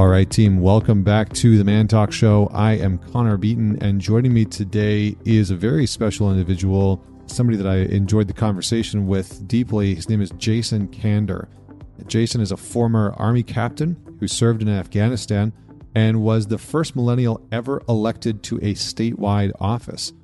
All 0.00 0.08
right, 0.08 0.30
team, 0.30 0.62
welcome 0.62 1.02
back 1.02 1.30
to 1.34 1.58
the 1.58 1.64
Man 1.64 1.86
Talk 1.86 2.10
Show. 2.10 2.48
I 2.54 2.72
am 2.72 2.96
Connor 2.96 3.36
Beaton, 3.36 3.76
and 3.82 4.00
joining 4.00 4.32
me 4.32 4.46
today 4.46 5.14
is 5.26 5.50
a 5.50 5.56
very 5.56 5.84
special 5.84 6.32
individual, 6.32 7.04
somebody 7.26 7.58
that 7.58 7.66
I 7.66 7.80
enjoyed 7.80 8.26
the 8.26 8.32
conversation 8.32 9.06
with 9.06 9.46
deeply. 9.46 9.94
His 9.94 10.08
name 10.08 10.22
is 10.22 10.30
Jason 10.38 10.88
Kander. 10.88 11.48
Jason 12.06 12.40
is 12.40 12.50
a 12.50 12.56
former 12.56 13.12
Army 13.18 13.42
captain 13.42 13.94
who 14.18 14.26
served 14.26 14.62
in 14.62 14.70
Afghanistan 14.70 15.52
and 15.94 16.22
was 16.22 16.46
the 16.46 16.56
first 16.56 16.96
millennial 16.96 17.46
ever 17.52 17.82
elected 17.86 18.42
to 18.44 18.56
a 18.56 18.72
statewide 18.72 19.52
office. 19.60 20.14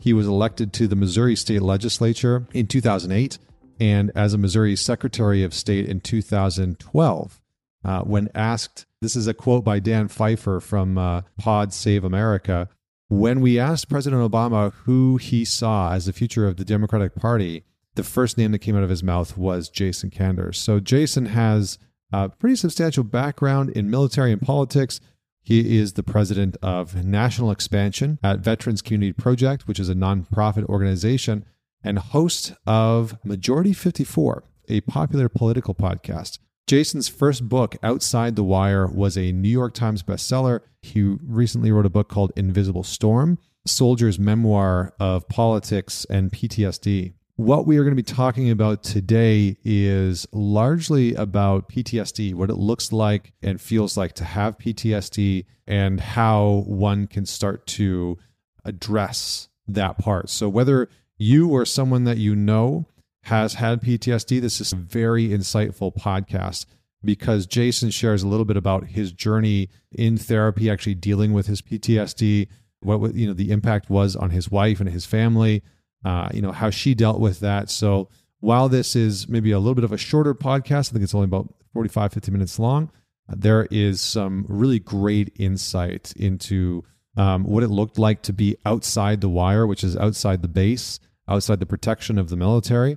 He 0.00 0.12
was 0.12 0.28
elected 0.28 0.72
to 0.74 0.86
the 0.86 0.94
Missouri 0.94 1.34
State 1.34 1.62
Legislature 1.62 2.46
in 2.54 2.68
2008 2.68 3.36
and 3.80 4.12
as 4.14 4.32
a 4.32 4.38
Missouri 4.38 4.76
Secretary 4.76 5.42
of 5.42 5.52
State 5.52 5.88
in 5.88 5.98
2012. 6.02 7.40
Uh, 7.84 8.02
when 8.02 8.28
asked, 8.34 8.86
this 9.00 9.14
is 9.14 9.26
a 9.26 9.34
quote 9.34 9.64
by 9.64 9.78
Dan 9.78 10.08
Pfeiffer 10.08 10.60
from 10.60 10.98
uh, 10.98 11.22
Pod 11.38 11.72
Save 11.72 12.04
America. 12.04 12.68
When 13.08 13.40
we 13.40 13.58
asked 13.58 13.88
President 13.88 14.20
Obama 14.20 14.72
who 14.84 15.16
he 15.16 15.44
saw 15.44 15.92
as 15.92 16.06
the 16.06 16.12
future 16.12 16.46
of 16.46 16.56
the 16.56 16.64
Democratic 16.64 17.14
Party, 17.14 17.64
the 17.94 18.02
first 18.02 18.36
name 18.36 18.52
that 18.52 18.58
came 18.58 18.76
out 18.76 18.82
of 18.82 18.90
his 18.90 19.02
mouth 19.02 19.36
was 19.36 19.68
Jason 19.68 20.10
Kander. 20.10 20.54
So 20.54 20.80
Jason 20.80 21.26
has 21.26 21.78
a 22.12 22.28
pretty 22.28 22.56
substantial 22.56 23.04
background 23.04 23.70
in 23.70 23.90
military 23.90 24.32
and 24.32 24.42
politics. 24.42 25.00
He 25.42 25.78
is 25.78 25.94
the 25.94 26.02
president 26.02 26.56
of 26.62 27.04
National 27.04 27.50
Expansion 27.50 28.18
at 28.22 28.40
Veterans 28.40 28.82
Community 28.82 29.12
Project, 29.12 29.66
which 29.66 29.80
is 29.80 29.88
a 29.88 29.94
nonprofit 29.94 30.64
organization, 30.66 31.44
and 31.82 31.98
host 31.98 32.52
of 32.66 33.16
Majority 33.24 33.72
54, 33.72 34.44
a 34.68 34.80
popular 34.82 35.28
political 35.28 35.74
podcast. 35.74 36.38
Jason's 36.68 37.08
first 37.08 37.48
book, 37.48 37.76
Outside 37.82 38.36
the 38.36 38.44
Wire, 38.44 38.86
was 38.86 39.16
a 39.16 39.32
New 39.32 39.48
York 39.48 39.72
Times 39.72 40.02
bestseller. 40.02 40.60
He 40.82 41.00
recently 41.02 41.72
wrote 41.72 41.86
a 41.86 41.90
book 41.90 42.10
called 42.10 42.30
Invisible 42.36 42.84
Storm, 42.84 43.38
Soldier's 43.66 44.18
Memoir 44.18 44.92
of 45.00 45.26
Politics 45.30 46.04
and 46.10 46.30
PTSD. 46.30 47.14
What 47.36 47.66
we 47.66 47.78
are 47.78 47.84
going 47.84 47.96
to 47.96 48.02
be 48.02 48.02
talking 48.02 48.50
about 48.50 48.82
today 48.82 49.56
is 49.64 50.26
largely 50.30 51.14
about 51.14 51.70
PTSD, 51.70 52.34
what 52.34 52.50
it 52.50 52.56
looks 52.56 52.92
like 52.92 53.32
and 53.42 53.58
feels 53.58 53.96
like 53.96 54.12
to 54.14 54.24
have 54.24 54.58
PTSD, 54.58 55.46
and 55.66 55.98
how 55.98 56.64
one 56.66 57.06
can 57.06 57.24
start 57.24 57.66
to 57.68 58.18
address 58.66 59.48
that 59.68 59.96
part. 59.96 60.28
So, 60.28 60.50
whether 60.50 60.90
you 61.16 61.48
or 61.48 61.64
someone 61.64 62.04
that 62.04 62.18
you 62.18 62.36
know 62.36 62.84
has 63.28 63.54
had 63.54 63.82
PTSD, 63.82 64.40
this 64.40 64.58
is 64.58 64.72
a 64.72 64.76
very 64.76 65.28
insightful 65.28 65.94
podcast 65.94 66.64
because 67.04 67.46
Jason 67.46 67.90
shares 67.90 68.22
a 68.22 68.28
little 68.28 68.46
bit 68.46 68.56
about 68.56 68.86
his 68.86 69.12
journey 69.12 69.68
in 69.92 70.16
therapy, 70.16 70.70
actually 70.70 70.94
dealing 70.94 71.34
with 71.34 71.46
his 71.46 71.60
PTSD, 71.60 72.48
what 72.80 73.14
you 73.14 73.26
know 73.26 73.34
the 73.34 73.50
impact 73.50 73.90
was 73.90 74.16
on 74.16 74.30
his 74.30 74.50
wife 74.50 74.80
and 74.80 74.88
his 74.88 75.04
family, 75.04 75.62
uh, 76.06 76.30
you 76.32 76.40
know 76.40 76.52
how 76.52 76.70
she 76.70 76.94
dealt 76.94 77.20
with 77.20 77.40
that. 77.40 77.68
So 77.68 78.08
while 78.40 78.70
this 78.70 78.96
is 78.96 79.28
maybe 79.28 79.50
a 79.50 79.58
little 79.58 79.74
bit 79.74 79.84
of 79.84 79.92
a 79.92 79.98
shorter 79.98 80.34
podcast, 80.34 80.90
I 80.90 80.92
think 80.92 81.04
it's 81.04 81.14
only 81.14 81.26
about 81.26 81.52
45, 81.74 82.14
50 82.14 82.32
minutes 82.32 82.58
long. 82.58 82.90
There 83.28 83.68
is 83.70 84.00
some 84.00 84.46
really 84.48 84.78
great 84.78 85.32
insight 85.36 86.14
into 86.16 86.82
um, 87.18 87.44
what 87.44 87.62
it 87.62 87.68
looked 87.68 87.98
like 87.98 88.22
to 88.22 88.32
be 88.32 88.56
outside 88.64 89.20
the 89.20 89.28
wire, 89.28 89.66
which 89.66 89.84
is 89.84 89.98
outside 89.98 90.40
the 90.40 90.48
base, 90.48 90.98
outside 91.28 91.60
the 91.60 91.66
protection 91.66 92.16
of 92.16 92.30
the 92.30 92.36
military 92.36 92.96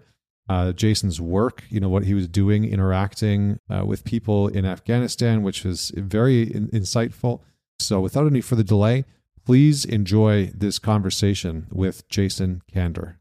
uh, 0.52 0.74
Jason's 0.74 1.22
work, 1.22 1.64
you 1.70 1.80
know, 1.80 1.88
what 1.88 2.04
he 2.04 2.14
was 2.14 2.28
doing, 2.28 2.66
interacting 2.66 3.58
uh, 3.70 3.86
with 3.86 4.04
people 4.04 4.50
in 4.50 4.66
Afghanistan, 4.66 5.44
which 5.44 5.64
was 5.64 5.94
very 5.96 6.42
in- 6.42 6.68
insightful. 6.72 7.40
So, 7.80 8.02
without 8.02 8.28
any 8.28 8.42
further 8.42 8.64
delay, 8.64 9.06
please 9.46 9.86
enjoy 9.86 10.52
this 10.54 10.78
conversation 10.78 11.68
with 11.72 12.06
Jason 12.10 12.64
Kander. 12.70 13.16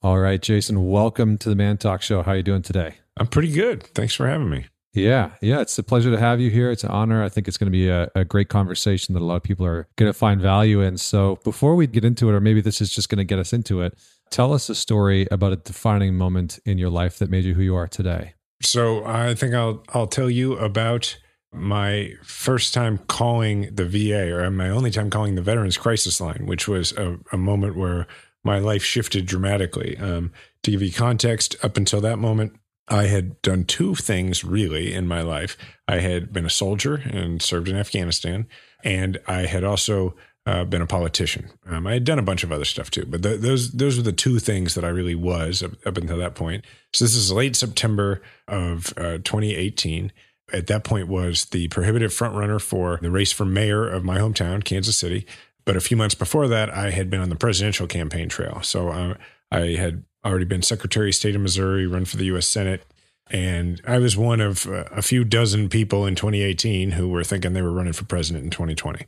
All 0.00 0.20
right, 0.20 0.40
Jason, 0.40 0.88
welcome 0.88 1.36
to 1.36 1.50
the 1.50 1.54
Man 1.54 1.76
Talk 1.76 2.00
Show. 2.00 2.22
How 2.22 2.32
are 2.32 2.36
you 2.38 2.42
doing 2.42 2.62
today? 2.62 2.94
I'm 3.18 3.26
pretty 3.26 3.52
good. 3.52 3.82
Thanks 3.82 4.14
for 4.14 4.26
having 4.26 4.48
me. 4.48 4.66
Yeah, 4.94 5.32
yeah, 5.42 5.60
it's 5.60 5.78
a 5.78 5.82
pleasure 5.82 6.10
to 6.10 6.18
have 6.18 6.40
you 6.40 6.50
here. 6.50 6.70
It's 6.70 6.82
an 6.82 6.90
honor. 6.90 7.22
I 7.22 7.28
think 7.28 7.46
it's 7.46 7.58
going 7.58 7.70
to 7.70 7.78
be 7.78 7.88
a, 7.88 8.10
a 8.14 8.24
great 8.24 8.48
conversation 8.48 9.12
that 9.12 9.20
a 9.20 9.24
lot 9.24 9.36
of 9.36 9.42
people 9.42 9.66
are 9.66 9.86
going 9.96 10.10
to 10.10 10.18
find 10.18 10.40
value 10.40 10.80
in. 10.80 10.96
So, 10.96 11.38
before 11.44 11.74
we 11.74 11.86
get 11.86 12.06
into 12.06 12.30
it, 12.30 12.32
or 12.32 12.40
maybe 12.40 12.62
this 12.62 12.80
is 12.80 12.90
just 12.90 13.10
going 13.10 13.18
to 13.18 13.24
get 13.24 13.38
us 13.38 13.52
into 13.52 13.82
it, 13.82 13.98
Tell 14.30 14.52
us 14.52 14.68
a 14.68 14.74
story 14.74 15.26
about 15.30 15.52
a 15.52 15.56
defining 15.56 16.16
moment 16.16 16.58
in 16.64 16.78
your 16.78 16.90
life 16.90 17.18
that 17.18 17.30
made 17.30 17.44
you 17.44 17.54
who 17.54 17.62
you 17.62 17.74
are 17.74 17.88
today. 17.88 18.34
So 18.62 19.04
I 19.04 19.34
think 19.34 19.54
I'll 19.54 19.84
I'll 19.94 20.06
tell 20.06 20.30
you 20.30 20.54
about 20.58 21.16
my 21.52 22.12
first 22.22 22.74
time 22.74 22.98
calling 23.08 23.74
the 23.74 23.86
VA, 23.86 24.34
or 24.34 24.50
my 24.50 24.68
only 24.68 24.90
time 24.90 25.10
calling 25.10 25.34
the 25.34 25.42
Veterans 25.42 25.76
Crisis 25.76 26.20
Line, 26.20 26.44
which 26.46 26.68
was 26.68 26.92
a, 26.92 27.18
a 27.32 27.38
moment 27.38 27.76
where 27.76 28.06
my 28.44 28.58
life 28.58 28.82
shifted 28.82 29.26
dramatically. 29.26 29.96
Um, 29.96 30.32
to 30.62 30.70
give 30.70 30.82
you 30.82 30.92
context, 30.92 31.56
up 31.62 31.76
until 31.76 32.00
that 32.02 32.18
moment, 32.18 32.58
I 32.88 33.04
had 33.04 33.40
done 33.42 33.64
two 33.64 33.94
things 33.94 34.44
really 34.44 34.92
in 34.92 35.06
my 35.06 35.22
life. 35.22 35.56
I 35.86 35.98
had 35.98 36.32
been 36.32 36.46
a 36.46 36.50
soldier 36.50 36.96
and 36.96 37.40
served 37.40 37.68
in 37.68 37.76
Afghanistan, 37.76 38.46
and 38.84 39.18
I 39.26 39.46
had 39.46 39.64
also 39.64 40.14
uh, 40.48 40.64
been 40.64 40.80
a 40.80 40.86
politician. 40.86 41.50
Um, 41.66 41.86
I 41.86 41.92
had 41.92 42.04
done 42.04 42.18
a 42.18 42.22
bunch 42.22 42.42
of 42.42 42.50
other 42.50 42.64
stuff 42.64 42.90
too, 42.90 43.04
but 43.06 43.20
the, 43.20 43.36
those 43.36 43.72
those 43.72 43.98
were 43.98 44.02
the 44.02 44.12
two 44.12 44.38
things 44.38 44.74
that 44.74 44.84
I 44.84 44.88
really 44.88 45.14
was 45.14 45.62
up, 45.62 45.72
up 45.84 45.98
until 45.98 46.16
that 46.16 46.34
point. 46.34 46.64
So 46.94 47.04
this 47.04 47.14
is 47.14 47.30
late 47.30 47.54
September 47.54 48.22
of 48.46 48.94
uh, 48.96 49.18
2018. 49.18 50.10
At 50.50 50.66
that 50.68 50.84
point, 50.84 51.08
was 51.08 51.44
the 51.46 51.68
prohibitive 51.68 52.12
frontrunner 52.12 52.58
for 52.58 52.98
the 53.02 53.10
race 53.10 53.30
for 53.30 53.44
mayor 53.44 53.86
of 53.86 54.04
my 54.04 54.16
hometown, 54.16 54.64
Kansas 54.64 54.96
City. 54.96 55.26
But 55.66 55.76
a 55.76 55.80
few 55.80 55.98
months 55.98 56.14
before 56.14 56.48
that, 56.48 56.70
I 56.70 56.92
had 56.92 57.10
been 57.10 57.20
on 57.20 57.28
the 57.28 57.36
presidential 57.36 57.86
campaign 57.86 58.30
trail. 58.30 58.60
So 58.62 58.88
uh, 58.88 59.14
I 59.52 59.74
had 59.74 60.04
already 60.24 60.46
been 60.46 60.62
Secretary 60.62 61.10
of 61.10 61.14
State 61.14 61.34
of 61.34 61.42
Missouri, 61.42 61.86
run 61.86 62.06
for 62.06 62.16
the 62.16 62.24
U.S. 62.26 62.48
Senate, 62.48 62.86
and 63.30 63.82
I 63.86 63.98
was 63.98 64.16
one 64.16 64.40
of 64.40 64.66
uh, 64.66 64.84
a 64.90 65.02
few 65.02 65.24
dozen 65.24 65.68
people 65.68 66.06
in 66.06 66.14
2018 66.14 66.92
who 66.92 67.10
were 67.10 67.22
thinking 67.22 67.52
they 67.52 67.60
were 67.60 67.70
running 67.70 67.92
for 67.92 68.06
president 68.06 68.44
in 68.44 68.50
2020 68.50 69.04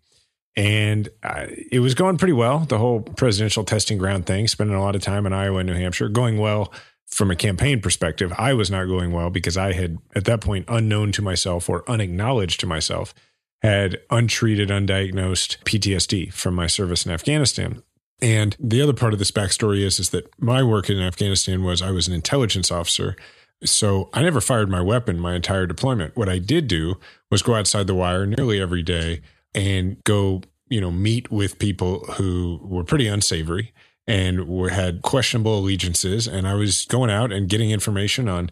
and 0.57 1.09
uh, 1.23 1.47
it 1.71 1.81
was 1.81 1.95
going 1.95 2.19
pretty 2.19 2.33
well. 2.33 2.61
The 2.61 2.79
whole 2.79 3.01
presidential 3.01 3.65
testing 3.65 3.99
ground 3.99 4.27
thing, 4.27 4.49
spending 4.49 4.77
a 4.77 4.81
lot 4.81 4.97
of 4.97 5.03
time 5.03 5.27
in 5.27 5.33
Iowa 5.33 5.59
and 5.59 5.69
New 5.69 5.75
Hampshire, 5.75 6.09
going 6.09 6.39
well 6.39 6.73
from 7.07 7.31
a 7.31 7.37
campaign 7.37 7.81
perspective. 7.81 8.33
I 8.39 8.55
was 8.55 8.71
not 8.71 8.87
going 8.87 9.13
well 9.13 9.31
because 9.31 9.57
I 9.57 9.73
had, 9.73 9.99
at 10.15 10.25
that 10.25 10.41
point, 10.41 10.67
unknown 10.69 11.13
to 11.13 11.23
myself 11.23 11.69
or 11.69 11.89
unacknowledged 11.89 12.61
to 12.61 12.67
myself, 12.67 13.15
had 13.63 14.01
untreated, 14.11 14.69
undiagnosed 14.71 15.59
PTSD 15.65 16.33
from 16.33 16.55
my 16.55 16.67
service 16.67 17.05
in 17.05 17.13
Afghanistan. 17.13 17.83
And 18.23 18.57
the 18.61 18.83
other 18.83 18.93
part 18.93 19.13
of 19.13 19.19
this 19.19 19.31
backstory 19.31 19.81
is, 19.81 19.99
is 19.99 20.11
that 20.11 20.29
my 20.41 20.63
work 20.63 20.91
in 20.91 21.01
Afghanistan 21.01 21.65
was 21.65 21.81
I 21.81 21.91
was 21.91 22.07
an 22.07 22.15
intelligence 22.15 22.71
officer. 22.71 23.17
So 23.65 24.09
I 24.13 24.23
never 24.23 24.41
fired 24.41 24.71
my 24.71 24.81
weapon 24.81 25.19
my 25.19 25.35
entire 25.35 25.67
deployment. 25.67 26.17
What 26.17 26.29
I 26.29 26.39
did 26.39 26.69
do 26.69 26.99
was 27.31 27.43
go 27.43 27.55
outside 27.55 27.87
the 27.87 27.95
wire 27.95 28.27
nearly 28.27 28.61
every 28.61 28.83
day 28.83 29.21
and 29.55 30.03
go, 30.05 30.43
you 30.69 30.81
know, 30.81 30.91
meet 30.91 31.31
with 31.31 31.59
people 31.59 32.01
who 32.13 32.61
were 32.63 32.85
pretty 32.85 33.07
unsavory 33.07 33.73
and 34.07 34.49
were, 34.49 34.71
had 34.71 35.03
questionable 35.03 35.59
allegiances. 35.59 36.27
And 36.27 36.47
I 36.47 36.55
was 36.55 36.85
going 36.87 37.11
out 37.11 37.33
and 37.33 37.49
getting 37.49 37.71
information 37.71 38.29
on 38.29 38.51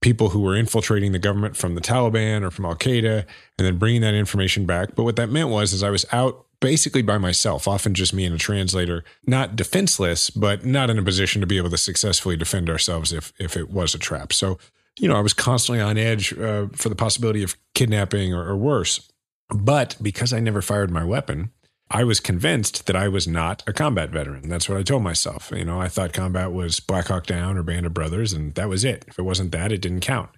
people 0.00 0.28
who 0.28 0.40
were 0.40 0.54
infiltrating 0.54 1.12
the 1.12 1.18
government 1.18 1.56
from 1.56 1.74
the 1.74 1.80
Taliban 1.80 2.42
or 2.42 2.50
from 2.50 2.66
Al 2.66 2.74
Qaeda, 2.74 3.24
and 3.58 3.66
then 3.66 3.78
bringing 3.78 4.02
that 4.02 4.12
information 4.12 4.66
back. 4.66 4.94
But 4.94 5.04
what 5.04 5.16
that 5.16 5.30
meant 5.30 5.48
was, 5.48 5.72
is 5.72 5.82
I 5.82 5.88
was 5.88 6.04
out 6.12 6.44
basically 6.60 7.02
by 7.02 7.18
myself, 7.18 7.66
often 7.66 7.94
just 7.94 8.12
me 8.12 8.24
and 8.24 8.34
a 8.34 8.38
translator, 8.38 9.02
not 9.26 9.56
defenseless, 9.56 10.30
but 10.30 10.64
not 10.64 10.90
in 10.90 10.98
a 10.98 11.02
position 11.02 11.40
to 11.40 11.46
be 11.46 11.56
able 11.56 11.70
to 11.70 11.78
successfully 11.78 12.36
defend 12.36 12.68
ourselves 12.68 13.12
if 13.12 13.32
if 13.38 13.56
it 13.56 13.70
was 13.70 13.94
a 13.94 13.98
trap. 13.98 14.32
So, 14.32 14.58
you 14.98 15.08
know, 15.08 15.16
I 15.16 15.20
was 15.20 15.32
constantly 15.32 15.82
on 15.82 15.96
edge 15.96 16.32
uh, 16.38 16.66
for 16.72 16.88
the 16.88 16.94
possibility 16.94 17.42
of 17.42 17.56
kidnapping 17.74 18.34
or, 18.34 18.46
or 18.46 18.56
worse. 18.56 19.10
But 19.54 19.96
because 20.02 20.32
I 20.32 20.40
never 20.40 20.60
fired 20.60 20.90
my 20.90 21.04
weapon, 21.04 21.52
I 21.90 22.02
was 22.02 22.18
convinced 22.18 22.86
that 22.86 22.96
I 22.96 23.06
was 23.06 23.28
not 23.28 23.62
a 23.68 23.72
combat 23.72 24.10
veteran. 24.10 24.48
That's 24.48 24.68
what 24.68 24.78
I 24.78 24.82
told 24.82 25.04
myself. 25.04 25.52
You 25.54 25.64
know, 25.64 25.80
I 25.80 25.88
thought 25.88 26.12
combat 26.12 26.52
was 26.52 26.80
Black 26.80 27.06
Hawk 27.06 27.26
Down 27.26 27.56
or 27.56 27.62
Band 27.62 27.86
of 27.86 27.94
Brothers, 27.94 28.32
and 28.32 28.54
that 28.56 28.68
was 28.68 28.84
it. 28.84 29.04
If 29.06 29.18
it 29.18 29.22
wasn't 29.22 29.52
that, 29.52 29.70
it 29.70 29.80
didn't 29.80 30.00
count. 30.00 30.30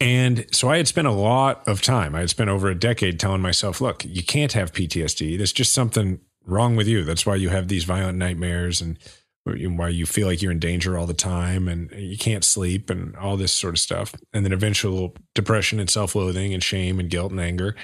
And 0.00 0.46
so 0.52 0.68
I 0.68 0.76
had 0.76 0.88
spent 0.88 1.06
a 1.06 1.12
lot 1.12 1.66
of 1.66 1.80
time. 1.80 2.14
I 2.14 2.20
had 2.20 2.30
spent 2.30 2.50
over 2.50 2.68
a 2.68 2.78
decade 2.78 3.18
telling 3.18 3.40
myself, 3.40 3.80
look, 3.80 4.04
you 4.04 4.22
can't 4.22 4.52
have 4.52 4.72
PTSD. 4.72 5.38
There's 5.38 5.52
just 5.52 5.72
something 5.72 6.20
wrong 6.44 6.76
with 6.76 6.88
you. 6.88 7.04
That's 7.04 7.24
why 7.24 7.36
you 7.36 7.48
have 7.48 7.68
these 7.68 7.84
violent 7.84 8.18
nightmares 8.18 8.82
and 8.82 8.98
why 9.44 9.88
you 9.88 10.04
feel 10.04 10.26
like 10.26 10.42
you're 10.42 10.52
in 10.52 10.58
danger 10.58 10.98
all 10.98 11.06
the 11.06 11.14
time 11.14 11.68
and 11.68 11.90
you 11.92 12.18
can't 12.18 12.44
sleep 12.44 12.90
and 12.90 13.16
all 13.16 13.36
this 13.36 13.52
sort 13.52 13.74
of 13.74 13.80
stuff. 13.80 14.14
And 14.32 14.44
then 14.44 14.52
eventual 14.52 15.14
depression 15.34 15.80
and 15.80 15.88
self 15.88 16.14
loathing 16.14 16.52
and 16.52 16.62
shame 16.62 16.98
and 16.98 17.08
guilt 17.08 17.30
and 17.30 17.40
anger. 17.40 17.76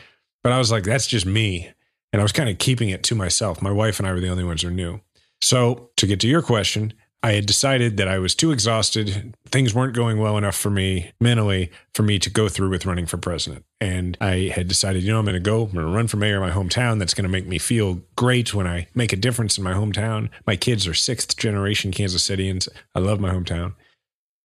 But 0.43 0.53
I 0.53 0.59
was 0.59 0.71
like, 0.71 0.85
that's 0.85 1.07
just 1.07 1.27
me. 1.27 1.71
And 2.13 2.21
I 2.21 2.23
was 2.23 2.33
kind 2.33 2.49
of 2.49 2.59
keeping 2.59 2.89
it 2.89 3.03
to 3.05 3.15
myself. 3.15 3.61
My 3.61 3.73
wife 3.73 3.99
and 3.99 4.09
I 4.09 4.13
were 4.13 4.21
the 4.21 4.31
only 4.31 4.45
ones 4.45 4.63
who 4.63 4.71
knew. 4.71 5.01
So 5.41 5.91
to 5.97 6.07
get 6.07 6.21
to 6.21 6.29
your 6.29 6.43
question, 6.43 6.95
I 7.23 7.33
had 7.33 7.47
decided 7.47 7.97
that 7.97 8.07
I 8.07 8.19
was 8.19 8.35
too 8.37 8.53
exhausted. 8.53 9.35
Things 9.47 9.75
weren't 9.75 9.95
going 9.95 10.19
well 10.19 10.39
enough 10.39 10.55
for 10.55 10.71
me 10.71 11.11
mentally 11.21 11.71
for 11.93 12.05
me 12.05 12.19
to 12.21 12.31
go 12.31 12.49
through 12.49 12.71
with 12.71 12.87
running 12.87 13.07
for 13.07 13.17
president. 13.17 13.65
And 13.81 14.17
I 14.21 14.53
had 14.55 14.69
decided, 14.69 15.03
you 15.03 15.13
know, 15.13 15.19
I'm 15.19 15.25
going 15.25 15.35
to 15.35 15.41
go, 15.41 15.65
I'm 15.65 15.73
going 15.73 15.87
to 15.87 15.93
run 15.93 16.07
for 16.07 16.17
mayor 16.17 16.41
of 16.41 16.49
my 16.49 16.55
hometown. 16.55 17.01
That's 17.01 17.15
going 17.15 17.25
to 17.25 17.29
make 17.29 17.47
me 17.47 17.59
feel 17.59 18.03
great 18.15 18.55
when 18.55 18.69
I 18.69 18.87
make 18.95 19.13
a 19.13 19.17
difference 19.17 19.59
in 19.59 19.65
my 19.65 19.73
hometown. 19.73 20.31
My 20.47 20.55
kids 20.55 20.87
are 20.87 20.95
sixth 20.95 21.37
generation 21.37 21.91
Kansas 21.91 22.23
Citians. 22.23 22.69
I 22.95 23.01
love 23.01 23.21
my 23.21 23.33
hometown. 23.33 23.75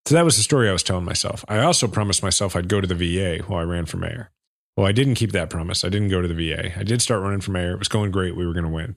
So 0.07 0.15
that 0.15 0.25
was 0.25 0.35
the 0.35 0.43
story 0.43 0.67
I 0.67 0.73
was 0.73 0.83
telling 0.83 1.05
myself. 1.05 1.45
I 1.47 1.59
also 1.59 1.87
promised 1.87 2.23
myself 2.23 2.55
I'd 2.55 2.67
go 2.67 2.81
to 2.81 2.87
the 2.87 2.95
VA 2.95 3.43
while 3.45 3.61
I 3.61 3.63
ran 3.63 3.85
for 3.85 3.97
mayor. 3.97 4.31
Well, 4.75 4.87
I 4.87 4.91
didn't 4.91 5.15
keep 5.15 5.31
that 5.33 5.49
promise. 5.49 5.83
I 5.83 5.89
didn't 5.89 6.09
go 6.09 6.21
to 6.21 6.27
the 6.27 6.33
VA. 6.33 6.77
I 6.77 6.83
did 6.83 7.01
start 7.01 7.21
running 7.21 7.41
for 7.41 7.51
mayor. 7.51 7.73
It 7.73 7.79
was 7.79 7.87
going 7.87 8.11
great. 8.11 8.35
We 8.35 8.45
were 8.45 8.53
going 8.53 8.65
to 8.65 8.71
win. 8.71 8.95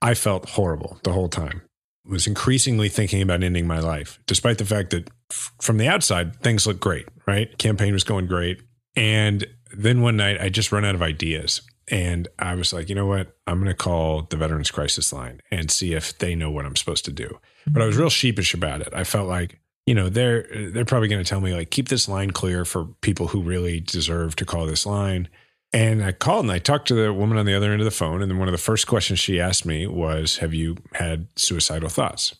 I 0.00 0.14
felt 0.14 0.50
horrible 0.50 0.98
the 1.02 1.12
whole 1.12 1.28
time. 1.28 1.62
I 2.06 2.12
Was 2.12 2.26
increasingly 2.26 2.88
thinking 2.88 3.20
about 3.20 3.42
ending 3.42 3.66
my 3.66 3.80
life, 3.80 4.18
despite 4.26 4.58
the 4.58 4.64
fact 4.64 4.90
that 4.90 5.10
f- 5.30 5.52
from 5.60 5.76
the 5.76 5.88
outside 5.88 6.40
things 6.40 6.66
looked 6.66 6.80
great. 6.80 7.06
Right, 7.26 7.56
campaign 7.58 7.92
was 7.92 8.04
going 8.04 8.26
great, 8.26 8.62
and 8.96 9.44
then 9.76 10.00
one 10.00 10.16
night 10.16 10.40
I 10.40 10.48
just 10.48 10.72
run 10.72 10.86
out 10.86 10.94
of 10.94 11.02
ideas, 11.02 11.60
and 11.88 12.26
I 12.38 12.54
was 12.54 12.72
like, 12.72 12.88
you 12.88 12.94
know 12.94 13.04
what? 13.06 13.36
I'm 13.46 13.58
going 13.58 13.68
to 13.68 13.74
call 13.74 14.22
the 14.22 14.38
Veterans 14.38 14.70
Crisis 14.70 15.12
Line 15.12 15.42
and 15.50 15.70
see 15.70 15.92
if 15.92 16.16
they 16.16 16.34
know 16.34 16.50
what 16.50 16.64
I'm 16.64 16.76
supposed 16.76 17.04
to 17.04 17.12
do. 17.12 17.38
But 17.66 17.82
I 17.82 17.86
was 17.86 17.98
real 17.98 18.08
sheepish 18.08 18.54
about 18.54 18.80
it. 18.80 18.88
I 18.94 19.04
felt 19.04 19.28
like 19.28 19.60
you 19.88 19.94
know 19.94 20.10
they're 20.10 20.46
they're 20.70 20.84
probably 20.84 21.08
going 21.08 21.24
to 21.24 21.28
tell 21.28 21.40
me 21.40 21.54
like 21.54 21.70
keep 21.70 21.88
this 21.88 22.10
line 22.10 22.30
clear 22.30 22.66
for 22.66 22.84
people 23.00 23.28
who 23.28 23.40
really 23.40 23.80
deserve 23.80 24.36
to 24.36 24.44
call 24.44 24.66
this 24.66 24.84
line. 24.84 25.28
And 25.72 26.04
i 26.04 26.12
called 26.12 26.44
and 26.44 26.52
i 26.52 26.58
talked 26.58 26.88
to 26.88 26.94
the 26.94 27.10
woman 27.10 27.38
on 27.38 27.46
the 27.46 27.54
other 27.54 27.72
end 27.72 27.80
of 27.80 27.86
the 27.86 27.90
phone 27.90 28.20
and 28.20 28.30
then 28.30 28.38
one 28.38 28.48
of 28.48 28.52
the 28.52 28.58
first 28.58 28.86
questions 28.86 29.18
she 29.18 29.40
asked 29.40 29.64
me 29.64 29.86
was 29.86 30.38
have 30.38 30.52
you 30.52 30.76
had 30.92 31.28
suicidal 31.36 31.88
thoughts? 31.88 32.34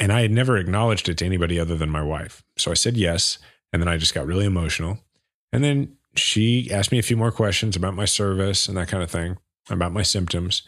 And 0.00 0.12
i 0.12 0.22
had 0.22 0.32
never 0.32 0.56
acknowledged 0.56 1.08
it 1.08 1.18
to 1.18 1.24
anybody 1.24 1.60
other 1.60 1.76
than 1.76 1.88
my 1.88 2.02
wife. 2.02 2.42
So 2.56 2.72
i 2.72 2.74
said 2.74 2.96
yes 2.96 3.38
and 3.72 3.80
then 3.80 3.88
i 3.88 3.96
just 3.96 4.14
got 4.14 4.26
really 4.26 4.46
emotional. 4.46 4.98
And 5.52 5.62
then 5.62 5.96
she 6.16 6.68
asked 6.72 6.90
me 6.90 6.98
a 6.98 7.08
few 7.10 7.16
more 7.16 7.30
questions 7.30 7.76
about 7.76 7.94
my 7.94 8.06
service 8.06 8.66
and 8.66 8.76
that 8.76 8.88
kind 8.88 9.04
of 9.04 9.10
thing 9.10 9.36
about 9.70 9.92
my 9.92 10.02
symptoms. 10.02 10.62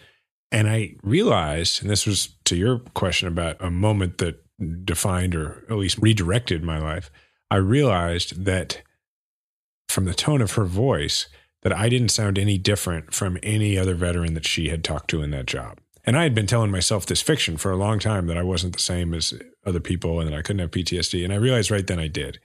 And 0.53 0.69
i 0.69 0.95
realized 1.03 1.83
and 1.83 1.91
this 1.91 2.07
was 2.07 2.37
to 2.45 2.55
your 2.55 2.79
question 2.95 3.27
about 3.27 3.57
a 3.59 3.71
moment 3.71 4.19
that 4.19 4.45
defined 4.85 5.35
or 5.35 5.65
at 5.71 5.77
least 5.77 5.99
redirected 5.99 6.63
my 6.63 6.79
life, 6.79 7.11
I 7.51 7.57
realized 7.57 8.45
that 8.45 8.83
from 9.89 10.05
the 10.05 10.15
tone 10.15 10.41
of 10.41 10.53
her 10.53 10.65
voice, 10.65 11.27
that 11.63 11.73
I 11.73 11.89
didn't 11.89 12.11
sound 12.11 12.39
any 12.39 12.59
different 12.59 13.13
from 13.13 13.39
any 13.43 13.77
other 13.77 13.95
veteran 13.95 14.35
that 14.35 14.47
she 14.47 14.69
had 14.69 14.85
talked 14.85 15.11
to 15.11 15.23
in 15.23 15.31
that 15.33 15.47
job. 15.47 15.79
And 16.05 16.17
I 16.17 16.23
had 16.23 16.35
been 16.35 16.47
telling 16.47 16.71
myself 16.71 17.05
this 17.05 17.21
fiction 17.21 17.57
for 17.57 17.71
a 17.71 17.77
long 17.77 17.99
time 17.99 18.27
that 18.27 18.39
I 18.39 18.43
wasn't 18.43 18.73
the 18.73 18.83
same 18.83 19.13
as 19.13 19.35
other 19.67 19.81
people 19.81 20.19
and 20.19 20.29
that 20.29 20.37
I 20.37 20.43
couldn't 20.43 20.61
have 20.61 20.71
PTSD. 20.71 21.23
And 21.23 21.33
I 21.33 21.37
realized 21.37 21.71
right 21.71 21.87
then 21.87 21.99
I 21.99 22.09
did. 22.09 22.39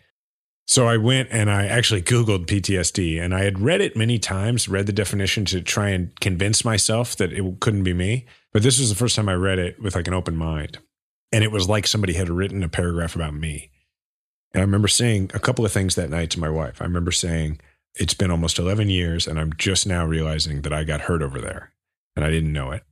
So 0.68 0.88
I 0.88 0.98
went 0.98 1.30
and 1.32 1.50
I 1.50 1.68
actually 1.68 2.02
Googled 2.02 2.48
PTSD 2.48 3.22
and 3.22 3.34
I 3.34 3.44
had 3.44 3.60
read 3.60 3.82
it 3.82 3.96
many 3.96 4.18
times, 4.18 4.68
read 4.68 4.88
the 4.88 4.94
definition 4.94 5.46
to 5.46 5.62
try 5.62 5.90
and 5.90 6.20
convince 6.20 6.66
myself 6.66 7.16
that 7.18 7.32
it 7.32 7.60
couldn't 7.60 7.84
be 7.84 7.94
me. 7.94 8.26
But 8.52 8.64
this 8.64 8.80
was 8.80 8.90
the 8.90 8.96
first 8.96 9.16
time 9.16 9.30
I 9.30 9.36
read 9.36 9.60
it 9.60 9.82
with 9.82 9.96
like 9.96 10.08
an 10.08 10.14
open 10.14 10.36
mind. 10.36 10.80
And 11.36 11.44
it 11.44 11.52
was 11.52 11.68
like 11.68 11.86
somebody 11.86 12.14
had 12.14 12.30
written 12.30 12.64
a 12.64 12.70
paragraph 12.70 13.14
about 13.14 13.34
me. 13.34 13.70
And 14.54 14.62
I 14.62 14.64
remember 14.64 14.88
saying 14.88 15.32
a 15.34 15.40
couple 15.40 15.66
of 15.66 15.72
things 15.74 15.96
that 15.96 16.10
night 16.10 16.30
to 16.30 16.40
my 16.40 16.48
wife. 16.48 16.82
I 16.82 16.86
remember 16.86 17.12
saying, 17.12 17.60
It's 17.94 18.14
been 18.14 18.32
almost 18.32 18.58
11 18.58 18.88
years, 18.88 19.28
and 19.28 19.38
I'm 19.38 19.52
just 19.58 19.86
now 19.86 20.06
realizing 20.06 20.62
that 20.62 20.72
I 20.72 20.86
got 20.86 21.02
hurt 21.02 21.22
over 21.22 21.42
there 21.42 21.74
and 22.16 22.24
I 22.24 22.30
didn't 22.30 22.54
know 22.54 22.72
it. 22.72 22.84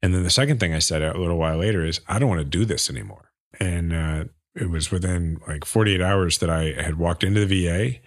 And 0.00 0.14
then 0.14 0.22
the 0.22 0.30
second 0.30 0.60
thing 0.60 0.72
I 0.72 0.78
said 0.78 1.02
a 1.02 1.18
little 1.18 1.36
while 1.36 1.58
later 1.58 1.84
is, 1.84 2.00
I 2.08 2.18
don't 2.18 2.30
want 2.30 2.38
to 2.38 2.46
do 2.46 2.64
this 2.64 2.88
anymore. 2.88 3.30
And 3.60 3.92
uh, 3.92 4.24
it 4.54 4.70
was 4.70 4.90
within 4.90 5.42
like 5.46 5.66
48 5.66 6.00
hours 6.00 6.38
that 6.38 6.48
I 6.48 6.72
had 6.80 6.96
walked 6.96 7.22
into 7.22 7.44
the 7.44 7.66
VA, 7.66 7.98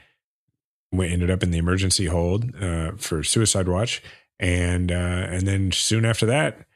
we 0.91 1.07
ended 1.07 1.29
up 1.29 1.44
in 1.44 1.51
the 1.51 1.59
emergency 1.59 2.07
hold 2.07 2.51
uh, 2.59 2.94
for 2.97 3.21
Suicide 3.21 3.68
Watch. 3.68 4.01
And, 4.39 4.91
uh, 4.91 4.95
and 4.95 5.47
then 5.47 5.71
soon 5.71 6.03
after 6.03 6.25
that, 6.25 6.66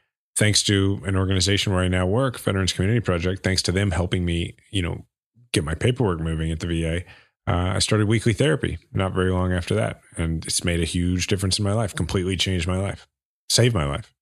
thanks 0.41 0.63
to 0.63 0.99
an 1.05 1.15
organization 1.15 1.71
where 1.71 1.83
I 1.83 1.87
now 1.87 2.07
work, 2.07 2.39
Veterans 2.39 2.73
Community 2.73 2.99
Project, 2.99 3.43
thanks 3.43 3.61
to 3.61 3.71
them 3.71 3.91
helping 3.91 4.25
me, 4.25 4.55
you 4.71 4.81
know, 4.81 5.05
get 5.53 5.63
my 5.63 5.75
paperwork 5.75 6.19
moving 6.19 6.51
at 6.51 6.61
the 6.61 6.65
VA, 6.65 7.03
uh, 7.47 7.75
I 7.75 7.79
started 7.79 8.07
weekly 8.07 8.33
therapy 8.33 8.79
not 8.91 9.13
very 9.13 9.31
long 9.31 9.53
after 9.53 9.75
that. 9.75 10.01
And 10.17 10.43
it's 10.43 10.63
made 10.63 10.79
a 10.79 10.85
huge 10.85 11.27
difference 11.27 11.59
in 11.59 11.63
my 11.63 11.73
life, 11.73 11.93
completely 11.93 12.35
changed 12.37 12.67
my 12.67 12.77
life, 12.77 13.07
saved 13.49 13.75
my 13.75 13.85
life. 13.85 14.15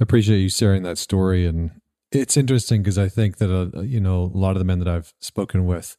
I 0.00 0.02
appreciate 0.02 0.40
you 0.40 0.48
sharing 0.48 0.82
that 0.82 0.98
story. 0.98 1.46
And 1.46 1.70
it's 2.10 2.36
interesting 2.36 2.82
because 2.82 2.98
I 2.98 3.08
think 3.08 3.36
that, 3.36 3.52
uh, 3.52 3.82
you 3.82 4.00
know, 4.00 4.32
a 4.34 4.36
lot 4.36 4.56
of 4.56 4.58
the 4.58 4.64
men 4.64 4.80
that 4.80 4.88
I've 4.88 5.14
spoken 5.20 5.64
with 5.64 5.96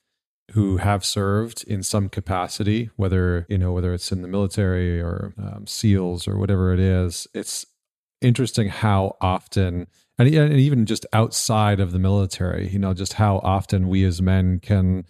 who 0.52 0.76
have 0.76 1.06
served 1.06 1.64
in 1.70 1.84
some 1.84 2.10
capacity, 2.10 2.90
whether, 2.98 3.46
you 3.48 3.58
know, 3.58 3.72
whether 3.72 3.94
it's 3.94 4.12
in 4.12 4.24
the 4.24 4.28
military 4.28 5.00
or 5.00 5.34
um, 5.38 5.66
SEALs 5.68 6.28
or 6.28 6.38
whatever 6.38 6.74
it 6.74 6.82
is, 6.82 7.28
it's 7.34 7.66
interesting 8.24 8.70
how 8.70 9.16
often 9.22 9.88
and, 10.18 10.34
and 10.34 10.54
even 10.54 10.86
just 10.86 11.06
outside 11.14 11.80
of 11.80 11.92
the 11.92 12.00
military 12.00 12.70
you 12.70 12.80
know 12.80 12.94
just 12.94 13.14
how 13.14 13.38
often 13.44 13.88
we 13.88 14.04
as 14.04 14.22
men 14.22 14.60
can 14.60 15.06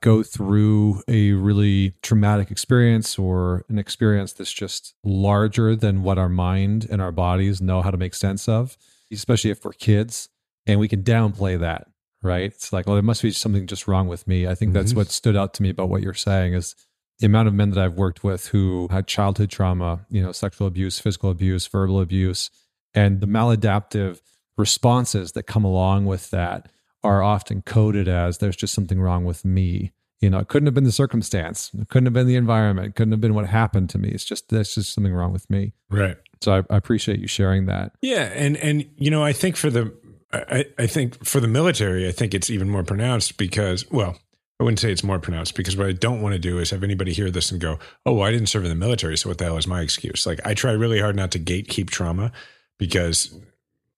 go 0.00 0.22
through 0.22 1.00
a 1.06 1.32
really 1.32 1.94
traumatic 2.02 2.50
experience 2.50 3.18
or 3.18 3.64
an 3.68 3.78
experience 3.78 4.32
that's 4.32 4.52
just 4.52 4.94
larger 5.04 5.76
than 5.76 6.02
what 6.02 6.18
our 6.18 6.28
mind 6.28 6.86
and 6.90 7.00
our 7.00 7.12
bodies 7.12 7.62
know 7.62 7.82
how 7.82 7.90
to 7.90 7.96
make 7.96 8.14
sense 8.14 8.48
of 8.48 8.76
especially 9.12 9.50
if 9.50 9.64
we're 9.64 9.72
kids 9.72 10.28
and 10.66 10.80
we 10.80 10.88
can 10.88 11.02
downplay 11.02 11.58
that 11.58 11.86
right 12.22 12.52
it's 12.52 12.72
like 12.72 12.86
well 12.86 12.96
there 12.96 13.02
must 13.02 13.22
be 13.22 13.30
something 13.30 13.66
just 13.66 13.86
wrong 13.86 14.08
with 14.08 14.26
me 14.26 14.46
i 14.46 14.54
think 14.54 14.70
mm-hmm. 14.70 14.78
that's 14.78 14.94
what 14.94 15.10
stood 15.10 15.36
out 15.36 15.54
to 15.54 15.62
me 15.62 15.70
about 15.70 15.88
what 15.88 16.02
you're 16.02 16.14
saying 16.14 16.52
is 16.54 16.74
the 17.22 17.26
amount 17.26 17.46
of 17.46 17.54
men 17.54 17.70
that 17.70 17.78
I've 17.78 17.94
worked 17.94 18.24
with 18.24 18.48
who 18.48 18.88
had 18.90 19.06
childhood 19.06 19.48
trauma, 19.48 20.04
you 20.10 20.20
know, 20.20 20.32
sexual 20.32 20.66
abuse, 20.66 20.98
physical 20.98 21.30
abuse, 21.30 21.68
verbal 21.68 22.00
abuse, 22.00 22.50
and 22.94 23.20
the 23.20 23.28
maladaptive 23.28 24.20
responses 24.58 25.30
that 25.32 25.44
come 25.44 25.64
along 25.64 26.06
with 26.06 26.30
that 26.30 26.68
are 27.04 27.22
often 27.22 27.62
coded 27.62 28.08
as 28.08 28.38
there's 28.38 28.56
just 28.56 28.74
something 28.74 29.00
wrong 29.00 29.24
with 29.24 29.44
me. 29.44 29.92
You 30.20 30.30
know, 30.30 30.40
it 30.40 30.48
couldn't 30.48 30.66
have 30.66 30.74
been 30.74 30.82
the 30.82 30.90
circumstance, 30.90 31.70
it 31.80 31.88
couldn't 31.88 32.06
have 32.06 32.12
been 32.12 32.26
the 32.26 32.34
environment, 32.34 32.88
it 32.88 32.94
couldn't 32.96 33.12
have 33.12 33.20
been 33.20 33.34
what 33.34 33.46
happened 33.46 33.88
to 33.90 33.98
me. 33.98 34.08
It's 34.08 34.24
just 34.24 34.48
there's 34.48 34.74
just 34.74 34.92
something 34.92 35.14
wrong 35.14 35.32
with 35.32 35.48
me. 35.48 35.74
Right. 35.90 36.16
So 36.40 36.56
I, 36.56 36.74
I 36.74 36.76
appreciate 36.76 37.20
you 37.20 37.28
sharing 37.28 37.66
that. 37.66 37.92
Yeah, 38.02 38.32
and 38.34 38.56
and 38.56 38.84
you 38.96 39.12
know, 39.12 39.22
I 39.22 39.32
think 39.32 39.56
for 39.56 39.70
the 39.70 39.94
I, 40.32 40.64
I 40.76 40.88
think 40.88 41.24
for 41.24 41.38
the 41.38 41.46
military, 41.46 42.08
I 42.08 42.10
think 42.10 42.34
it's 42.34 42.50
even 42.50 42.68
more 42.68 42.82
pronounced 42.82 43.36
because 43.36 43.88
well, 43.92 44.18
I 44.62 44.64
wouldn't 44.64 44.78
say 44.78 44.92
it's 44.92 45.02
more 45.02 45.18
pronounced 45.18 45.56
because 45.56 45.76
what 45.76 45.88
I 45.88 45.92
don't 45.92 46.22
want 46.22 46.34
to 46.34 46.38
do 46.38 46.60
is 46.60 46.70
have 46.70 46.84
anybody 46.84 47.12
hear 47.12 47.32
this 47.32 47.50
and 47.50 47.60
go, 47.60 47.80
"Oh, 48.06 48.12
well, 48.12 48.28
I 48.28 48.30
didn't 48.30 48.46
serve 48.46 48.62
in 48.62 48.68
the 48.68 48.76
military, 48.76 49.18
so 49.18 49.28
what 49.28 49.38
the 49.38 49.44
hell 49.44 49.56
is 49.56 49.66
my 49.66 49.80
excuse?" 49.80 50.24
Like 50.24 50.38
I 50.44 50.54
try 50.54 50.70
really 50.70 51.00
hard 51.00 51.16
not 51.16 51.32
to 51.32 51.40
gatekeep 51.40 51.90
trauma 51.90 52.30
because 52.78 53.36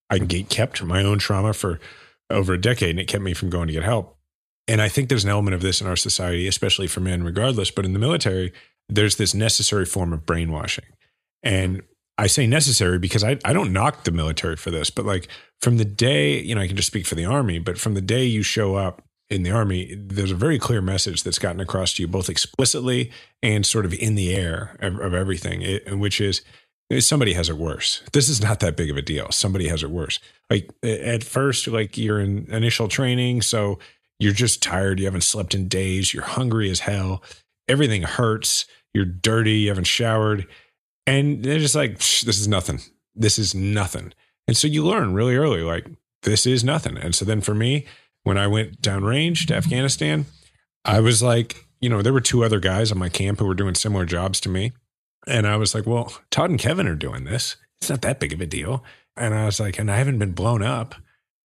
I 0.08 0.16
gate 0.20 0.48
kept 0.48 0.82
my 0.82 1.02
own 1.02 1.18
trauma 1.18 1.52
for 1.52 1.80
over 2.30 2.54
a 2.54 2.60
decade, 2.60 2.90
and 2.90 3.00
it 3.00 3.08
kept 3.08 3.22
me 3.22 3.34
from 3.34 3.50
going 3.50 3.66
to 3.66 3.74
get 3.74 3.82
help. 3.82 4.16
And 4.66 4.80
I 4.80 4.88
think 4.88 5.10
there's 5.10 5.24
an 5.24 5.28
element 5.28 5.54
of 5.54 5.60
this 5.60 5.82
in 5.82 5.86
our 5.86 5.96
society, 5.96 6.48
especially 6.48 6.86
for 6.86 7.00
men, 7.00 7.24
regardless. 7.24 7.70
But 7.70 7.84
in 7.84 7.92
the 7.92 7.98
military, 7.98 8.50
there's 8.88 9.16
this 9.16 9.34
necessary 9.34 9.84
form 9.84 10.14
of 10.14 10.24
brainwashing, 10.24 10.86
and 11.42 11.82
I 12.16 12.26
say 12.26 12.46
necessary 12.46 12.98
because 12.98 13.22
I, 13.22 13.38
I 13.44 13.52
don't 13.52 13.74
knock 13.74 14.04
the 14.04 14.12
military 14.12 14.56
for 14.56 14.70
this, 14.70 14.88
but 14.88 15.04
like 15.04 15.28
from 15.60 15.76
the 15.76 15.84
day, 15.84 16.40
you 16.40 16.54
know, 16.54 16.62
I 16.62 16.68
can 16.68 16.76
just 16.76 16.88
speak 16.88 17.04
for 17.04 17.16
the 17.16 17.26
army, 17.26 17.58
but 17.58 17.76
from 17.76 17.92
the 17.92 18.00
day 18.00 18.24
you 18.24 18.42
show 18.42 18.76
up 18.76 19.02
in 19.30 19.42
the 19.42 19.50
army, 19.50 19.94
there's 19.96 20.30
a 20.30 20.36
very 20.36 20.58
clear 20.58 20.80
message 20.80 21.22
that's 21.22 21.38
gotten 21.38 21.60
across 21.60 21.94
to 21.94 22.02
you, 22.02 22.08
both 22.08 22.28
explicitly 22.28 23.10
and 23.42 23.64
sort 23.64 23.84
of 23.84 23.94
in 23.94 24.14
the 24.14 24.34
air 24.34 24.76
of, 24.80 24.98
of 25.00 25.14
everything, 25.14 25.62
eh, 25.62 25.78
it, 25.86 25.98
which 25.98 26.20
is 26.20 26.42
eh, 26.90 27.00
somebody 27.00 27.32
has 27.32 27.48
it 27.48 27.56
worse. 27.56 28.02
This 28.12 28.28
is 28.28 28.42
not 28.42 28.60
that 28.60 28.76
big 28.76 28.90
of 28.90 28.96
a 28.96 29.02
deal. 29.02 29.30
Somebody 29.30 29.68
has 29.68 29.82
it 29.82 29.90
worse. 29.90 30.20
Like 30.50 30.70
eh, 30.82 30.96
at 30.96 31.24
first, 31.24 31.66
like 31.66 31.96
you're 31.96 32.20
in 32.20 32.46
initial 32.50 32.88
training, 32.88 33.42
so 33.42 33.78
you're 34.18 34.32
just 34.32 34.62
tired. 34.62 35.00
You 35.00 35.06
haven't 35.06 35.22
slept 35.22 35.54
in 35.54 35.68
days. 35.68 36.12
You're 36.12 36.24
hungry 36.24 36.70
as 36.70 36.80
hell. 36.80 37.22
Everything 37.68 38.02
hurts. 38.02 38.66
You're 38.92 39.04
dirty. 39.04 39.58
You 39.60 39.68
haven't 39.68 39.84
showered. 39.84 40.46
And 41.06 41.42
they're 41.42 41.58
just 41.58 41.74
like, 41.74 41.98
this 41.98 42.40
is 42.40 42.48
nothing. 42.48 42.80
This 43.14 43.38
is 43.38 43.54
nothing. 43.54 44.12
And 44.46 44.56
so 44.56 44.68
you 44.68 44.84
learn 44.84 45.14
really 45.14 45.36
early, 45.36 45.62
like, 45.62 45.86
this 46.22 46.46
is 46.46 46.64
nothing. 46.64 46.96
And 46.96 47.14
so 47.14 47.24
then 47.24 47.40
for 47.40 47.54
me, 47.54 47.86
when 48.24 48.36
I 48.36 48.46
went 48.46 48.82
downrange 48.82 49.46
to 49.46 49.54
Afghanistan, 49.54 50.26
I 50.84 51.00
was 51.00 51.22
like, 51.22 51.66
you 51.80 51.88
know, 51.88 52.02
there 52.02 52.12
were 52.12 52.20
two 52.20 52.44
other 52.44 52.58
guys 52.60 52.90
on 52.90 52.98
my 52.98 53.08
camp 53.08 53.38
who 53.38 53.46
were 53.46 53.54
doing 53.54 53.74
similar 53.74 54.04
jobs 54.04 54.40
to 54.40 54.48
me. 54.48 54.72
And 55.26 55.46
I 55.46 55.56
was 55.56 55.74
like, 55.74 55.86
well, 55.86 56.12
Todd 56.30 56.50
and 56.50 56.58
Kevin 56.58 56.88
are 56.88 56.94
doing 56.94 57.24
this. 57.24 57.56
It's 57.80 57.90
not 57.90 58.02
that 58.02 58.20
big 58.20 58.32
of 58.32 58.40
a 58.40 58.46
deal. 58.46 58.84
And 59.16 59.34
I 59.34 59.46
was 59.46 59.60
like, 59.60 59.78
and 59.78 59.90
I 59.90 59.96
haven't 59.96 60.18
been 60.18 60.32
blown 60.32 60.62
up. 60.62 60.94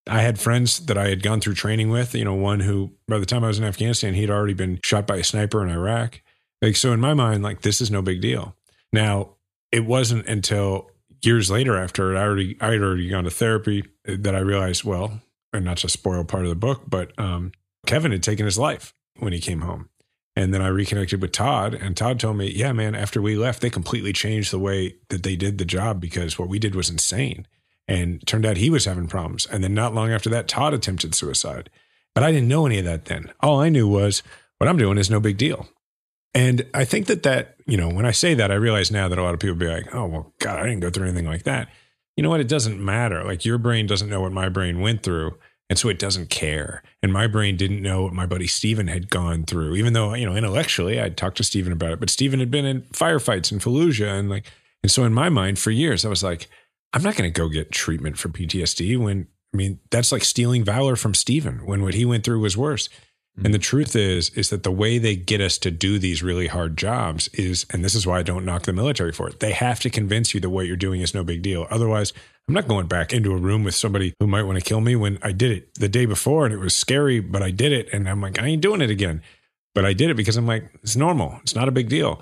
I 0.07 0.21
had 0.21 0.39
friends 0.39 0.85
that 0.87 0.97
I 0.97 1.09
had 1.09 1.21
gone 1.21 1.39
through 1.39 1.53
training 1.53 1.89
with, 1.89 2.15
you 2.15 2.25
know, 2.25 2.33
one 2.33 2.61
who 2.61 2.93
by 3.07 3.19
the 3.19 3.25
time 3.25 3.43
I 3.43 3.47
was 3.47 3.59
in 3.59 3.65
Afghanistan, 3.65 4.15
he'd 4.15 4.31
already 4.31 4.53
been 4.53 4.79
shot 4.83 5.05
by 5.05 5.17
a 5.17 5.23
sniper 5.23 5.63
in 5.63 5.69
Iraq. 5.69 6.21
Like, 6.61 6.75
so 6.75 6.91
in 6.93 6.99
my 6.99 7.13
mind, 7.13 7.43
like, 7.43 7.61
this 7.61 7.79
is 7.79 7.91
no 7.91 8.01
big 8.01 8.21
deal. 8.21 8.55
Now, 8.91 9.35
it 9.71 9.85
wasn't 9.85 10.25
until 10.27 10.89
years 11.21 11.51
later 11.51 11.77
after 11.77 12.17
I 12.17 12.21
already 12.21 12.57
I 12.59 12.71
had 12.71 12.81
already 12.81 13.09
gone 13.09 13.25
to 13.25 13.29
therapy 13.29 13.83
that 14.05 14.35
I 14.35 14.39
realized, 14.39 14.83
well, 14.83 15.21
and 15.53 15.65
not 15.65 15.77
to 15.77 15.89
spoil 15.89 16.23
part 16.23 16.43
of 16.43 16.49
the 16.49 16.55
book, 16.55 16.83
but 16.87 17.17
um, 17.19 17.51
Kevin 17.85 18.11
had 18.11 18.23
taken 18.23 18.45
his 18.45 18.57
life 18.57 18.93
when 19.17 19.33
he 19.33 19.39
came 19.39 19.61
home. 19.61 19.89
And 20.35 20.53
then 20.53 20.61
I 20.61 20.67
reconnected 20.67 21.21
with 21.21 21.31
Todd, 21.31 21.73
and 21.73 21.97
Todd 21.97 22.19
told 22.19 22.37
me, 22.37 22.49
Yeah, 22.49 22.71
man, 22.71 22.95
after 22.95 23.21
we 23.21 23.35
left, 23.35 23.61
they 23.61 23.69
completely 23.69 24.13
changed 24.13 24.51
the 24.51 24.59
way 24.59 24.95
that 25.09 25.23
they 25.23 25.35
did 25.35 25.57
the 25.57 25.65
job 25.65 25.99
because 25.99 26.39
what 26.39 26.47
we 26.47 26.59
did 26.59 26.75
was 26.75 26.89
insane. 26.89 27.45
And 27.87 28.25
turned 28.27 28.45
out 28.45 28.57
he 28.57 28.69
was 28.69 28.85
having 28.85 29.07
problems. 29.07 29.47
And 29.47 29.63
then 29.63 29.73
not 29.73 29.95
long 29.95 30.11
after 30.11 30.29
that, 30.29 30.47
Todd 30.47 30.73
attempted 30.73 31.15
suicide. 31.15 31.69
But 32.13 32.23
I 32.23 32.31
didn't 32.31 32.47
know 32.47 32.65
any 32.65 32.79
of 32.79 32.85
that 32.85 33.05
then. 33.05 33.31
All 33.41 33.59
I 33.59 33.69
knew 33.69 33.87
was 33.87 34.21
what 34.59 34.69
I'm 34.69 34.77
doing 34.77 34.97
is 34.97 35.09
no 35.09 35.19
big 35.19 35.37
deal. 35.37 35.67
And 36.33 36.67
I 36.73 36.85
think 36.85 37.07
that 37.07 37.23
that, 37.23 37.55
you 37.65 37.75
know, 37.75 37.89
when 37.89 38.05
I 38.05 38.11
say 38.11 38.35
that, 38.35 38.51
I 38.51 38.55
realize 38.55 38.91
now 38.91 39.07
that 39.07 39.17
a 39.17 39.23
lot 39.23 39.33
of 39.33 39.39
people 39.39 39.55
be 39.55 39.67
like, 39.67 39.93
oh, 39.93 40.05
well, 40.05 40.33
God, 40.39 40.59
I 40.59 40.63
didn't 40.63 40.81
go 40.81 40.91
through 40.91 41.07
anything 41.07 41.25
like 41.25 41.43
that. 41.43 41.69
You 42.19 42.23
know 42.23 42.31
what? 42.31 42.41
It 42.41 42.49
doesn't 42.49 42.83
matter. 42.83 43.23
Like 43.23 43.45
your 43.45 43.57
brain 43.57 43.87
doesn't 43.87 44.09
know 44.09 44.19
what 44.19 44.33
my 44.33 44.49
brain 44.49 44.81
went 44.81 45.03
through. 45.03 45.37
And 45.69 45.79
so 45.79 45.87
it 45.87 45.97
doesn't 45.97 46.29
care. 46.29 46.83
And 47.01 47.13
my 47.13 47.27
brain 47.27 47.55
didn't 47.55 47.81
know 47.81 48.03
what 48.03 48.11
my 48.11 48.25
buddy 48.25 48.45
Steven 48.45 48.89
had 48.89 49.09
gone 49.09 49.45
through, 49.45 49.75
even 49.75 49.93
though, 49.93 50.13
you 50.13 50.25
know, 50.25 50.35
intellectually 50.35 50.99
I'd 50.99 51.15
talked 51.15 51.37
to 51.37 51.45
Steven 51.45 51.71
about 51.71 51.93
it. 51.93 51.99
But 52.01 52.09
Steven 52.09 52.41
had 52.41 52.51
been 52.51 52.65
in 52.65 52.81
firefights 52.91 53.53
in 53.53 53.59
Fallujah. 53.59 54.19
And 54.19 54.29
like, 54.29 54.47
and 54.83 54.91
so 54.91 55.05
in 55.05 55.13
my 55.13 55.29
mind 55.29 55.59
for 55.59 55.71
years, 55.71 56.03
I 56.03 56.09
was 56.09 56.21
like, 56.21 56.49
I'm 56.91 57.03
not 57.03 57.15
going 57.15 57.31
to 57.31 57.39
go 57.39 57.47
get 57.47 57.71
treatment 57.71 58.17
for 58.17 58.27
PTSD 58.27 58.99
when, 58.99 59.27
I 59.53 59.57
mean, 59.57 59.79
that's 59.89 60.11
like 60.11 60.25
stealing 60.25 60.65
valor 60.65 60.97
from 60.97 61.13
Steven 61.13 61.65
when 61.65 61.83
what 61.83 61.93
he 61.93 62.03
went 62.03 62.25
through 62.25 62.41
was 62.41 62.57
worse. 62.57 62.89
And 63.43 63.53
the 63.53 63.59
truth 63.59 63.95
is, 63.95 64.29
is 64.31 64.49
that 64.49 64.63
the 64.63 64.71
way 64.71 64.97
they 64.97 65.15
get 65.15 65.41
us 65.41 65.57
to 65.59 65.71
do 65.71 65.99
these 65.99 66.23
really 66.23 66.47
hard 66.47 66.77
jobs 66.77 67.27
is, 67.29 67.65
and 67.71 67.83
this 67.83 67.95
is 67.95 68.05
why 68.05 68.19
I 68.19 68.23
don't 68.23 68.45
knock 68.45 68.63
the 68.63 68.73
military 68.73 69.11
for 69.11 69.29
it. 69.29 69.39
They 69.39 69.51
have 69.51 69.79
to 69.81 69.89
convince 69.89 70.33
you 70.33 70.39
that 70.41 70.49
what 70.49 70.67
you're 70.67 70.75
doing 70.75 71.01
is 71.01 71.13
no 71.13 71.23
big 71.23 71.41
deal. 71.41 71.67
Otherwise, 71.69 72.13
I'm 72.47 72.53
not 72.53 72.67
going 72.67 72.87
back 72.87 73.13
into 73.13 73.31
a 73.31 73.37
room 73.37 73.63
with 73.63 73.75
somebody 73.75 74.13
who 74.19 74.27
might 74.27 74.43
want 74.43 74.57
to 74.57 74.65
kill 74.65 74.81
me 74.81 74.95
when 74.95 75.19
I 75.21 75.31
did 75.31 75.51
it 75.51 75.75
the 75.75 75.89
day 75.89 76.05
before 76.05 76.45
and 76.45 76.53
it 76.53 76.59
was 76.59 76.75
scary, 76.75 77.19
but 77.19 77.43
I 77.43 77.51
did 77.51 77.71
it. 77.71 77.89
And 77.93 78.09
I'm 78.09 78.21
like, 78.21 78.41
I 78.41 78.47
ain't 78.47 78.61
doing 78.61 78.81
it 78.81 78.89
again. 78.89 79.21
But 79.75 79.85
I 79.85 79.93
did 79.93 80.09
it 80.09 80.17
because 80.17 80.35
I'm 80.35 80.47
like, 80.47 80.69
it's 80.81 80.95
normal. 80.95 81.39
It's 81.43 81.55
not 81.55 81.67
a 81.67 81.71
big 81.71 81.89
deal. 81.89 82.21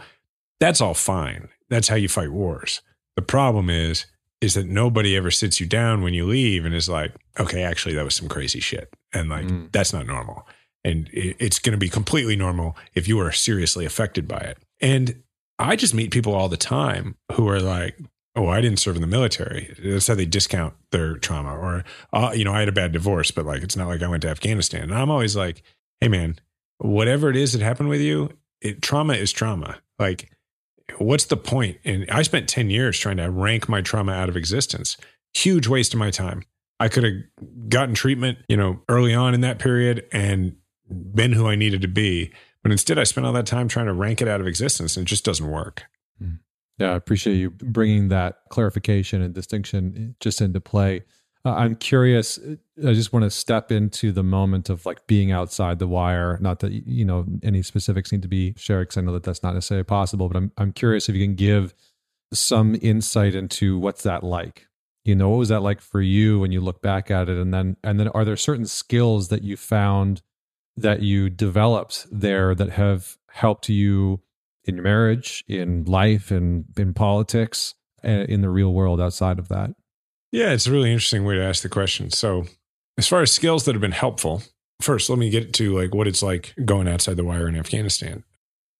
That's 0.60 0.82
all 0.82 0.94
fine. 0.94 1.50
That's 1.70 1.88
how 1.88 1.96
you 1.96 2.10
fight 2.10 2.32
wars. 2.32 2.82
The 3.16 3.22
problem 3.22 3.70
is, 3.70 4.06
is 4.42 4.54
that 4.54 4.68
nobody 4.68 5.16
ever 5.16 5.32
sits 5.32 5.60
you 5.60 5.66
down 5.66 6.04
when 6.04 6.14
you 6.14 6.26
leave 6.26 6.66
and 6.66 6.76
is 6.76 6.90
like, 6.90 7.16
okay, 7.40 7.64
actually, 7.64 7.96
that 7.96 8.06
was 8.06 8.16
some 8.16 8.28
crazy 8.28 8.60
shit. 8.60 8.94
And 9.14 9.30
like, 9.30 9.46
mm. 9.46 9.72
that's 9.72 9.94
not 9.94 10.06
normal. 10.06 10.48
And 10.88 11.10
it's 11.12 11.60
going 11.60 11.74
to 11.74 11.78
be 11.78 11.90
completely 11.90 12.38
normal 12.38 12.78
if 12.96 13.10
you 13.10 13.20
are 13.20 13.32
seriously 13.34 13.84
affected 13.84 14.26
by 14.26 14.38
it. 14.38 14.58
And 14.80 15.22
I 15.60 15.76
just 15.76 15.94
meet 15.94 16.12
people 16.12 16.34
all 16.34 16.48
the 16.48 16.56
time 16.56 17.18
who 17.34 17.50
are 17.50 17.60
like, 17.60 18.00
oh, 18.38 18.48
I 18.48 18.62
didn't 18.62 18.80
serve 18.80 18.96
in 18.96 19.02
the 19.02 19.08
military. 19.08 19.76
That's 19.84 20.08
how 20.08 20.16
they 20.16 20.26
discount 20.26 20.76
their 20.92 21.18
trauma. 21.18 21.58
Or, 21.58 21.84
uh, 22.14 22.32
you 22.34 22.46
know, 22.46 22.54
I 22.54 22.60
had 22.60 22.70
a 22.70 22.74
bad 22.74 22.94
divorce, 22.94 23.32
but 23.32 23.46
like, 23.46 23.64
it's 23.64 23.76
not 23.76 23.88
like 23.88 24.02
I 24.02 24.08
went 24.08 24.22
to 24.22 24.30
Afghanistan. 24.30 24.84
And 24.84 24.96
I'm 24.96 25.12
always 25.12 25.36
like, 25.36 25.62
hey, 26.00 26.08
man, 26.08 26.40
whatever 26.78 27.30
it 27.30 27.36
is 27.36 27.52
that 27.52 27.62
happened 27.62 27.90
with 27.90 28.02
you, 28.02 28.30
it, 28.62 28.82
trauma 28.82 29.16
is 29.16 29.34
trauma. 29.34 29.80
Like, 30.00 30.32
what's 31.00 31.26
the 31.26 31.36
point? 31.36 31.80
And 31.84 32.10
I 32.10 32.22
spent 32.22 32.48
10 32.48 32.70
years 32.70 32.98
trying 32.98 33.18
to 33.18 33.30
rank 33.30 33.68
my 33.68 33.82
trauma 33.82 34.14
out 34.14 34.30
of 34.30 34.38
existence. 34.38 34.96
Huge 35.34 35.68
waste 35.68 35.94
of 35.94 36.00
my 36.00 36.12
time. 36.12 36.44
I 36.80 36.90
could 36.90 37.04
have 37.04 37.70
gotten 37.70 37.96
treatment, 37.96 38.38
you 38.48 38.56
know, 38.56 38.82
early 38.88 39.16
on 39.16 39.34
in 39.34 39.42
that 39.42 39.58
period 39.58 40.06
and 40.12 40.57
been 40.90 41.34
who 41.34 41.48
I 41.48 41.56
needed 41.56 41.82
to 41.82 41.88
be. 41.88 42.32
But 42.64 42.72
instead, 42.72 43.00
I 43.00 43.04
spent 43.04 43.26
all 43.26 43.34
that 43.34 43.46
time 43.46 43.68
trying 43.68 43.86
to 43.86 43.94
rank 43.94 44.22
it 44.22 44.28
out 44.28 44.42
of 44.42 44.48
existence 44.48 44.98
and 44.98 45.06
it 45.06 45.10
just 45.10 45.24
doesn't 45.24 45.50
work. 45.50 45.84
Hmm. 46.20 46.36
Yeah, 46.78 46.92
I 46.92 46.96
appreciate 46.96 47.36
you 47.36 47.50
bringing 47.50 48.10
that 48.10 48.40
clarification 48.50 49.22
and 49.22 49.34
distinction 49.34 50.16
just 50.20 50.42
into 50.42 50.60
play. 50.60 51.04
Uh, 51.46 51.54
I'm 51.54 51.76
curious. 51.76 52.40
I 52.86 52.94
just 52.94 53.14
want 53.14 53.24
to 53.24 53.30
step 53.30 53.72
into 53.72 54.12
the 54.12 54.24
moment 54.24 54.70
of 54.70 54.86
like 54.86 55.08
being 55.08 55.32
outside 55.32 55.80
the 55.80 55.88
wire. 55.88 56.38
Not 56.42 56.60
that 56.60 56.74
you 56.74 57.06
know 57.06 57.26
any 57.42 57.62
specifics 57.64 58.12
need 58.12 58.22
to 58.24 58.28
be 58.28 58.54
shared, 58.58 58.90
because 58.90 58.98
I 58.98 59.02
know 59.02 59.14
that 59.14 59.24
that's 59.24 59.44
not 59.44 59.54
necessarily 59.54 59.86
possible. 59.86 60.28
But 60.28 60.38
I'm 60.38 60.52
I'm 60.58 60.74
curious 60.74 61.08
if 61.08 61.16
you 61.16 61.26
can 61.26 61.36
give 61.36 61.74
some 62.34 62.78
insight 62.82 63.34
into 63.34 63.80
what's 63.80 64.04
that 64.04 64.24
like. 64.24 64.68
You 65.06 65.16
know, 65.16 65.30
what 65.30 65.38
was 65.38 65.50
that 65.50 65.62
like 65.62 65.80
for 65.80 66.02
you 66.02 66.40
when 66.40 66.52
you 66.52 66.60
look 66.60 66.82
back 66.82 67.10
at 67.10 67.30
it, 67.30 67.38
and 67.38 67.54
then 67.54 67.78
and 67.82 67.98
then 67.98 68.10
are 68.10 68.26
there 68.26 68.36
certain 68.36 68.66
skills 68.66 69.30
that 69.30 69.44
you 69.44 69.56
found 69.56 70.22
that 70.78 71.02
you 71.02 71.30
developed 71.30 72.06
there 72.12 72.56
that 72.56 72.72
have 72.72 73.18
helped 73.32 73.68
you 73.68 74.22
in 74.64 74.76
your 74.76 74.84
marriage, 74.84 75.44
in 75.48 75.84
life, 75.86 76.32
and 76.32 76.66
in 76.78 76.94
politics, 76.94 77.74
and 78.04 78.30
in 78.30 78.42
the 78.42 78.50
real 78.50 78.74
world 78.74 79.02
outside 79.02 79.40
of 79.40 79.50
that? 79.50 79.72
Yeah, 80.32 80.52
it's 80.52 80.68
a 80.68 80.72
really 80.72 80.92
interesting 80.92 81.26
way 81.26 81.36
to 81.36 81.44
ask 81.44 81.64
the 81.64 81.70
question. 81.70 82.12
So, 82.12 82.46
as 82.98 83.08
far 83.08 83.22
as 83.22 83.32
skills 83.32 83.66
that 83.66 83.74
have 83.74 83.82
been 83.82 83.92
helpful, 83.92 84.44
first, 84.82 85.10
let 85.10 85.20
me 85.20 85.30
get 85.30 85.54
to 85.54 85.78
like 85.78 85.94
what 85.94 86.08
it's 86.08 86.22
like 86.24 86.54
going 86.66 86.88
outside 86.88 87.18
the 87.18 87.24
wire 87.24 87.48
in 87.48 87.56
Afghanistan. 87.56 88.24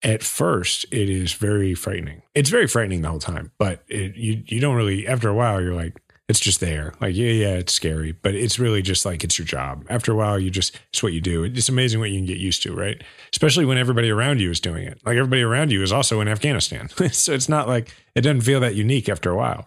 At 0.02 0.22
first, 0.22 0.84
it 0.92 1.08
is 1.08 1.32
very 1.32 1.74
frightening. 1.74 2.22
It's 2.34 2.50
very 2.50 2.68
frightening 2.68 3.02
the 3.02 3.08
whole 3.08 3.18
time, 3.18 3.50
but 3.58 3.82
it, 3.88 4.14
you 4.14 4.44
you 4.46 4.60
don't 4.60 4.76
really. 4.76 5.08
After 5.08 5.28
a 5.28 5.34
while, 5.34 5.60
you're 5.60 5.74
like, 5.74 6.00
it's 6.28 6.40
just 6.40 6.60
there. 6.60 6.92
Like, 7.00 7.16
yeah, 7.16 7.30
yeah, 7.30 7.54
it's 7.54 7.72
scary, 7.72 8.12
but 8.12 8.34
it's 8.34 8.58
really 8.58 8.82
just 8.82 9.06
like 9.06 9.24
it's 9.24 9.38
your 9.38 9.46
job. 9.46 9.86
After 9.88 10.12
a 10.12 10.14
while, 10.14 10.38
you 10.38 10.50
just, 10.50 10.78
it's 10.92 11.02
what 11.02 11.14
you 11.14 11.22
do. 11.22 11.44
It's 11.44 11.70
amazing 11.70 12.00
what 12.00 12.10
you 12.10 12.18
can 12.18 12.26
get 12.26 12.36
used 12.36 12.62
to, 12.64 12.74
right? 12.74 13.02
Especially 13.32 13.64
when 13.64 13.78
everybody 13.78 14.10
around 14.10 14.40
you 14.40 14.50
is 14.50 14.60
doing 14.60 14.86
it. 14.86 15.00
Like, 15.06 15.16
everybody 15.16 15.42
around 15.42 15.72
you 15.72 15.82
is 15.82 15.90
also 15.90 16.20
in 16.20 16.28
Afghanistan. 16.28 16.88
so 17.12 17.32
it's 17.32 17.48
not 17.48 17.66
like 17.66 17.94
it 18.14 18.20
doesn't 18.20 18.42
feel 18.42 18.60
that 18.60 18.74
unique 18.74 19.08
after 19.08 19.30
a 19.30 19.36
while. 19.36 19.66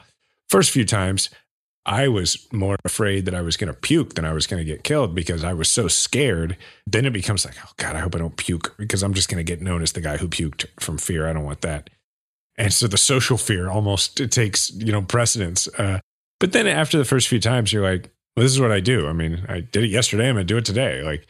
First 0.49 0.69
few 0.69 0.85
times, 0.85 1.29
I 1.85 2.07
was 2.07 2.47
more 2.51 2.75
afraid 2.85 3.25
that 3.25 3.33
I 3.33 3.41
was 3.41 3.57
going 3.57 3.73
to 3.73 3.79
puke 3.79 4.13
than 4.13 4.25
I 4.25 4.33
was 4.33 4.45
going 4.45 4.59
to 4.59 4.71
get 4.71 4.83
killed 4.83 5.15
because 5.15 5.43
I 5.43 5.53
was 5.53 5.67
so 5.67 5.87
scared. 5.87 6.57
Then 6.85 7.05
it 7.05 7.13
becomes 7.13 7.43
like, 7.43 7.55
oh 7.65 7.71
God, 7.77 7.95
I 7.95 7.99
hope 7.99 8.13
I 8.13 8.19
don't 8.19 8.37
puke 8.37 8.75
because 8.77 9.01
I'm 9.01 9.15
just 9.15 9.29
going 9.29 9.43
to 9.43 9.51
get 9.51 9.63
known 9.63 9.81
as 9.81 9.93
the 9.93 10.01
guy 10.01 10.17
who 10.17 10.27
puked 10.27 10.67
from 10.79 10.99
fear. 10.99 11.27
I 11.27 11.33
don't 11.33 11.43
want 11.43 11.61
that. 11.61 11.89
And 12.55 12.71
so 12.71 12.85
the 12.85 12.97
social 12.97 13.37
fear 13.37 13.69
almost 13.69 14.19
it 14.19 14.31
takes, 14.31 14.71
you 14.75 14.91
know, 14.91 15.01
precedence. 15.01 15.67
Uh, 15.69 15.99
but 16.41 16.53
then 16.53 16.67
after 16.67 16.97
the 16.97 17.05
first 17.05 17.27
few 17.27 17.39
times, 17.39 17.71
you're 17.71 17.83
like, 17.83 18.09
well, 18.35 18.43
this 18.43 18.51
is 18.51 18.59
what 18.59 18.71
I 18.71 18.79
do. 18.79 19.07
I 19.07 19.13
mean, 19.13 19.45
I 19.47 19.59
did 19.59 19.83
it 19.83 19.89
yesterday. 19.91 20.27
I'm 20.27 20.35
going 20.35 20.47
to 20.47 20.53
do 20.53 20.57
it 20.57 20.65
today. 20.65 21.03
Like 21.03 21.27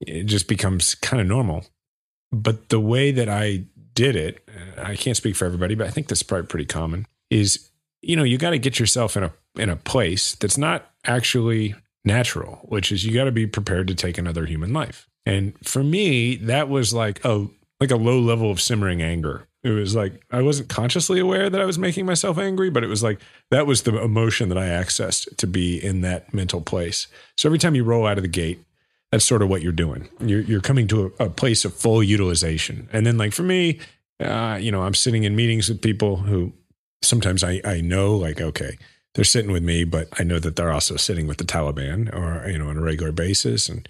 it 0.00 0.24
just 0.24 0.48
becomes 0.48 0.94
kind 0.96 1.20
of 1.20 1.26
normal. 1.26 1.66
But 2.32 2.70
the 2.70 2.80
way 2.80 3.10
that 3.10 3.28
I 3.28 3.64
did 3.94 4.16
it, 4.16 4.48
I 4.78 4.96
can't 4.96 5.16
speak 5.16 5.36
for 5.36 5.44
everybody, 5.44 5.74
but 5.74 5.86
I 5.86 5.90
think 5.90 6.08
this 6.08 6.20
is 6.20 6.22
probably 6.22 6.46
pretty 6.46 6.64
common 6.64 7.06
is, 7.30 7.68
you 8.00 8.16
know, 8.16 8.22
you 8.22 8.38
got 8.38 8.50
to 8.50 8.58
get 8.58 8.80
yourself 8.80 9.18
in 9.18 9.24
a, 9.24 9.32
in 9.56 9.68
a 9.68 9.76
place 9.76 10.34
that's 10.36 10.56
not 10.56 10.90
actually 11.04 11.74
natural, 12.04 12.60
which 12.64 12.90
is 12.90 13.04
you 13.04 13.12
got 13.12 13.24
to 13.24 13.32
be 13.32 13.46
prepared 13.46 13.86
to 13.88 13.94
take 13.94 14.16
another 14.16 14.46
human 14.46 14.72
life. 14.72 15.08
And 15.26 15.54
for 15.62 15.84
me, 15.84 16.36
that 16.36 16.70
was 16.70 16.94
like 16.94 17.22
a, 17.22 17.48
like 17.80 17.90
a 17.90 17.96
low 17.96 18.18
level 18.18 18.50
of 18.50 18.60
simmering 18.60 19.02
anger 19.02 19.48
it 19.62 19.70
was 19.70 19.94
like 19.94 20.22
I 20.30 20.42
wasn't 20.42 20.68
consciously 20.68 21.18
aware 21.18 21.50
that 21.50 21.60
I 21.60 21.64
was 21.64 21.78
making 21.78 22.06
myself 22.06 22.38
angry, 22.38 22.70
but 22.70 22.84
it 22.84 22.88
was 22.88 23.02
like 23.02 23.20
that 23.50 23.66
was 23.66 23.82
the 23.82 24.00
emotion 24.00 24.48
that 24.50 24.58
I 24.58 24.66
accessed 24.66 25.36
to 25.36 25.46
be 25.46 25.82
in 25.84 26.02
that 26.02 26.32
mental 26.32 26.60
place. 26.60 27.08
So 27.36 27.48
every 27.48 27.58
time 27.58 27.74
you 27.74 27.82
roll 27.82 28.06
out 28.06 28.18
of 28.18 28.22
the 28.22 28.28
gate, 28.28 28.64
that's 29.10 29.24
sort 29.24 29.42
of 29.42 29.48
what 29.48 29.62
you're 29.62 29.72
doing. 29.72 30.08
You're 30.20 30.42
you're 30.42 30.60
coming 30.60 30.86
to 30.88 31.12
a, 31.18 31.24
a 31.24 31.30
place 31.30 31.64
of 31.64 31.74
full 31.74 32.02
utilization. 32.02 32.88
And 32.92 33.04
then 33.04 33.18
like 33.18 33.32
for 33.32 33.42
me, 33.42 33.80
uh, 34.20 34.58
you 34.60 34.70
know, 34.70 34.82
I'm 34.82 34.94
sitting 34.94 35.24
in 35.24 35.34
meetings 35.34 35.68
with 35.68 35.82
people 35.82 36.18
who 36.18 36.52
sometimes 37.02 37.42
I 37.42 37.60
I 37.64 37.80
know 37.80 38.14
like 38.14 38.40
okay, 38.40 38.78
they're 39.14 39.24
sitting 39.24 39.50
with 39.50 39.64
me, 39.64 39.82
but 39.82 40.08
I 40.20 40.22
know 40.22 40.38
that 40.38 40.54
they're 40.54 40.72
also 40.72 40.96
sitting 40.96 41.26
with 41.26 41.38
the 41.38 41.44
Taliban 41.44 42.14
or 42.14 42.48
you 42.48 42.58
know 42.58 42.68
on 42.68 42.76
a 42.76 42.82
regular 42.82 43.12
basis, 43.12 43.68
and, 43.68 43.88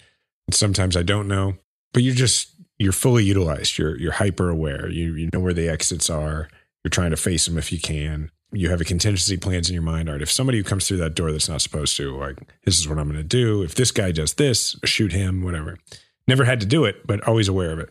sometimes 0.50 0.96
I 0.96 1.02
don't 1.02 1.28
know. 1.28 1.56
But 1.92 2.02
you're 2.02 2.14
just 2.14 2.57
you're 2.78 2.92
fully 2.92 3.24
utilized. 3.24 3.78
You're 3.78 3.98
you're 3.98 4.12
hyper 4.12 4.48
aware. 4.48 4.88
You 4.88 5.14
you 5.14 5.30
know 5.32 5.40
where 5.40 5.54
the 5.54 5.68
exits 5.68 6.08
are. 6.08 6.48
You're 6.84 6.90
trying 6.90 7.10
to 7.10 7.16
face 7.16 7.46
them 7.46 7.58
if 7.58 7.72
you 7.72 7.80
can. 7.80 8.30
You 8.52 8.70
have 8.70 8.80
a 8.80 8.84
contingency 8.84 9.36
plans 9.36 9.68
in 9.68 9.74
your 9.74 9.82
mind. 9.82 10.08
All 10.08 10.14
right, 10.14 10.22
if 10.22 10.30
somebody 10.30 10.58
who 10.58 10.64
comes 10.64 10.86
through 10.86 10.96
that 10.98 11.14
door 11.14 11.32
that's 11.32 11.48
not 11.48 11.60
supposed 11.60 11.96
to, 11.96 12.16
like 12.16 12.38
this 12.64 12.78
is 12.78 12.88
what 12.88 12.98
I'm 12.98 13.08
going 13.08 13.18
to 13.18 13.24
do. 13.24 13.62
If 13.62 13.74
this 13.74 13.90
guy 13.90 14.12
does 14.12 14.34
this, 14.34 14.76
shoot 14.84 15.12
him. 15.12 15.42
Whatever. 15.42 15.78
Never 16.26 16.44
had 16.44 16.60
to 16.60 16.66
do 16.66 16.84
it, 16.84 17.06
but 17.06 17.26
always 17.26 17.48
aware 17.48 17.72
of 17.72 17.78
it. 17.78 17.90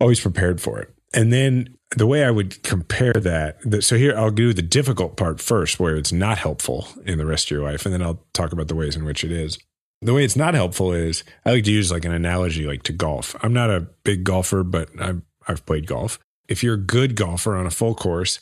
Always 0.00 0.20
prepared 0.20 0.60
for 0.60 0.80
it. 0.80 0.94
And 1.12 1.32
then 1.32 1.76
the 1.96 2.06
way 2.06 2.24
I 2.24 2.30
would 2.30 2.62
compare 2.62 3.12
that, 3.12 3.84
so 3.84 3.96
here 3.96 4.16
I'll 4.16 4.30
do 4.30 4.52
the 4.52 4.62
difficult 4.62 5.16
part 5.16 5.40
first, 5.40 5.78
where 5.78 5.96
it's 5.96 6.12
not 6.12 6.38
helpful 6.38 6.88
in 7.04 7.18
the 7.18 7.26
rest 7.26 7.46
of 7.46 7.50
your 7.50 7.62
life, 7.62 7.84
and 7.84 7.92
then 7.92 8.00
I'll 8.00 8.24
talk 8.32 8.52
about 8.52 8.68
the 8.68 8.74
ways 8.74 8.96
in 8.96 9.04
which 9.04 9.24
it 9.24 9.32
is 9.32 9.58
the 10.02 10.12
way 10.12 10.24
it's 10.24 10.36
not 10.36 10.54
helpful 10.54 10.92
is 10.92 11.24
I 11.46 11.52
like 11.52 11.64
to 11.64 11.72
use 11.72 11.90
like 11.92 12.04
an 12.04 12.12
analogy 12.12 12.66
like 12.66 12.82
to 12.84 12.92
golf. 12.92 13.36
I'm 13.42 13.52
not 13.52 13.70
a 13.70 13.80
big 13.80 14.24
golfer, 14.24 14.62
but 14.62 14.90
I've 15.00 15.22
I've 15.46 15.64
played 15.64 15.86
golf. 15.86 16.18
If 16.48 16.62
you're 16.62 16.74
a 16.74 16.78
good 16.78 17.14
golfer 17.14 17.56
on 17.56 17.66
a 17.66 17.70
full 17.70 17.94
course, 17.94 18.40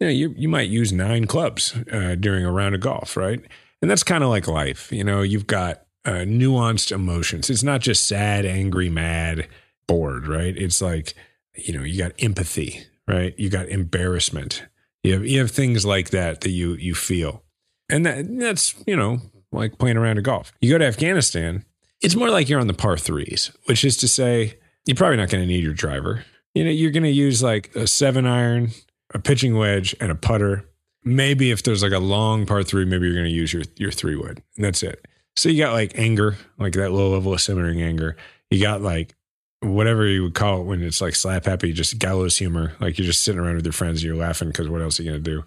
you 0.00 0.06
know, 0.06 0.12
you 0.12 0.34
you 0.36 0.48
might 0.48 0.68
use 0.68 0.92
nine 0.92 1.26
clubs 1.26 1.74
uh, 1.92 2.16
during 2.18 2.44
a 2.44 2.52
round 2.52 2.74
of 2.74 2.80
golf, 2.80 3.16
right? 3.16 3.40
And 3.80 3.90
that's 3.90 4.02
kind 4.02 4.24
of 4.24 4.30
like 4.30 4.48
life. 4.48 4.90
You 4.90 5.04
know, 5.04 5.22
you've 5.22 5.46
got 5.46 5.82
uh, 6.04 6.24
nuanced 6.24 6.92
emotions. 6.92 7.50
It's 7.50 7.62
not 7.62 7.80
just 7.80 8.06
sad, 8.06 8.44
angry, 8.44 8.88
mad, 8.88 9.48
bored, 9.86 10.26
right? 10.26 10.56
It's 10.56 10.82
like 10.82 11.14
you 11.54 11.76
know, 11.76 11.84
you 11.84 11.98
got 11.98 12.12
empathy, 12.18 12.84
right? 13.08 13.34
You 13.38 13.48
got 13.48 13.68
embarrassment. 13.68 14.64
You 15.02 15.14
have 15.14 15.26
you 15.26 15.38
have 15.38 15.50
things 15.50 15.86
like 15.86 16.10
that 16.10 16.40
that 16.40 16.50
you 16.50 16.74
you 16.74 16.94
feel, 16.94 17.44
and 17.88 18.04
that 18.04 18.26
that's 18.38 18.74
you 18.86 18.96
know 18.96 19.20
like 19.52 19.78
playing 19.78 19.96
around 19.96 20.18
a 20.18 20.22
golf. 20.22 20.52
You 20.60 20.70
go 20.70 20.78
to 20.78 20.84
Afghanistan, 20.84 21.64
it's 22.00 22.14
more 22.14 22.30
like 22.30 22.48
you're 22.48 22.60
on 22.60 22.66
the 22.66 22.74
par 22.74 22.96
threes, 22.96 23.50
which 23.66 23.84
is 23.84 23.96
to 23.98 24.08
say, 24.08 24.58
you're 24.84 24.96
probably 24.96 25.16
not 25.16 25.30
going 25.30 25.42
to 25.42 25.46
need 25.46 25.64
your 25.64 25.72
driver. 25.72 26.24
You 26.54 26.64
know, 26.64 26.70
you're 26.70 26.90
going 26.90 27.02
to 27.02 27.10
use 27.10 27.42
like 27.42 27.74
a 27.74 27.86
seven 27.86 28.26
iron, 28.26 28.70
a 29.12 29.18
pitching 29.18 29.56
wedge, 29.56 29.94
and 30.00 30.10
a 30.10 30.14
putter. 30.14 30.64
Maybe 31.04 31.50
if 31.50 31.62
there's 31.62 31.82
like 31.82 31.92
a 31.92 31.98
long 31.98 32.46
par 32.46 32.62
three, 32.62 32.84
maybe 32.84 33.06
you're 33.06 33.14
going 33.14 33.26
to 33.26 33.30
use 33.30 33.52
your 33.52 33.62
your 33.76 33.90
three 33.90 34.16
wood, 34.16 34.42
and 34.56 34.64
that's 34.64 34.82
it. 34.82 35.06
So 35.36 35.48
you 35.48 35.62
got 35.62 35.72
like 35.72 35.98
anger, 35.98 36.36
like 36.58 36.72
that 36.74 36.92
low 36.92 37.10
level 37.10 37.32
of 37.32 37.40
simmering 37.40 37.82
anger. 37.82 38.16
You 38.50 38.60
got 38.60 38.80
like 38.80 39.14
whatever 39.60 40.06
you 40.06 40.22
would 40.22 40.34
call 40.34 40.60
it 40.60 40.64
when 40.64 40.82
it's 40.82 41.00
like 41.00 41.14
slap 41.14 41.44
happy, 41.44 41.72
just 41.72 41.98
gallows 41.98 42.38
humor. 42.38 42.74
Like 42.80 42.98
you're 42.98 43.06
just 43.06 43.22
sitting 43.22 43.40
around 43.40 43.56
with 43.56 43.66
your 43.66 43.72
friends 43.72 44.02
and 44.02 44.06
you're 44.06 44.16
laughing 44.16 44.48
because 44.48 44.68
what 44.68 44.82
else 44.82 44.98
are 44.98 45.02
you 45.02 45.10
going 45.10 45.22
to 45.22 45.30
do? 45.30 45.44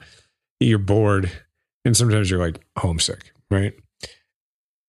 You're 0.60 0.80
bored. 0.80 1.32
And 1.86 1.96
sometimes 1.96 2.30
you're 2.30 2.40
like 2.40 2.60
homesick, 2.78 3.32
right? 3.50 3.74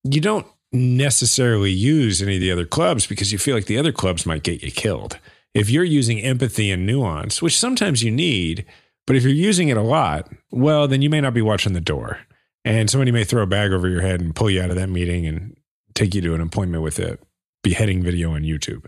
You 0.04 0.20
don't 0.20 0.46
necessarily 0.72 1.70
use 1.70 2.22
any 2.22 2.36
of 2.36 2.40
the 2.40 2.52
other 2.52 2.64
clubs 2.64 3.06
because 3.06 3.32
you 3.32 3.38
feel 3.38 3.54
like 3.54 3.66
the 3.66 3.78
other 3.78 3.92
clubs 3.92 4.26
might 4.26 4.42
get 4.42 4.62
you 4.62 4.70
killed. 4.70 5.18
If 5.52 5.68
you're 5.68 5.84
using 5.84 6.20
empathy 6.20 6.70
and 6.70 6.86
nuance, 6.86 7.42
which 7.42 7.58
sometimes 7.58 8.02
you 8.02 8.10
need, 8.10 8.64
but 9.06 9.16
if 9.16 9.24
you're 9.24 9.32
using 9.32 9.68
it 9.68 9.76
a 9.76 9.82
lot, 9.82 10.30
well, 10.52 10.86
then 10.86 11.02
you 11.02 11.10
may 11.10 11.20
not 11.20 11.34
be 11.34 11.42
watching 11.42 11.72
the 11.72 11.80
door. 11.80 12.20
And 12.64 12.88
somebody 12.88 13.10
may 13.10 13.24
throw 13.24 13.42
a 13.42 13.46
bag 13.46 13.72
over 13.72 13.88
your 13.88 14.02
head 14.02 14.20
and 14.20 14.36
pull 14.36 14.50
you 14.50 14.62
out 14.62 14.70
of 14.70 14.76
that 14.76 14.90
meeting 14.90 15.26
and 15.26 15.56
take 15.94 16.14
you 16.14 16.20
to 16.20 16.34
an 16.34 16.40
appointment 16.40 16.84
with 16.84 16.98
a 16.98 17.18
beheading 17.62 18.02
video 18.02 18.32
on 18.32 18.42
YouTube. 18.42 18.86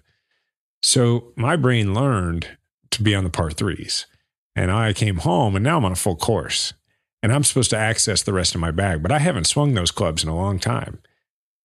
So 0.82 1.32
my 1.36 1.56
brain 1.56 1.94
learned 1.94 2.46
to 2.90 3.02
be 3.02 3.14
on 3.14 3.24
the 3.24 3.30
par 3.30 3.50
threes. 3.50 4.06
And 4.54 4.70
I 4.70 4.92
came 4.92 5.16
home 5.16 5.56
and 5.56 5.64
now 5.64 5.78
I'm 5.78 5.84
on 5.84 5.92
a 5.92 5.96
full 5.96 6.16
course. 6.16 6.74
And 7.22 7.32
I'm 7.32 7.44
supposed 7.44 7.70
to 7.70 7.78
access 7.78 8.22
the 8.22 8.32
rest 8.32 8.54
of 8.54 8.60
my 8.60 8.70
bag, 8.70 9.02
but 9.02 9.12
I 9.12 9.20
haven't 9.20 9.46
swung 9.46 9.74
those 9.74 9.90
clubs 9.90 10.24
in 10.24 10.28
a 10.28 10.36
long 10.36 10.58
time. 10.58 11.00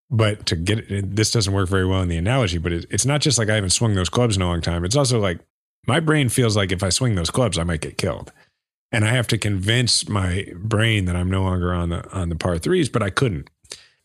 But 0.09 0.45
to 0.45 0.55
get 0.55 0.89
it, 0.89 1.15
this 1.15 1.31
doesn't 1.31 1.53
work 1.53 1.67
very 1.67 1.85
well 1.85 2.01
in 2.01 2.07
the 2.07 2.17
analogy, 2.17 2.59
but 2.59 2.71
it, 2.71 2.85
it's 2.89 3.05
not 3.05 3.21
just 3.21 3.37
like 3.37 3.49
I 3.49 3.55
haven't 3.55 3.71
swung 3.71 3.95
those 3.95 4.09
clubs 4.09 4.35
in 4.35 4.41
a 4.41 4.45
long 4.45 4.61
time. 4.61 4.85
It's 4.85 4.95
also 4.95 5.19
like 5.19 5.39
my 5.85 5.99
brain 5.99 6.29
feels 6.29 6.55
like 6.55 6.71
if 6.71 6.83
I 6.83 6.89
swing 6.89 7.15
those 7.15 7.31
clubs, 7.31 7.57
I 7.57 7.63
might 7.63 7.81
get 7.81 7.97
killed. 7.97 8.31
And 8.91 9.03
I 9.03 9.09
have 9.09 9.27
to 9.27 9.37
convince 9.37 10.07
my 10.07 10.47
brain 10.55 11.05
that 11.05 11.15
I'm 11.15 11.29
no 11.29 11.43
longer 11.43 11.73
on 11.73 11.89
the 11.89 12.09
on 12.11 12.29
the 12.29 12.35
par 12.35 12.57
threes, 12.57 12.87
but 12.87 13.03
I 13.03 13.09
couldn't. 13.09 13.49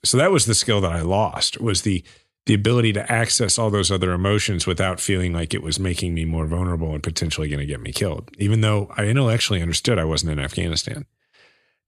So 0.05 0.17
that 0.17 0.33
was 0.33 0.47
the 0.47 0.55
skill 0.55 0.81
that 0.81 0.93
I 0.93 1.03
lost 1.03 1.61
was 1.61 1.83
the 1.83 2.03
the 2.47 2.55
ability 2.55 2.93
to 2.93 3.13
access 3.13 3.57
all 3.57 3.71
those 3.71 3.93
other 3.93 4.13
emotions 4.13 4.67
without 4.67 4.99
feeling 4.99 5.33
like 5.33 5.55
it 5.55 5.63
was 5.63 5.79
making 5.79 6.13
me 6.15 6.25
more 6.25 6.47
vulnerable 6.47 6.93
and 6.93 7.03
potentially 7.03 7.49
going 7.49 7.61
to 7.61 7.67
get 7.67 7.81
me 7.81 7.93
killed, 7.93 8.31
even 8.39 8.63
though 8.63 8.93
I 8.97 9.05
intellectually 9.05 9.63
understood 9.63 9.99
I 9.99 10.05
wasn't 10.05 10.33
in 10.33 10.41
Afghanistan. 10.41 11.07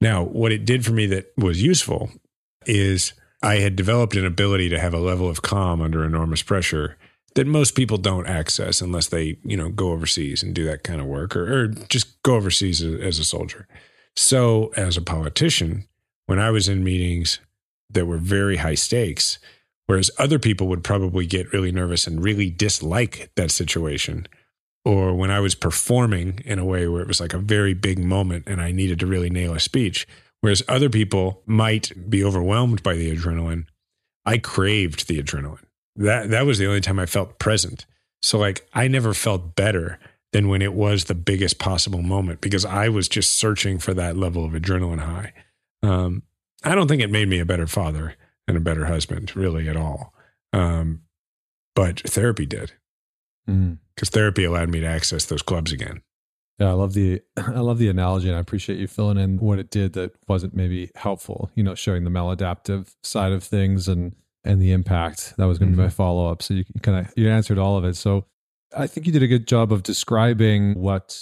Now, 0.00 0.24
what 0.24 0.52
it 0.52 0.64
did 0.64 0.84
for 0.84 0.92
me 0.92 1.06
that 1.06 1.32
was 1.36 1.62
useful 1.62 2.10
is 2.66 3.12
I 3.42 3.56
had 3.56 3.76
developed 3.76 4.16
an 4.16 4.26
ability 4.26 4.68
to 4.70 4.78
have 4.78 4.94
a 4.94 4.98
level 4.98 5.28
of 5.28 5.42
calm 5.42 5.80
under 5.80 6.04
enormous 6.04 6.42
pressure 6.42 6.96
that 7.34 7.46
most 7.46 7.74
people 7.74 7.98
don't 7.98 8.26
access 8.26 8.80
unless 8.80 9.08
they, 9.08 9.38
you 9.44 9.56
know, 9.56 9.68
go 9.68 9.90
overseas 9.90 10.42
and 10.42 10.54
do 10.54 10.64
that 10.64 10.84
kind 10.84 11.00
of 11.00 11.06
work 11.06 11.34
or, 11.34 11.52
or 11.52 11.68
just 11.68 12.22
go 12.22 12.36
overseas 12.36 12.80
as, 12.80 13.00
as 13.00 13.18
a 13.18 13.24
soldier. 13.24 13.66
So, 14.16 14.72
as 14.76 14.96
a 14.96 15.02
politician, 15.02 15.88
when 16.26 16.38
I 16.38 16.50
was 16.50 16.68
in 16.68 16.84
meetings 16.84 17.40
that 17.90 18.06
were 18.06 18.18
very 18.18 18.56
high 18.58 18.76
stakes, 18.76 19.38
Whereas 19.86 20.10
other 20.18 20.38
people 20.38 20.68
would 20.68 20.82
probably 20.82 21.26
get 21.26 21.52
really 21.52 21.72
nervous 21.72 22.06
and 22.06 22.22
really 22.22 22.50
dislike 22.50 23.30
that 23.36 23.50
situation. 23.50 24.26
Or 24.84 25.14
when 25.14 25.30
I 25.30 25.40
was 25.40 25.54
performing 25.54 26.40
in 26.44 26.58
a 26.58 26.64
way 26.64 26.86
where 26.86 27.00
it 27.00 27.08
was 27.08 27.20
like 27.20 27.32
a 27.32 27.38
very 27.38 27.72
big 27.72 27.98
moment 27.98 28.44
and 28.46 28.60
I 28.60 28.70
needed 28.70 29.00
to 29.00 29.06
really 29.06 29.30
nail 29.30 29.54
a 29.54 29.60
speech. 29.60 30.06
Whereas 30.40 30.62
other 30.68 30.90
people 30.90 31.42
might 31.46 32.10
be 32.10 32.22
overwhelmed 32.22 32.82
by 32.82 32.94
the 32.94 33.14
adrenaline. 33.16 33.64
I 34.26 34.38
craved 34.38 35.08
the 35.08 35.22
adrenaline. 35.22 35.64
That 35.96 36.30
that 36.30 36.44
was 36.44 36.58
the 36.58 36.66
only 36.66 36.80
time 36.80 36.98
I 36.98 37.06
felt 37.06 37.38
present. 37.38 37.86
So 38.20 38.38
like 38.38 38.68
I 38.74 38.88
never 38.88 39.14
felt 39.14 39.56
better 39.56 39.98
than 40.32 40.48
when 40.48 40.60
it 40.60 40.74
was 40.74 41.04
the 41.04 41.14
biggest 41.14 41.58
possible 41.58 42.02
moment 42.02 42.40
because 42.40 42.64
I 42.64 42.88
was 42.88 43.08
just 43.08 43.34
searching 43.34 43.78
for 43.78 43.94
that 43.94 44.16
level 44.16 44.44
of 44.44 44.52
adrenaline 44.52 44.98
high. 44.98 45.32
Um, 45.82 46.24
I 46.64 46.74
don't 46.74 46.88
think 46.88 47.02
it 47.02 47.10
made 47.10 47.28
me 47.28 47.38
a 47.38 47.46
better 47.46 47.68
father 47.68 48.16
and 48.48 48.56
a 48.56 48.60
better 48.60 48.86
husband, 48.86 49.36
really, 49.36 49.68
at 49.68 49.76
all. 49.76 50.12
Um, 50.52 51.02
but 51.74 52.00
therapy 52.00 52.46
did, 52.46 52.72
because 53.94 54.08
mm-hmm. 54.08 54.18
therapy 54.18 54.44
allowed 54.44 54.70
me 54.70 54.80
to 54.80 54.86
access 54.86 55.24
those 55.26 55.42
clubs 55.42 55.72
again. 55.72 56.02
Yeah, 56.58 56.70
I 56.70 56.72
love 56.72 56.94
the 56.94 57.20
I 57.36 57.60
love 57.60 57.78
the 57.78 57.88
analogy, 57.88 58.28
and 58.28 58.36
I 58.36 58.40
appreciate 58.40 58.78
you 58.78 58.86
filling 58.86 59.18
in 59.18 59.38
what 59.38 59.58
it 59.58 59.70
did 59.70 59.94
that 59.94 60.12
wasn't 60.28 60.54
maybe 60.54 60.90
helpful. 60.94 61.50
You 61.54 61.62
know, 61.62 61.74
showing 61.74 62.04
the 62.04 62.10
maladaptive 62.10 62.94
side 63.02 63.32
of 63.32 63.42
things 63.42 63.88
and 63.88 64.14
and 64.44 64.60
the 64.60 64.72
impact 64.72 65.34
that 65.38 65.46
was 65.46 65.58
going 65.58 65.70
to 65.70 65.72
mm-hmm. 65.72 65.82
be 65.82 65.86
my 65.86 65.90
follow 65.90 66.30
up. 66.30 66.42
So 66.42 66.54
you 66.54 66.64
kind 66.82 66.98
of 67.06 67.12
you 67.16 67.28
answered 67.28 67.58
all 67.58 67.76
of 67.76 67.84
it. 67.84 67.96
So 67.96 68.26
I 68.76 68.86
think 68.86 69.06
you 69.06 69.12
did 69.12 69.22
a 69.22 69.26
good 69.26 69.46
job 69.48 69.72
of 69.72 69.82
describing 69.82 70.74
what 70.74 71.20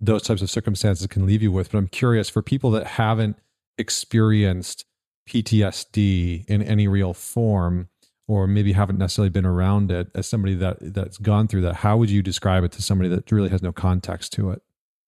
those 0.00 0.22
types 0.22 0.42
of 0.42 0.50
circumstances 0.50 1.06
can 1.06 1.26
leave 1.26 1.42
you 1.42 1.52
with. 1.52 1.70
But 1.70 1.78
I'm 1.78 1.88
curious 1.88 2.28
for 2.28 2.42
people 2.42 2.70
that 2.72 2.86
haven't 2.86 3.36
experienced 3.78 4.84
PTSD 5.28 6.44
in 6.46 6.62
any 6.62 6.88
real 6.88 7.14
form, 7.14 7.88
or 8.26 8.46
maybe 8.46 8.72
haven't 8.72 8.98
necessarily 8.98 9.30
been 9.30 9.46
around 9.46 9.90
it 9.90 10.08
as 10.14 10.26
somebody 10.26 10.54
that 10.54 10.78
that's 10.80 11.18
gone 11.18 11.48
through 11.48 11.62
that, 11.62 11.76
how 11.76 11.96
would 11.96 12.10
you 12.10 12.22
describe 12.22 12.64
it 12.64 12.72
to 12.72 12.82
somebody 12.82 13.08
that 13.10 13.30
really 13.30 13.50
has 13.50 13.62
no 13.62 13.72
context 13.72 14.32
to 14.34 14.50
it? 14.50 14.62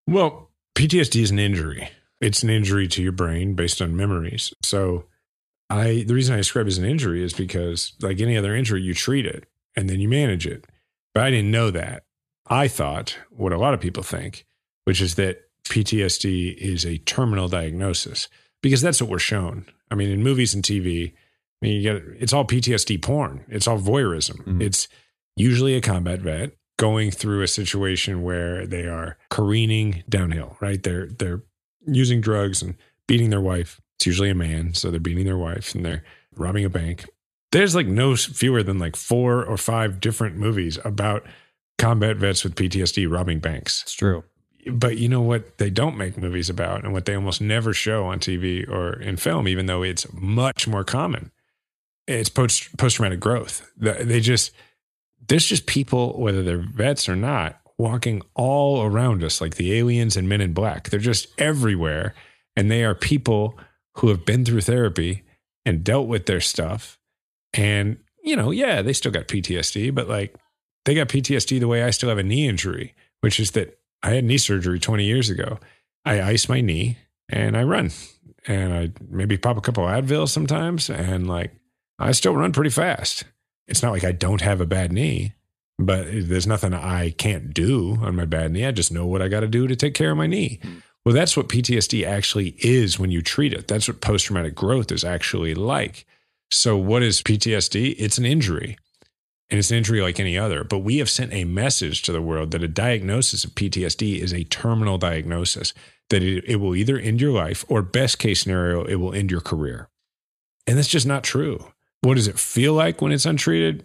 Well, 0.06 0.50
PTSD 0.76 1.22
is 1.22 1.30
an 1.30 1.38
injury. 1.38 1.88
It's 2.20 2.42
an 2.42 2.50
injury 2.50 2.88
to 2.88 3.02
your 3.02 3.12
brain 3.12 3.54
based 3.54 3.80
on 3.80 3.96
memories. 3.96 4.52
So 4.62 5.04
I 5.70 6.04
the 6.06 6.14
reason 6.14 6.34
I 6.34 6.38
describe 6.38 6.66
it 6.66 6.70
as 6.70 6.78
an 6.78 6.84
injury 6.84 7.22
is 7.22 7.32
because 7.32 7.94
like 8.00 8.20
any 8.20 8.36
other 8.36 8.54
injury, 8.54 8.82
you 8.82 8.94
treat 8.94 9.26
it 9.26 9.48
and 9.74 9.88
then 9.88 10.00
you 10.00 10.08
manage 10.08 10.46
it. 10.46 10.66
But 11.14 11.24
I 11.24 11.30
didn't 11.30 11.50
know 11.50 11.70
that. 11.70 12.04
I 12.48 12.68
thought 12.68 13.18
what 13.30 13.52
a 13.52 13.58
lot 13.58 13.74
of 13.74 13.80
people 13.80 14.02
think, 14.02 14.46
which 14.84 15.00
is 15.00 15.16
that 15.16 15.42
PTSD 15.64 16.56
is 16.56 16.84
a 16.84 16.98
terminal 16.98 17.48
diagnosis 17.48 18.28
because 18.62 18.80
that's 18.80 19.00
what 19.00 19.10
we're 19.10 19.18
shown. 19.18 19.66
I 19.90 19.94
mean, 19.94 20.10
in 20.10 20.22
movies 20.22 20.54
and 20.54 20.62
TV, 20.62 21.14
I 21.62 21.66
mean, 21.66 21.76
you 21.76 21.82
get 21.82 22.02
it's 22.20 22.32
all 22.32 22.44
PTSD 22.44 23.02
porn. 23.02 23.44
It's 23.48 23.66
all 23.66 23.78
voyeurism. 23.78 24.38
Mm-hmm. 24.38 24.62
It's 24.62 24.88
usually 25.36 25.74
a 25.74 25.80
combat 25.80 26.20
vet 26.20 26.52
going 26.78 27.10
through 27.10 27.42
a 27.42 27.48
situation 27.48 28.22
where 28.22 28.66
they 28.66 28.86
are 28.86 29.16
careening 29.30 30.04
downhill. 30.08 30.56
Right? 30.60 30.82
They're 30.82 31.06
they're 31.06 31.42
using 31.86 32.20
drugs 32.20 32.62
and 32.62 32.76
beating 33.06 33.30
their 33.30 33.40
wife. 33.40 33.80
It's 33.98 34.06
usually 34.06 34.30
a 34.30 34.34
man, 34.34 34.74
so 34.74 34.90
they're 34.90 35.00
beating 35.00 35.24
their 35.24 35.38
wife 35.38 35.74
and 35.74 35.84
they're 35.84 36.04
robbing 36.34 36.64
a 36.64 36.70
bank. 36.70 37.08
There's 37.52 37.74
like 37.74 37.86
no 37.86 38.16
fewer 38.16 38.62
than 38.62 38.78
like 38.78 38.96
four 38.96 39.44
or 39.44 39.56
five 39.56 40.00
different 40.00 40.36
movies 40.36 40.78
about 40.84 41.24
combat 41.78 42.16
vets 42.16 42.44
with 42.44 42.56
PTSD 42.56 43.10
robbing 43.10 43.38
banks. 43.38 43.82
It's 43.82 43.94
true 43.94 44.24
but 44.70 44.98
you 44.98 45.08
know 45.08 45.20
what 45.20 45.58
they 45.58 45.70
don't 45.70 45.96
make 45.96 46.18
movies 46.18 46.50
about 46.50 46.84
and 46.84 46.92
what 46.92 47.04
they 47.04 47.14
almost 47.14 47.40
never 47.40 47.72
show 47.72 48.06
on 48.06 48.18
TV 48.18 48.68
or 48.68 49.00
in 49.00 49.16
film, 49.16 49.46
even 49.46 49.66
though 49.66 49.82
it's 49.82 50.06
much 50.12 50.66
more 50.66 50.84
common. 50.84 51.30
It's 52.06 52.28
post 52.28 52.76
post 52.76 52.96
traumatic 52.96 53.20
growth. 53.20 53.70
They 53.76 54.20
just 54.20 54.52
there's 55.28 55.46
just 55.46 55.66
people, 55.66 56.20
whether 56.20 56.42
they're 56.42 56.58
vets 56.58 57.08
or 57.08 57.16
not, 57.16 57.60
walking 57.78 58.22
all 58.34 58.82
around 58.84 59.24
us 59.24 59.40
like 59.40 59.56
the 59.56 59.74
aliens 59.74 60.16
and 60.16 60.28
Men 60.28 60.40
in 60.40 60.52
Black. 60.52 60.90
They're 60.90 61.00
just 61.00 61.28
everywhere, 61.38 62.14
and 62.54 62.70
they 62.70 62.84
are 62.84 62.94
people 62.94 63.58
who 63.96 64.08
have 64.08 64.24
been 64.24 64.44
through 64.44 64.60
therapy 64.60 65.24
and 65.64 65.82
dealt 65.82 66.06
with 66.06 66.26
their 66.26 66.40
stuff. 66.40 66.98
And 67.52 67.98
you 68.22 68.36
know, 68.36 68.50
yeah, 68.50 68.82
they 68.82 68.92
still 68.92 69.12
got 69.12 69.28
PTSD, 69.28 69.94
but 69.94 70.08
like 70.08 70.36
they 70.84 70.94
got 70.94 71.08
PTSD 71.08 71.60
the 71.60 71.68
way 71.68 71.82
I 71.82 71.90
still 71.90 72.08
have 72.08 72.18
a 72.18 72.22
knee 72.22 72.48
injury, 72.48 72.94
which 73.20 73.40
is 73.40 73.52
that 73.52 73.78
I 74.02 74.10
had 74.10 74.24
knee 74.24 74.38
surgery 74.38 74.78
20 74.78 75.04
years 75.04 75.28
ago. 75.28 75.58
I 76.04 76.22
ice 76.22 76.48
my 76.48 76.60
knee 76.60 76.98
and 77.28 77.56
I 77.56 77.64
run 77.64 77.90
and 78.46 78.72
I 78.72 78.92
maybe 79.08 79.36
pop 79.36 79.56
a 79.56 79.60
couple 79.60 79.84
Advil 79.84 80.28
sometimes. 80.28 80.88
And 80.88 81.26
like, 81.26 81.52
I 81.98 82.12
still 82.12 82.34
run 82.34 82.52
pretty 82.52 82.70
fast. 82.70 83.24
It's 83.66 83.82
not 83.82 83.92
like 83.92 84.04
I 84.04 84.12
don't 84.12 84.42
have 84.42 84.60
a 84.60 84.66
bad 84.66 84.92
knee, 84.92 85.32
but 85.78 86.06
there's 86.10 86.46
nothing 86.46 86.72
I 86.72 87.10
can't 87.10 87.52
do 87.52 87.98
on 88.00 88.16
my 88.16 88.24
bad 88.24 88.52
knee. 88.52 88.64
I 88.64 88.70
just 88.70 88.92
know 88.92 89.06
what 89.06 89.22
I 89.22 89.28
got 89.28 89.40
to 89.40 89.48
do 89.48 89.66
to 89.66 89.76
take 89.76 89.94
care 89.94 90.12
of 90.12 90.16
my 90.16 90.26
knee. 90.26 90.60
Hmm. 90.62 90.78
Well, 91.04 91.14
that's 91.14 91.36
what 91.36 91.48
PTSD 91.48 92.04
actually 92.04 92.56
is 92.58 92.98
when 92.98 93.12
you 93.12 93.22
treat 93.22 93.52
it. 93.52 93.68
That's 93.68 93.86
what 93.86 94.00
post 94.00 94.26
traumatic 94.26 94.56
growth 94.56 94.90
is 94.90 95.04
actually 95.04 95.54
like. 95.54 96.04
So, 96.50 96.76
what 96.76 97.02
is 97.02 97.22
PTSD? 97.22 97.94
It's 97.98 98.18
an 98.18 98.24
injury 98.24 98.76
and 99.48 99.58
it's 99.58 99.70
an 99.70 99.76
injury 99.76 100.00
like 100.00 100.18
any 100.18 100.36
other. 100.36 100.64
But 100.64 100.80
we 100.80 100.98
have 100.98 101.10
sent 101.10 101.32
a 101.32 101.44
message 101.44 102.02
to 102.02 102.12
the 102.12 102.22
world 102.22 102.50
that 102.50 102.62
a 102.62 102.68
diagnosis 102.68 103.44
of 103.44 103.54
PTSD 103.54 104.18
is 104.18 104.32
a 104.32 104.44
terminal 104.44 104.98
diagnosis, 104.98 105.72
that 106.10 106.22
it, 106.22 106.44
it 106.44 106.56
will 106.56 106.74
either 106.74 106.98
end 106.98 107.20
your 107.20 107.32
life 107.32 107.64
or, 107.68 107.82
best 107.82 108.18
case 108.18 108.42
scenario, 108.42 108.84
it 108.84 108.96
will 108.96 109.14
end 109.14 109.30
your 109.30 109.40
career. 109.40 109.88
And 110.66 110.76
that's 110.76 110.88
just 110.88 111.06
not 111.06 111.22
true. 111.22 111.72
What 112.06 112.14
does 112.14 112.28
it 112.28 112.38
feel 112.38 112.72
like 112.72 113.02
when 113.02 113.10
it's 113.10 113.26
untreated? 113.26 113.84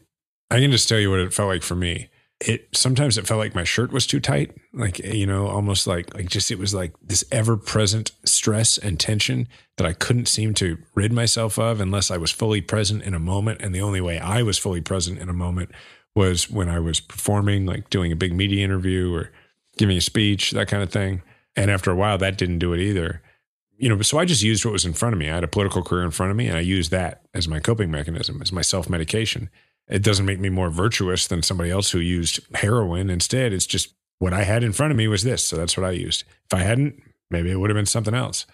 I 0.51 0.59
can 0.59 0.69
just 0.69 0.87
tell 0.87 0.99
you 0.99 1.09
what 1.09 1.19
it 1.19 1.33
felt 1.33 1.49
like 1.49 1.63
for 1.63 1.75
me. 1.75 2.09
it 2.39 2.67
sometimes 2.71 3.17
it 3.17 3.27
felt 3.27 3.39
like 3.39 3.55
my 3.55 3.63
shirt 3.63 3.91
was 3.91 4.07
too 4.07 4.19
tight 4.19 4.51
like 4.73 4.97
you 4.99 5.27
know 5.27 5.47
almost 5.47 5.85
like 5.85 6.13
like 6.15 6.27
just 6.27 6.49
it 6.49 6.57
was 6.57 6.73
like 6.73 6.91
this 7.01 7.23
ever 7.31 7.55
present 7.55 8.11
stress 8.25 8.79
and 8.79 8.99
tension 8.99 9.47
that 9.77 9.85
i 9.85 9.93
couldn't 9.93 10.27
seem 10.27 10.53
to 10.53 10.77
rid 10.95 11.13
myself 11.13 11.59
of 11.59 11.79
unless 11.79 12.09
i 12.09 12.17
was 12.17 12.31
fully 12.31 12.61
present 12.61 13.03
in 13.03 13.13
a 13.13 13.19
moment 13.19 13.61
and 13.61 13.75
the 13.75 13.81
only 13.81 14.01
way 14.01 14.17
i 14.19 14.41
was 14.41 14.57
fully 14.57 14.81
present 14.81 15.19
in 15.19 15.29
a 15.29 15.33
moment 15.33 15.69
was 16.15 16.49
when 16.49 16.67
i 16.67 16.79
was 16.79 16.99
performing 16.99 17.65
like 17.65 17.89
doing 17.91 18.11
a 18.11 18.15
big 18.15 18.33
media 18.33 18.65
interview 18.65 19.13
or 19.13 19.31
giving 19.77 19.97
a 19.97 20.01
speech 20.01 20.49
that 20.51 20.67
kind 20.67 20.81
of 20.81 20.91
thing 20.91 21.21
and 21.55 21.69
after 21.69 21.91
a 21.91 21.95
while 21.95 22.17
that 22.17 22.39
didn't 22.39 22.59
do 22.59 22.73
it 22.73 22.79
either 22.79 23.21
you 23.81 23.89
know 23.89 24.01
so 24.01 24.17
i 24.17 24.25
just 24.25 24.43
used 24.43 24.63
what 24.63 24.71
was 24.71 24.85
in 24.85 24.93
front 24.93 25.13
of 25.13 25.19
me 25.19 25.29
i 25.29 25.35
had 25.35 25.43
a 25.43 25.47
political 25.47 25.83
career 25.83 26.03
in 26.03 26.11
front 26.11 26.31
of 26.31 26.37
me 26.37 26.47
and 26.47 26.57
i 26.57 26.61
used 26.61 26.91
that 26.91 27.21
as 27.33 27.47
my 27.47 27.59
coping 27.59 27.91
mechanism 27.91 28.41
as 28.41 28.51
my 28.51 28.61
self-medication 28.61 29.49
it 29.91 30.03
doesn't 30.03 30.25
make 30.25 30.39
me 30.39 30.49
more 30.49 30.69
virtuous 30.69 31.27
than 31.27 31.43
somebody 31.43 31.69
else 31.69 31.91
who 31.91 31.99
used 31.99 32.39
heroin 32.55 33.09
instead. 33.09 33.51
It's 33.51 33.65
just 33.65 33.93
what 34.19 34.33
I 34.33 34.43
had 34.43 34.63
in 34.63 34.71
front 34.71 34.91
of 34.91 34.97
me 34.97 35.07
was 35.07 35.23
this. 35.23 35.43
So 35.43 35.57
that's 35.57 35.75
what 35.75 35.85
I 35.85 35.91
used. 35.91 36.23
If 36.45 36.53
I 36.53 36.61
hadn't, 36.61 37.01
maybe 37.29 37.51
it 37.51 37.57
would 37.59 37.69
have 37.69 37.75
been 37.75 37.85
something 37.85 38.13
else. 38.13 38.45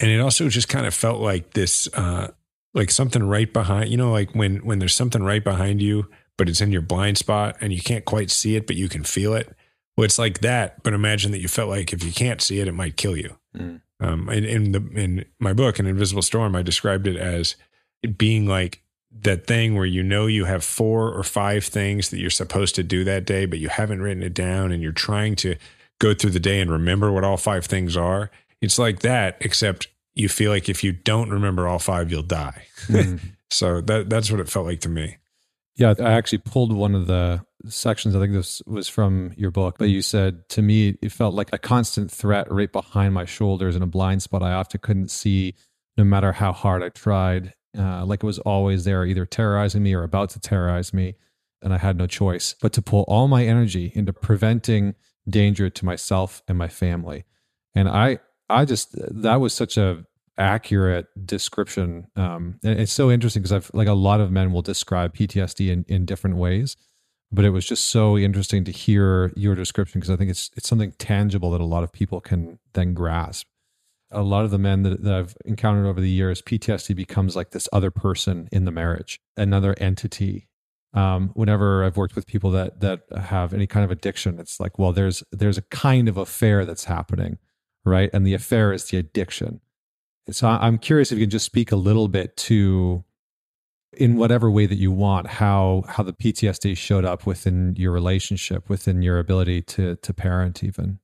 And 0.00 0.10
it 0.10 0.18
also 0.18 0.48
just 0.48 0.68
kind 0.68 0.86
of 0.86 0.94
felt 0.94 1.20
like 1.20 1.52
this, 1.52 1.88
uh, 1.94 2.32
like 2.74 2.90
something 2.90 3.22
right 3.22 3.52
behind, 3.52 3.90
you 3.90 3.96
know, 3.96 4.10
like 4.10 4.34
when, 4.34 4.56
when 4.58 4.80
there's 4.80 4.94
something 4.94 5.22
right 5.22 5.44
behind 5.44 5.80
you, 5.80 6.08
but 6.36 6.48
it's 6.48 6.60
in 6.60 6.72
your 6.72 6.82
blind 6.82 7.18
spot 7.18 7.56
and 7.60 7.72
you 7.72 7.80
can't 7.80 8.04
quite 8.04 8.30
see 8.30 8.56
it, 8.56 8.66
but 8.66 8.76
you 8.76 8.88
can 8.88 9.04
feel 9.04 9.34
it. 9.34 9.54
Well, 9.96 10.06
it's 10.06 10.18
like 10.18 10.40
that. 10.40 10.82
But 10.82 10.94
imagine 10.94 11.30
that 11.32 11.40
you 11.40 11.48
felt 11.48 11.68
like 11.68 11.92
if 11.92 12.02
you 12.02 12.12
can't 12.12 12.40
see 12.40 12.58
it, 12.58 12.66
it 12.66 12.72
might 12.72 12.96
kill 12.96 13.16
you. 13.16 13.36
Mm. 13.56 13.82
Um, 14.00 14.28
in, 14.30 14.44
in 14.44 14.72
the, 14.72 14.78
in 14.94 15.24
my 15.38 15.52
book, 15.52 15.78
An 15.78 15.86
Invisible 15.86 16.22
Storm, 16.22 16.56
I 16.56 16.62
described 16.62 17.06
it 17.06 17.16
as 17.16 17.56
it 18.02 18.16
being 18.16 18.46
like 18.46 18.82
that 19.12 19.46
thing 19.46 19.74
where 19.74 19.86
you 19.86 20.02
know 20.02 20.26
you 20.26 20.44
have 20.44 20.64
four 20.64 21.12
or 21.12 21.22
five 21.22 21.64
things 21.64 22.10
that 22.10 22.18
you're 22.18 22.30
supposed 22.30 22.74
to 22.76 22.82
do 22.82 23.04
that 23.04 23.26
day, 23.26 23.44
but 23.44 23.58
you 23.58 23.68
haven't 23.68 24.02
written 24.02 24.22
it 24.22 24.34
down 24.34 24.72
and 24.72 24.82
you're 24.82 24.92
trying 24.92 25.36
to 25.36 25.56
go 25.98 26.14
through 26.14 26.30
the 26.30 26.40
day 26.40 26.60
and 26.60 26.70
remember 26.70 27.12
what 27.12 27.24
all 27.24 27.36
five 27.36 27.66
things 27.66 27.96
are. 27.96 28.30
It's 28.60 28.78
like 28.78 29.00
that, 29.00 29.36
except 29.40 29.88
you 30.14 30.28
feel 30.28 30.50
like 30.50 30.68
if 30.68 30.84
you 30.84 30.92
don't 30.92 31.30
remember 31.30 31.66
all 31.66 31.78
five, 31.78 32.10
you'll 32.10 32.22
die. 32.22 32.66
Mm. 32.86 33.20
so 33.50 33.80
that 33.82 34.08
that's 34.08 34.30
what 34.30 34.40
it 34.40 34.48
felt 34.48 34.66
like 34.66 34.80
to 34.80 34.88
me. 34.88 35.16
Yeah, 35.76 35.94
I 35.98 36.12
actually 36.12 36.38
pulled 36.38 36.72
one 36.72 36.94
of 36.94 37.06
the 37.06 37.44
sections. 37.68 38.16
I 38.16 38.20
think 38.20 38.32
this 38.32 38.62
was 38.66 38.88
from 38.88 39.32
your 39.36 39.50
book, 39.50 39.76
but 39.78 39.88
you 39.88 40.02
said 40.02 40.48
to 40.50 40.62
me 40.62 40.96
it 41.02 41.12
felt 41.12 41.34
like 41.34 41.50
a 41.52 41.58
constant 41.58 42.10
threat 42.10 42.50
right 42.50 42.70
behind 42.70 43.14
my 43.14 43.24
shoulders 43.24 43.76
in 43.76 43.82
a 43.82 43.86
blind 43.86 44.22
spot 44.22 44.42
I 44.42 44.52
often 44.52 44.80
couldn't 44.80 45.10
see 45.10 45.54
no 45.96 46.04
matter 46.04 46.32
how 46.32 46.52
hard 46.52 46.82
I 46.82 46.88
tried 46.88 47.54
uh, 47.76 48.04
like 48.04 48.22
it 48.22 48.26
was 48.26 48.38
always 48.40 48.84
there, 48.84 49.04
either 49.04 49.26
terrorizing 49.26 49.82
me 49.82 49.94
or 49.94 50.02
about 50.02 50.30
to 50.30 50.40
terrorize 50.40 50.92
me. 50.92 51.14
And 51.62 51.72
I 51.74 51.78
had 51.78 51.96
no 51.96 52.06
choice 52.06 52.54
but 52.60 52.72
to 52.72 52.82
pull 52.82 53.04
all 53.06 53.28
my 53.28 53.44
energy 53.44 53.92
into 53.94 54.12
preventing 54.12 54.94
danger 55.28 55.68
to 55.70 55.84
myself 55.84 56.42
and 56.48 56.56
my 56.56 56.68
family. 56.68 57.24
And 57.74 57.88
I, 57.88 58.18
I 58.48 58.64
just, 58.64 58.96
that 58.96 59.36
was 59.36 59.54
such 59.54 59.76
a 59.76 60.04
accurate 60.38 61.06
description. 61.26 62.06
Um, 62.16 62.58
and 62.64 62.80
it's 62.80 62.92
so 62.92 63.10
interesting 63.10 63.42
because 63.42 63.52
I've 63.52 63.70
like 63.74 63.88
a 63.88 63.92
lot 63.92 64.20
of 64.20 64.32
men 64.32 64.52
will 64.52 64.62
describe 64.62 65.14
PTSD 65.14 65.70
in, 65.70 65.84
in 65.86 66.06
different 66.06 66.36
ways, 66.36 66.76
but 67.32 67.44
it 67.44 67.50
was 67.50 67.66
just 67.66 67.86
so 67.86 68.18
interesting 68.18 68.64
to 68.64 68.72
hear 68.72 69.32
your 69.36 69.54
description 69.54 70.00
because 70.00 70.10
I 70.10 70.16
think 70.16 70.30
it's 70.30 70.50
it's 70.56 70.68
something 70.68 70.92
tangible 70.98 71.50
that 71.52 71.60
a 71.60 71.64
lot 71.64 71.84
of 71.84 71.92
people 71.92 72.20
can 72.20 72.58
then 72.72 72.94
grasp 72.94 73.46
a 74.10 74.22
lot 74.22 74.44
of 74.44 74.50
the 74.50 74.58
men 74.58 74.82
that, 74.82 75.02
that, 75.02 75.14
I've 75.14 75.36
encountered 75.44 75.86
over 75.86 76.00
the 76.00 76.10
years, 76.10 76.42
PTSD 76.42 76.96
becomes 76.96 77.36
like 77.36 77.50
this 77.50 77.68
other 77.72 77.90
person 77.90 78.48
in 78.50 78.64
the 78.64 78.70
marriage, 78.70 79.20
another 79.36 79.74
entity. 79.78 80.48
Um, 80.92 81.30
whenever 81.34 81.84
I've 81.84 81.96
worked 81.96 82.16
with 82.16 82.26
people 82.26 82.50
that 82.50 82.80
that 82.80 83.02
have 83.16 83.54
any 83.54 83.68
kind 83.68 83.84
of 83.84 83.92
addiction, 83.92 84.40
it's 84.40 84.58
like, 84.58 84.78
well, 84.78 84.92
there's 84.92 85.22
there's 85.30 85.58
a 85.58 85.62
kind 85.62 86.08
of 86.08 86.16
affair 86.16 86.64
that's 86.64 86.84
happening, 86.84 87.38
right? 87.84 88.10
And 88.12 88.26
the 88.26 88.34
affair 88.34 88.72
is 88.72 88.86
the 88.86 88.96
addiction. 88.96 89.60
so 90.32 90.48
I'm 90.48 90.78
curious 90.78 91.12
if 91.12 91.18
you 91.18 91.26
can 91.26 91.30
just 91.30 91.46
speak 91.46 91.70
a 91.70 91.76
little 91.76 92.08
bit 92.08 92.36
to, 92.38 93.04
in 93.92 94.16
whatever 94.16 94.50
way 94.50 94.66
that 94.66 94.76
you 94.76 94.92
want, 94.92 95.26
how 95.26 95.84
how 95.88 96.02
the 96.02 96.12
PTSD 96.12 96.76
showed 96.76 97.04
up 97.04 97.26
within 97.26 97.74
your 97.76 97.92
relationship, 97.92 98.68
within 98.68 99.02
your 99.02 99.18
ability 99.18 99.62
to 99.62 99.96
to 99.96 100.14
parent, 100.14 100.62
even. 100.62 100.98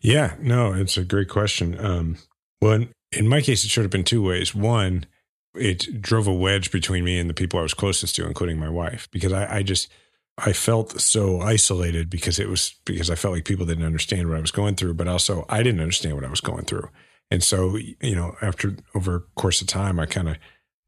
Yeah, 0.00 0.34
no, 0.40 0.72
it's 0.72 0.96
a 0.96 1.04
great 1.04 1.28
question. 1.28 1.78
Um, 1.82 2.16
well, 2.60 2.72
in, 2.72 2.92
in 3.12 3.28
my 3.28 3.40
case, 3.40 3.64
it 3.64 3.68
showed 3.68 3.86
up 3.86 3.94
in 3.94 4.04
two 4.04 4.22
ways. 4.22 4.54
One, 4.54 5.06
it 5.54 6.00
drove 6.00 6.26
a 6.26 6.34
wedge 6.34 6.70
between 6.70 7.04
me 7.04 7.18
and 7.18 7.28
the 7.28 7.34
people 7.34 7.58
I 7.58 7.62
was 7.62 7.74
closest 7.74 8.14
to, 8.16 8.26
including 8.26 8.58
my 8.58 8.68
wife, 8.68 9.08
because 9.10 9.32
I, 9.32 9.58
I 9.58 9.62
just 9.62 9.88
I 10.38 10.52
felt 10.52 11.00
so 11.00 11.40
isolated 11.40 12.08
because 12.08 12.38
it 12.38 12.48
was 12.48 12.74
because 12.84 13.10
I 13.10 13.14
felt 13.14 13.34
like 13.34 13.44
people 13.44 13.66
didn't 13.66 13.84
understand 13.84 14.28
what 14.28 14.38
I 14.38 14.40
was 14.40 14.50
going 14.50 14.76
through, 14.76 14.94
but 14.94 15.08
also 15.08 15.44
I 15.48 15.62
didn't 15.62 15.80
understand 15.80 16.14
what 16.14 16.24
I 16.24 16.30
was 16.30 16.40
going 16.40 16.64
through. 16.64 16.88
And 17.30 17.42
so, 17.42 17.76
you 17.76 18.14
know, 18.14 18.36
after 18.42 18.76
over 18.94 19.16
a 19.16 19.20
course 19.40 19.60
of 19.60 19.68
time, 19.68 20.00
I 20.00 20.06
kind 20.06 20.28
of 20.28 20.36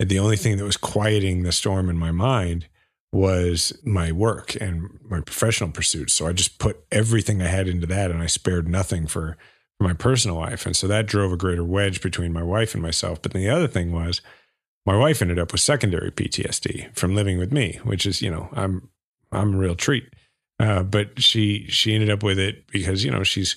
the 0.08 0.18
only 0.18 0.36
thing 0.36 0.56
that 0.56 0.64
was 0.64 0.76
quieting 0.76 1.42
the 1.42 1.52
storm 1.52 1.88
in 1.88 1.98
my 1.98 2.10
mind 2.10 2.66
was 3.12 3.78
my 3.84 4.10
work 4.10 4.54
and 4.60 4.98
my 5.08 5.20
professional 5.20 5.70
pursuits. 5.70 6.14
So 6.14 6.26
I 6.26 6.32
just 6.32 6.58
put 6.58 6.82
everything 6.90 7.42
I 7.42 7.48
had 7.48 7.68
into 7.68 7.86
that 7.88 8.10
and 8.10 8.22
I 8.22 8.26
spared 8.26 8.68
nothing 8.68 9.06
for 9.06 9.36
my 9.78 9.92
personal 9.92 10.38
life. 10.38 10.64
And 10.64 10.74
so 10.74 10.86
that 10.86 11.06
drove 11.06 11.32
a 11.32 11.36
greater 11.36 11.64
wedge 11.64 12.00
between 12.00 12.32
my 12.32 12.42
wife 12.42 12.74
and 12.74 12.82
myself. 12.82 13.20
But 13.20 13.32
the 13.32 13.50
other 13.50 13.68
thing 13.68 13.92
was 13.92 14.22
my 14.86 14.96
wife 14.96 15.20
ended 15.20 15.38
up 15.38 15.52
with 15.52 15.60
secondary 15.60 16.10
PTSD 16.10 16.96
from 16.96 17.14
living 17.14 17.38
with 17.38 17.52
me, 17.52 17.80
which 17.84 18.06
is, 18.06 18.22
you 18.22 18.30
know, 18.30 18.48
I'm 18.52 18.88
I'm 19.30 19.54
a 19.54 19.58
real 19.58 19.74
treat. 19.74 20.04
Uh, 20.58 20.82
but 20.82 21.20
she 21.20 21.66
she 21.68 21.94
ended 21.94 22.10
up 22.10 22.22
with 22.22 22.38
it 22.38 22.66
because, 22.68 23.04
you 23.04 23.10
know, 23.10 23.22
she's 23.22 23.56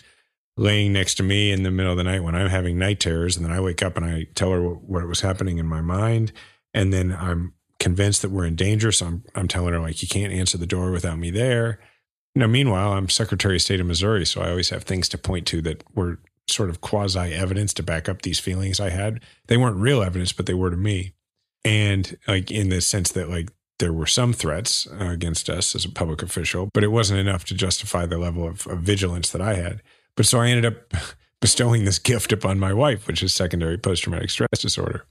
laying 0.58 0.94
next 0.94 1.16
to 1.16 1.24
me 1.24 1.52
in 1.52 1.64
the 1.64 1.72
middle 1.72 1.92
of 1.92 1.98
the 1.98 2.04
night 2.04 2.24
when 2.24 2.36
I'm 2.36 2.50
having 2.50 2.78
night 2.78 3.00
terrors. 3.00 3.36
And 3.36 3.46
then 3.46 3.52
I 3.52 3.60
wake 3.60 3.84
up 3.84 3.98
and 3.98 4.06
I 4.06 4.28
tell 4.36 4.52
her 4.52 4.62
what, 4.62 5.06
was 5.08 5.22
happening 5.22 5.58
in 5.58 5.68
my 5.68 5.82
mind. 5.82 6.32
And 6.74 6.94
then 6.94 7.12
I'm 7.12 7.54
convinced 7.80 8.22
that 8.22 8.32
we're 8.32 8.46
in 8.46 8.56
danger. 8.56 8.92
So 8.92 9.06
I'm 9.06 9.24
I'm 9.36 9.48
telling 9.48 9.74
her 9.74 9.80
like 9.80 10.02
you 10.02 10.08
can't 10.08 10.34
answer 10.34 10.58
the 10.58 10.68
door 10.68 10.92
without 10.92 11.20
me 11.20 11.30
there 11.30 11.80
you 12.36 12.42
know, 12.42 12.48
meanwhile, 12.48 12.94
I'm 12.94 13.08
Secretary 13.08 13.56
of 13.56 13.62
State 13.62 13.80
of 13.80 13.88
Missouri, 13.88 14.26
so 14.26 14.42
I 14.42 14.50
always 14.50 14.70
have 14.70 14.84
things 14.84 15.08
to 15.10 15.18
point 15.18 15.48
to 15.48 15.62
that 15.62 15.84
were 15.96 16.20
sort 16.50 16.70
of 16.70 16.82
quasi 16.82 17.34
evidence 17.34 17.74
to 17.76 17.84
back 17.84 18.10
up 18.10 18.22
these 18.22 18.40
feelings 18.40 18.80
I 18.80 18.90
had. 18.90 19.22
They 19.48 19.58
weren't 19.58 19.78
real 19.78 20.04
evidence, 20.04 20.34
but 20.34 20.46
they 20.46 20.54
were 20.54 20.70
to 20.70 20.78
me. 20.78 21.14
And 21.64 22.18
like 22.28 22.52
in 22.52 22.70
the 22.70 22.82
sense 22.82 23.12
that 23.14 23.30
like 23.30 23.52
there 23.80 23.94
were 23.94 24.06
some 24.06 24.34
threats 24.34 24.86
against 25.00 25.50
us 25.50 25.76
as 25.76 25.86
a 25.86 25.90
public 25.90 26.22
official, 26.22 26.70
but 26.74 26.84
it 26.84 26.90
wasn't 26.90 27.20
enough 27.20 27.46
to 27.46 27.56
justify 27.56 28.06
the 28.06 28.18
level 28.18 28.48
of, 28.48 28.68
of 28.68 28.80
vigilance 28.80 29.32
that 29.32 29.42
I 29.42 29.56
had. 29.56 29.82
But 30.16 30.26
so 30.26 30.40
I 30.40 30.50
ended 30.50 30.66
up 30.66 30.94
bestowing 31.42 31.86
this 31.86 32.00
gift 32.00 32.32
upon 32.32 32.60
my 32.60 32.74
wife, 32.74 33.08
which 33.08 33.22
is 33.22 33.34
secondary 33.34 33.78
post 33.78 34.04
traumatic 34.04 34.30
stress 34.30 34.60
disorder. 34.60 35.06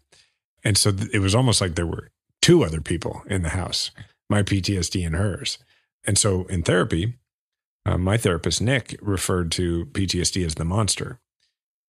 And 0.65 0.79
so 0.79 0.93
it 1.13 1.19
was 1.19 1.35
almost 1.35 1.61
like 1.61 1.75
there 1.75 1.87
were 1.87 2.11
two 2.41 2.65
other 2.65 2.81
people 2.81 3.23
in 3.27 3.43
the 3.43 3.51
house, 3.51 3.91
my 4.29 4.43
PTSD 4.43 5.07
and 5.07 5.15
hers. 5.15 5.59
And 6.07 6.19
so 6.19 6.45
in 6.45 6.63
therapy, 6.63 7.15
uh, 7.87 7.99
my 7.99 8.17
therapist, 8.17 8.63
Nick, 8.63 8.99
referred 9.03 9.53
to 9.53 9.87
PTSD 9.87 10.45
as 10.45 10.55
the 10.55 10.65
monster. 10.65 11.21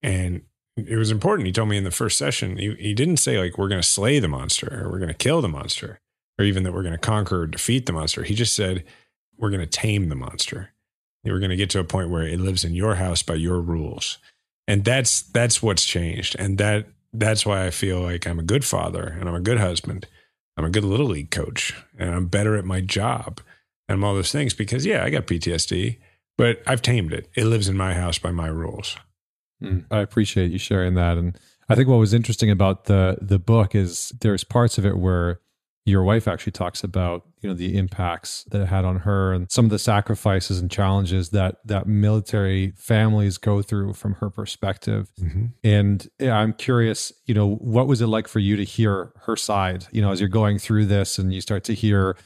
And 0.03 0.41
it 0.77 0.97
was 0.97 1.11
important. 1.11 1.47
He 1.47 1.53
told 1.53 1.69
me 1.69 1.77
in 1.77 1.85
the 1.85 1.91
first 1.91 2.17
session, 2.17 2.57
he, 2.57 2.75
he 2.75 2.93
didn't 2.93 3.17
say, 3.17 3.39
like, 3.39 3.57
we're 3.57 3.69
going 3.69 3.81
to 3.81 3.87
slay 3.87 4.19
the 4.19 4.27
monster 4.27 4.83
or 4.83 4.91
we're 4.91 4.99
going 4.99 5.07
to 5.07 5.13
kill 5.13 5.41
the 5.41 5.47
monster 5.47 5.99
or 6.37 6.45
even 6.45 6.63
that 6.63 6.73
we're 6.73 6.83
going 6.83 6.93
to 6.93 6.97
conquer 6.97 7.41
or 7.41 7.47
defeat 7.47 7.85
the 7.85 7.93
monster. 7.93 8.23
He 8.23 8.35
just 8.35 8.55
said, 8.55 8.83
we're 9.37 9.49
going 9.49 9.61
to 9.61 9.67
tame 9.67 10.09
the 10.09 10.15
monster. 10.15 10.73
We're 11.25 11.39
going 11.39 11.49
to 11.49 11.55
get 11.55 11.69
to 11.71 11.79
a 11.79 11.83
point 11.83 12.09
where 12.09 12.23
it 12.23 12.39
lives 12.39 12.63
in 12.63 12.73
your 12.73 12.95
house 12.95 13.23
by 13.23 13.35
your 13.35 13.59
rules. 13.59 14.17
And 14.67 14.83
that's 14.83 15.21
that's 15.21 15.61
what's 15.61 15.85
changed. 15.85 16.35
And 16.37 16.57
that 16.57 16.87
that's 17.13 17.45
why 17.45 17.65
I 17.65 17.71
feel 17.71 18.01
like 18.01 18.27
I'm 18.27 18.39
a 18.39 18.43
good 18.43 18.65
father 18.65 19.03
and 19.19 19.27
I'm 19.29 19.35
a 19.35 19.41
good 19.41 19.59
husband. 19.59 20.07
I'm 20.57 20.65
a 20.65 20.69
good 20.69 20.83
little 20.83 21.07
league 21.07 21.31
coach 21.31 21.73
and 21.97 22.13
I'm 22.13 22.27
better 22.27 22.55
at 22.55 22.65
my 22.65 22.81
job 22.81 23.41
and 23.87 24.03
all 24.03 24.15
those 24.15 24.31
things 24.31 24.53
because 24.53 24.85
yeah, 24.85 25.03
I 25.03 25.09
got 25.09 25.27
PTSD, 25.27 25.97
but 26.37 26.61
I've 26.65 26.81
tamed 26.81 27.13
it. 27.13 27.29
It 27.35 27.45
lives 27.45 27.67
in 27.67 27.77
my 27.77 27.93
house 27.93 28.17
by 28.17 28.31
my 28.31 28.47
rules. 28.47 28.95
Mm, 29.63 29.85
I 29.91 29.99
appreciate 29.99 30.51
you 30.51 30.57
sharing 30.57 30.95
that, 30.95 31.17
and 31.17 31.37
I 31.69 31.75
think 31.75 31.87
what 31.87 31.97
was 31.97 32.13
interesting 32.13 32.51
about 32.51 32.85
the 32.85 33.17
the 33.21 33.39
book 33.39 33.73
is 33.73 34.13
there's 34.21 34.43
parts 34.43 34.77
of 34.77 34.85
it 34.85 34.97
where 34.97 35.39
your 35.85 36.03
wife 36.03 36.27
actually 36.27 36.51
talks 36.51 36.83
about 36.83 37.23
you 37.41 37.49
know 37.49 37.55
the 37.55 37.77
impacts 37.77 38.43
that 38.45 38.61
it 38.61 38.65
had 38.65 38.85
on 38.85 38.99
her 38.99 39.33
and 39.33 39.51
some 39.51 39.65
of 39.65 39.71
the 39.71 39.79
sacrifices 39.79 40.59
and 40.59 40.71
challenges 40.71 41.29
that 41.29 41.57
that 41.63 41.87
military 41.87 42.73
families 42.75 43.37
go 43.37 43.61
through 43.61 43.93
from 43.93 44.13
her 44.15 44.29
perspective 44.29 45.11
mm-hmm. 45.21 45.45
and 45.63 46.09
i'm 46.21 46.53
curious 46.53 47.13
you 47.25 47.33
know 47.33 47.55
what 47.55 47.87
was 47.87 48.01
it 48.01 48.07
like 48.07 48.27
for 48.27 48.39
you 48.39 48.55
to 48.55 48.63
hear 48.63 49.13
her 49.25 49.35
side 49.35 49.85
you 49.91 50.01
know 50.01 50.11
as 50.11 50.19
you're 50.19 50.27
going 50.27 50.57
through 50.57 50.85
this 50.85 51.19
and 51.19 51.33
you 51.33 51.39
start 51.39 51.63
to 51.63 51.73
hear 51.73 52.17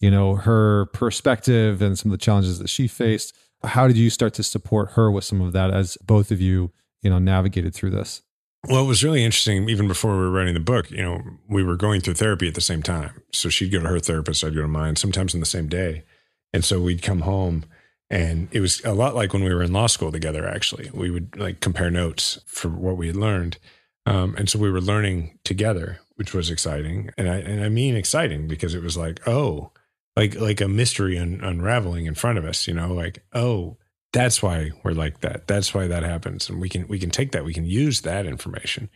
you 0.00 0.10
know, 0.10 0.36
her 0.36 0.86
perspective 0.86 1.82
and 1.82 1.98
some 1.98 2.12
of 2.12 2.18
the 2.18 2.24
challenges 2.24 2.58
that 2.58 2.68
she 2.68 2.86
faced. 2.86 3.36
How 3.64 3.88
did 3.88 3.96
you 3.96 4.10
start 4.10 4.34
to 4.34 4.42
support 4.42 4.92
her 4.92 5.10
with 5.10 5.24
some 5.24 5.40
of 5.40 5.52
that 5.52 5.72
as 5.72 5.96
both 5.98 6.30
of 6.30 6.40
you, 6.40 6.72
you 7.02 7.10
know, 7.10 7.18
navigated 7.18 7.74
through 7.74 7.90
this? 7.90 8.22
Well, 8.66 8.84
it 8.84 8.88
was 8.88 9.04
really 9.04 9.24
interesting. 9.24 9.68
Even 9.68 9.86
before 9.86 10.12
we 10.12 10.18
were 10.18 10.30
writing 10.30 10.54
the 10.54 10.60
book, 10.60 10.90
you 10.90 11.02
know, 11.02 11.22
we 11.48 11.62
were 11.62 11.76
going 11.76 12.00
through 12.00 12.14
therapy 12.14 12.48
at 12.48 12.54
the 12.54 12.60
same 12.60 12.82
time. 12.82 13.22
So 13.32 13.48
she'd 13.48 13.70
go 13.70 13.80
to 13.80 13.88
her 13.88 14.00
therapist, 14.00 14.42
I'd 14.42 14.54
go 14.54 14.62
to 14.62 14.68
mine, 14.68 14.96
sometimes 14.96 15.32
in 15.32 15.40
the 15.40 15.46
same 15.46 15.68
day. 15.68 16.04
And 16.52 16.64
so 16.64 16.80
we'd 16.80 17.02
come 17.02 17.20
home 17.20 17.64
and 18.10 18.48
it 18.52 18.60
was 18.60 18.82
a 18.84 18.94
lot 18.94 19.14
like 19.14 19.32
when 19.32 19.44
we 19.44 19.52
were 19.52 19.62
in 19.62 19.72
law 19.72 19.86
school 19.86 20.10
together, 20.10 20.46
actually. 20.48 20.90
We 20.92 21.10
would 21.10 21.36
like 21.36 21.60
compare 21.60 21.90
notes 21.90 22.40
for 22.46 22.68
what 22.68 22.96
we 22.96 23.06
had 23.06 23.16
learned. 23.16 23.58
Um, 24.06 24.34
and 24.36 24.48
so 24.48 24.58
we 24.58 24.70
were 24.70 24.80
learning 24.80 25.38
together, 25.44 26.00
which 26.16 26.32
was 26.32 26.50
exciting. 26.50 27.10
And 27.18 27.28
I, 27.28 27.36
and 27.36 27.62
I 27.62 27.68
mean 27.68 27.94
exciting 27.96 28.48
because 28.48 28.74
it 28.74 28.82
was 28.82 28.96
like, 28.96 29.26
oh, 29.28 29.72
like, 30.16 30.34
like 30.36 30.60
a 30.60 30.68
mystery 30.68 31.18
un- 31.18 31.40
unraveling 31.42 32.06
in 32.06 32.14
front 32.14 32.38
of 32.38 32.46
us, 32.46 32.66
you 32.66 32.72
know, 32.74 32.92
like, 32.92 33.22
oh, 33.34 33.76
that's 34.12 34.42
why 34.42 34.70
we're 34.82 34.92
like 34.92 35.20
that. 35.20 35.46
That's 35.46 35.74
why 35.74 35.86
that 35.86 36.02
happens. 36.02 36.48
And 36.48 36.60
we 36.60 36.68
can, 36.68 36.86
we 36.88 36.98
can 36.98 37.10
take 37.10 37.32
that, 37.32 37.44
we 37.44 37.54
can 37.54 37.64
use 37.64 38.02
that 38.02 38.26
information 38.26 38.88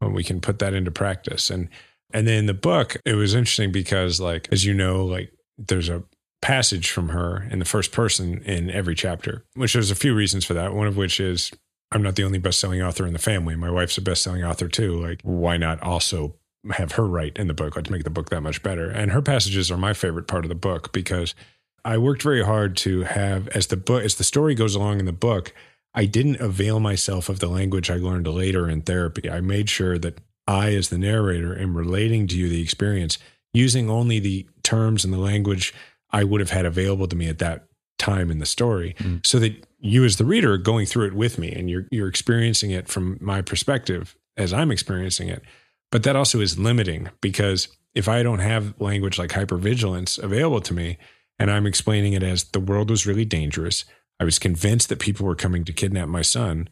and 0.00 0.14
we 0.14 0.24
can 0.24 0.40
put 0.40 0.58
that 0.58 0.74
into 0.74 0.90
practice. 0.90 1.50
And, 1.50 1.68
and 2.12 2.26
then 2.26 2.46
the 2.46 2.54
book, 2.54 2.96
it 3.04 3.14
was 3.14 3.34
interesting 3.34 3.72
because 3.72 4.20
like, 4.20 4.48
as 4.52 4.64
you 4.64 4.74
know, 4.74 5.04
like 5.04 5.32
there's 5.56 5.88
a 5.88 6.02
passage 6.42 6.90
from 6.90 7.10
her 7.10 7.46
in 7.50 7.58
the 7.58 7.64
first 7.64 7.92
person 7.92 8.42
in 8.42 8.70
every 8.70 8.94
chapter, 8.94 9.44
which 9.54 9.74
there's 9.74 9.90
a 9.90 9.96
few 9.96 10.14
reasons 10.14 10.44
for 10.44 10.54
that. 10.54 10.74
One 10.74 10.86
of 10.86 10.96
which 10.96 11.20
is 11.20 11.50
I'm 11.92 12.02
not 12.02 12.16
the 12.16 12.24
only 12.24 12.38
best-selling 12.38 12.82
author 12.82 13.06
in 13.06 13.12
the 13.12 13.18
family. 13.18 13.56
My 13.56 13.70
wife's 13.70 13.98
a 13.98 14.02
best-selling 14.02 14.44
author 14.44 14.68
too. 14.68 15.00
Like, 15.00 15.20
why 15.22 15.56
not 15.56 15.82
also 15.82 16.36
have 16.72 16.92
her 16.92 17.06
write 17.06 17.36
in 17.36 17.48
the 17.48 17.54
book 17.54 17.74
Like 17.74 17.86
to 17.86 17.92
make 17.92 18.04
the 18.04 18.10
book 18.10 18.30
that 18.30 18.42
much 18.42 18.62
better? 18.62 18.90
And 18.90 19.10
her 19.10 19.22
passages 19.22 19.70
are 19.70 19.76
my 19.76 19.92
favorite 19.92 20.28
part 20.28 20.44
of 20.44 20.48
the 20.48 20.54
book 20.54 20.92
because 20.92 21.34
I 21.84 21.98
worked 21.98 22.22
very 22.22 22.44
hard 22.44 22.76
to 22.78 23.02
have 23.02 23.48
as 23.48 23.68
the 23.68 23.76
book 23.76 24.04
as 24.04 24.16
the 24.16 24.24
story 24.24 24.54
goes 24.54 24.74
along 24.74 25.00
in 25.00 25.06
the 25.06 25.12
book. 25.12 25.52
I 25.94 26.04
didn't 26.04 26.40
avail 26.40 26.78
myself 26.80 27.28
of 27.28 27.40
the 27.40 27.48
language 27.48 27.90
I 27.90 27.96
learned 27.96 28.26
later 28.26 28.68
in 28.68 28.82
therapy. 28.82 29.28
I 29.28 29.40
made 29.40 29.68
sure 29.68 29.98
that 29.98 30.20
I, 30.46 30.74
as 30.74 30.88
the 30.88 30.98
narrator, 30.98 31.58
am 31.58 31.76
relating 31.76 32.26
to 32.28 32.36
you 32.36 32.48
the 32.48 32.62
experience 32.62 33.18
using 33.52 33.90
only 33.90 34.18
the 34.20 34.48
terms 34.62 35.04
and 35.04 35.12
the 35.12 35.18
language 35.18 35.74
I 36.10 36.24
would 36.24 36.40
have 36.40 36.50
had 36.50 36.66
available 36.66 37.06
to 37.08 37.16
me 37.16 37.28
at 37.28 37.38
that 37.38 37.66
time 37.98 38.30
in 38.30 38.38
the 38.38 38.46
story 38.46 38.94
mm. 38.98 39.24
so 39.24 39.38
that 39.38 39.66
you 39.78 40.04
as 40.04 40.16
the 40.16 40.24
reader 40.24 40.54
are 40.54 40.58
going 40.58 40.86
through 40.86 41.06
it 41.06 41.14
with 41.14 41.38
me 41.38 41.52
and 41.52 41.68
you're 41.68 41.86
you're 41.90 42.08
experiencing 42.08 42.70
it 42.70 42.88
from 42.88 43.18
my 43.20 43.42
perspective 43.42 44.16
as 44.38 44.52
I'm 44.54 44.70
experiencing 44.70 45.28
it 45.28 45.42
but 45.90 46.02
that 46.04 46.16
also 46.16 46.40
is 46.40 46.58
limiting 46.58 47.10
because 47.20 47.68
if 47.94 48.08
I 48.08 48.22
don't 48.22 48.38
have 48.38 48.74
language 48.80 49.18
like 49.18 49.30
hypervigilance 49.30 50.18
available 50.18 50.62
to 50.62 50.72
me 50.72 50.96
and 51.40 51.50
I'm 51.50 51.66
explaining 51.66 52.12
it 52.12 52.22
as 52.22 52.44
the 52.44 52.60
world 52.60 52.90
was 52.90 53.06
really 53.06 53.24
dangerous 53.24 53.84
I 54.20 54.24
was 54.24 54.38
convinced 54.38 54.88
that 54.90 55.00
people 55.00 55.26
were 55.26 55.34
coming 55.34 55.64
to 55.64 55.72
kidnap 55.72 56.08
my 56.08 56.22
son 56.22 56.68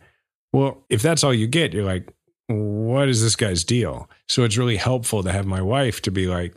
well 0.52 0.84
if 0.88 1.02
that's 1.02 1.24
all 1.24 1.34
you 1.34 1.48
get 1.48 1.72
you're 1.72 1.84
like 1.84 2.12
what 2.46 3.08
is 3.08 3.22
this 3.22 3.36
guy's 3.36 3.64
deal 3.64 4.08
so 4.28 4.44
it's 4.44 4.56
really 4.56 4.76
helpful 4.76 5.24
to 5.24 5.32
have 5.32 5.46
my 5.46 5.60
wife 5.60 6.00
to 6.02 6.12
be 6.12 6.28
like 6.28 6.54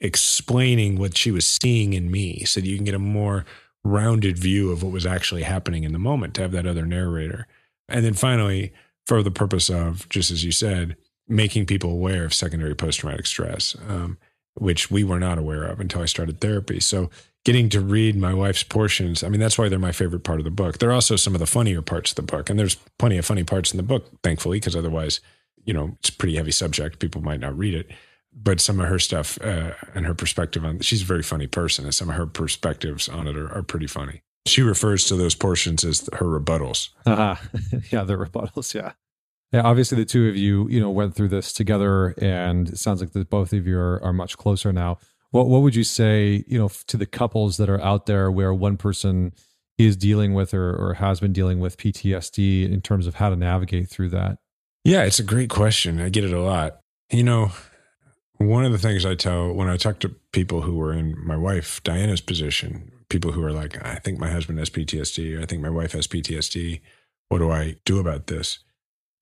explaining 0.00 0.96
what 0.96 1.16
she 1.16 1.30
was 1.30 1.46
seeing 1.46 1.94
in 1.94 2.10
me 2.10 2.44
so 2.44 2.60
that 2.60 2.68
you 2.68 2.76
can 2.76 2.84
get 2.84 2.94
a 2.94 2.98
more 3.00 3.44
rounded 3.84 4.38
view 4.38 4.70
of 4.70 4.82
what 4.82 4.92
was 4.92 5.06
actually 5.06 5.42
happening 5.42 5.84
in 5.84 5.92
the 5.92 5.98
moment 5.98 6.34
to 6.34 6.42
have 6.42 6.52
that 6.52 6.66
other 6.66 6.86
narrator. 6.86 7.46
And 7.88 8.04
then 8.04 8.14
finally, 8.14 8.72
for 9.06 9.22
the 9.22 9.30
purpose 9.30 9.68
of, 9.68 10.08
just 10.08 10.30
as 10.30 10.44
you 10.44 10.52
said, 10.52 10.96
making 11.28 11.66
people 11.66 11.90
aware 11.90 12.24
of 12.24 12.34
secondary 12.34 12.74
post 12.74 13.00
traumatic 13.00 13.26
stress, 13.26 13.76
um, 13.88 14.18
which 14.54 14.90
we 14.90 15.04
were 15.04 15.20
not 15.20 15.38
aware 15.38 15.64
of 15.64 15.80
until 15.80 16.02
I 16.02 16.06
started 16.06 16.40
therapy. 16.40 16.80
So 16.80 17.10
getting 17.44 17.68
to 17.70 17.80
read 17.80 18.16
my 18.16 18.32
wife's 18.32 18.62
portions, 18.62 19.22
I 19.22 19.28
mean, 19.28 19.40
that's 19.40 19.58
why 19.58 19.68
they're 19.68 19.78
my 19.78 19.92
favorite 19.92 20.24
part 20.24 20.40
of 20.40 20.44
the 20.44 20.50
book. 20.50 20.78
They're 20.78 20.92
also 20.92 21.16
some 21.16 21.34
of 21.34 21.40
the 21.40 21.46
funnier 21.46 21.82
parts 21.82 22.10
of 22.12 22.16
the 22.16 22.22
book. 22.22 22.48
And 22.48 22.58
there's 22.58 22.76
plenty 22.98 23.18
of 23.18 23.26
funny 23.26 23.44
parts 23.44 23.72
in 23.72 23.76
the 23.76 23.82
book, 23.82 24.10
thankfully, 24.22 24.58
because 24.58 24.74
otherwise, 24.74 25.20
you 25.64 25.74
know, 25.74 25.96
it's 25.98 26.08
a 26.08 26.12
pretty 26.12 26.36
heavy 26.36 26.52
subject. 26.52 26.98
People 26.98 27.22
might 27.22 27.40
not 27.40 27.56
read 27.56 27.74
it 27.74 27.90
but 28.34 28.60
some 28.60 28.80
of 28.80 28.88
her 28.88 28.98
stuff 28.98 29.38
uh, 29.42 29.72
and 29.94 30.06
her 30.06 30.14
perspective 30.14 30.64
on 30.64 30.80
she's 30.80 31.02
a 31.02 31.06
very 31.06 31.22
funny 31.22 31.46
person 31.46 31.84
and 31.84 31.94
some 31.94 32.08
of 32.08 32.16
her 32.16 32.26
perspectives 32.26 33.08
on 33.08 33.28
it 33.28 33.36
are, 33.36 33.50
are 33.52 33.62
pretty 33.62 33.86
funny 33.86 34.22
she 34.46 34.62
refers 34.62 35.04
to 35.06 35.16
those 35.16 35.34
portions 35.34 35.84
as 35.84 36.08
her 36.14 36.26
rebuttals 36.26 36.90
uh-huh. 37.06 37.36
yeah 37.90 38.02
the 38.02 38.14
rebuttals 38.14 38.74
yeah 38.74 38.92
yeah 39.52 39.62
obviously 39.62 39.96
the 39.96 40.04
two 40.04 40.28
of 40.28 40.36
you 40.36 40.68
you 40.68 40.80
know 40.80 40.90
went 40.90 41.14
through 41.14 41.28
this 41.28 41.52
together 41.52 42.14
and 42.18 42.70
it 42.70 42.78
sounds 42.78 43.00
like 43.00 43.12
the 43.12 43.24
both 43.24 43.52
of 43.52 43.66
you 43.66 43.78
are, 43.78 44.02
are 44.02 44.12
much 44.12 44.36
closer 44.36 44.72
now 44.72 44.98
what 45.34 45.48
what 45.48 45.62
would 45.62 45.74
you 45.74 45.84
say 45.84 46.44
you 46.46 46.58
know 46.58 46.70
to 46.86 46.96
the 46.96 47.06
couples 47.06 47.56
that 47.56 47.68
are 47.68 47.80
out 47.80 48.06
there 48.06 48.30
where 48.30 48.54
one 48.54 48.76
person 48.76 49.32
is 49.76 49.96
dealing 49.96 50.34
with 50.34 50.54
or, 50.54 50.74
or 50.74 50.94
has 50.94 51.20
been 51.20 51.32
dealing 51.32 51.58
with 51.58 51.76
ptsd 51.76 52.70
in 52.70 52.80
terms 52.80 53.06
of 53.06 53.16
how 53.16 53.28
to 53.28 53.36
navigate 53.36 53.88
through 53.88 54.08
that 54.08 54.38
yeah 54.84 55.02
it's 55.02 55.18
a 55.18 55.24
great 55.24 55.50
question 55.50 56.00
i 56.00 56.08
get 56.08 56.24
it 56.24 56.32
a 56.32 56.40
lot 56.40 56.78
you 57.10 57.24
know 57.24 57.50
one 58.38 58.64
of 58.64 58.72
the 58.72 58.78
things 58.78 59.06
I 59.06 59.14
tell 59.14 59.52
when 59.52 59.68
I 59.68 59.76
talk 59.76 60.00
to 60.00 60.08
people 60.32 60.62
who 60.62 60.80
are 60.80 60.92
in 60.92 61.14
my 61.24 61.36
wife 61.36 61.82
Diana's 61.84 62.20
position, 62.20 62.90
people 63.08 63.32
who 63.32 63.42
are 63.44 63.52
like, 63.52 63.84
I 63.84 63.96
think 63.96 64.18
my 64.18 64.30
husband 64.30 64.58
has 64.58 64.70
PTSD, 64.70 65.40
I 65.40 65.46
think 65.46 65.62
my 65.62 65.70
wife 65.70 65.92
has 65.92 66.06
PTSD. 66.06 66.80
What 67.28 67.38
do 67.38 67.50
I 67.50 67.76
do 67.84 67.98
about 67.98 68.26
this? 68.26 68.58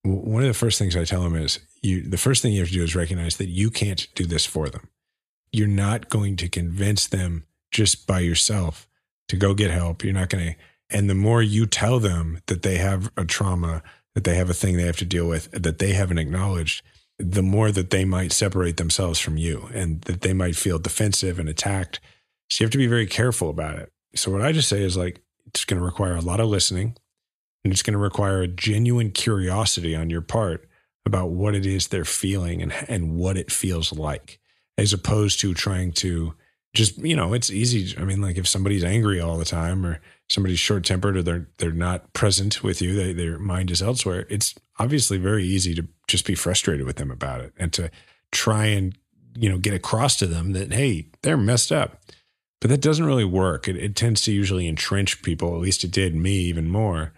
One 0.03 0.42
of 0.42 0.48
the 0.48 0.55
first 0.55 0.79
things 0.79 0.96
I 0.96 1.05
tell 1.05 1.22
them 1.22 1.37
is 1.37 1.61
you 1.83 2.03
the 2.03 2.18
first 2.18 2.42
thing 2.42 2.53
you 2.53 2.61
have 2.61 2.68
to 2.68 2.75
do 2.75 2.83
is 2.83 2.96
recognize 2.96 3.37
that 3.37 3.48
you 3.48 3.70
can't 3.70 4.07
do 4.14 4.27
this 4.27 4.44
for 4.44 4.68
them. 4.68 4.88
You're 5.52 5.68
not 5.68 6.08
going 6.08 6.36
to 6.36 6.48
convince 6.48 7.06
them 7.06 7.44
just 7.70 8.06
by 8.06 8.20
yourself 8.20 8.88
to 9.28 9.36
go 9.36 9.54
get 9.54 9.70
help. 9.70 10.02
You're 10.02 10.14
not 10.14 10.30
going 10.30 10.54
to 10.54 10.56
and 10.92 11.08
the 11.08 11.14
more 11.14 11.42
you 11.42 11.66
tell 11.66 11.98
them 11.98 12.42
that 12.46 12.62
they 12.62 12.76
have 12.76 13.10
a 13.16 13.24
trauma, 13.24 13.82
that 14.14 14.24
they 14.24 14.34
have 14.34 14.50
a 14.50 14.54
thing 14.54 14.76
they 14.76 14.82
have 14.82 14.98
to 14.98 15.06
deal 15.06 15.26
with, 15.26 15.50
that 15.52 15.78
they 15.78 15.94
haven't 15.94 16.18
acknowledged, 16.18 16.84
the 17.18 17.42
more 17.42 17.72
that 17.72 17.90
they 17.90 18.04
might 18.04 18.30
separate 18.30 18.76
themselves 18.76 19.18
from 19.18 19.38
you 19.38 19.70
and 19.72 20.02
that 20.02 20.20
they 20.20 20.34
might 20.34 20.54
feel 20.54 20.78
defensive 20.78 21.38
and 21.38 21.48
attacked. 21.48 21.98
So 22.50 22.62
you 22.62 22.66
have 22.66 22.72
to 22.72 22.78
be 22.78 22.86
very 22.86 23.06
careful 23.06 23.48
about 23.48 23.76
it. 23.76 23.90
So 24.14 24.30
what 24.30 24.42
I 24.42 24.52
just 24.52 24.68
say 24.68 24.82
is 24.82 24.96
like, 24.96 25.22
it's 25.46 25.64
going 25.64 25.80
to 25.80 25.84
require 25.84 26.14
a 26.14 26.20
lot 26.20 26.40
of 26.40 26.48
listening 26.48 26.96
and 27.64 27.72
it's 27.72 27.82
going 27.82 27.92
to 27.92 27.98
require 27.98 28.42
a 28.42 28.48
genuine 28.48 29.10
curiosity 29.10 29.96
on 29.96 30.10
your 30.10 30.20
part 30.20 30.68
about 31.06 31.30
what 31.30 31.54
it 31.54 31.64
is 31.64 31.88
they're 31.88 32.04
feeling 32.04 32.60
and, 32.60 32.72
and 32.86 33.16
what 33.16 33.38
it 33.38 33.50
feels 33.50 33.92
like, 33.92 34.38
as 34.82 34.92
opposed 34.92 35.40
to 35.40 35.54
trying 35.54 35.92
to 35.92 36.34
just, 36.74 36.98
you 36.98 37.14
know, 37.14 37.34
it's 37.34 37.50
easy. 37.50 37.96
I 37.98 38.04
mean, 38.04 38.20
like 38.20 38.36
if 38.36 38.48
somebody's 38.48 38.82
angry 38.82 39.20
all 39.20 39.38
the 39.38 39.44
time 39.44 39.86
or 39.86 40.00
somebody's 40.28 40.58
short 40.58 40.84
tempered 40.84 41.16
or 41.16 41.22
they're 41.22 41.48
they're 41.58 41.70
not 41.70 42.12
present 42.14 42.62
with 42.64 42.82
you, 42.82 42.94
they, 42.94 43.12
their 43.12 43.38
mind 43.38 43.70
is 43.70 43.80
elsewhere. 43.80 44.26
It's 44.28 44.54
obviously 44.78 45.18
very 45.18 45.44
easy 45.44 45.74
to 45.76 45.86
just 46.08 46.26
be 46.26 46.34
frustrated 46.34 46.84
with 46.84 46.96
them 46.96 47.10
about 47.10 47.42
it 47.42 47.52
and 47.56 47.72
to 47.74 47.90
try 48.32 48.66
and 48.66 48.98
you 49.36 49.48
know 49.48 49.58
get 49.58 49.74
across 49.74 50.16
to 50.16 50.26
them 50.26 50.52
that 50.52 50.72
hey, 50.72 51.06
they're 51.22 51.36
messed 51.36 51.70
up. 51.70 52.00
But 52.60 52.70
that 52.70 52.80
doesn't 52.80 53.06
really 53.06 53.24
work. 53.24 53.68
It, 53.68 53.76
it 53.76 53.96
tends 53.96 54.20
to 54.22 54.32
usually 54.32 54.66
entrench 54.66 55.22
people. 55.22 55.54
At 55.54 55.60
least 55.60 55.84
it 55.84 55.90
did 55.90 56.14
me 56.14 56.32
even 56.32 56.68
more. 56.68 57.12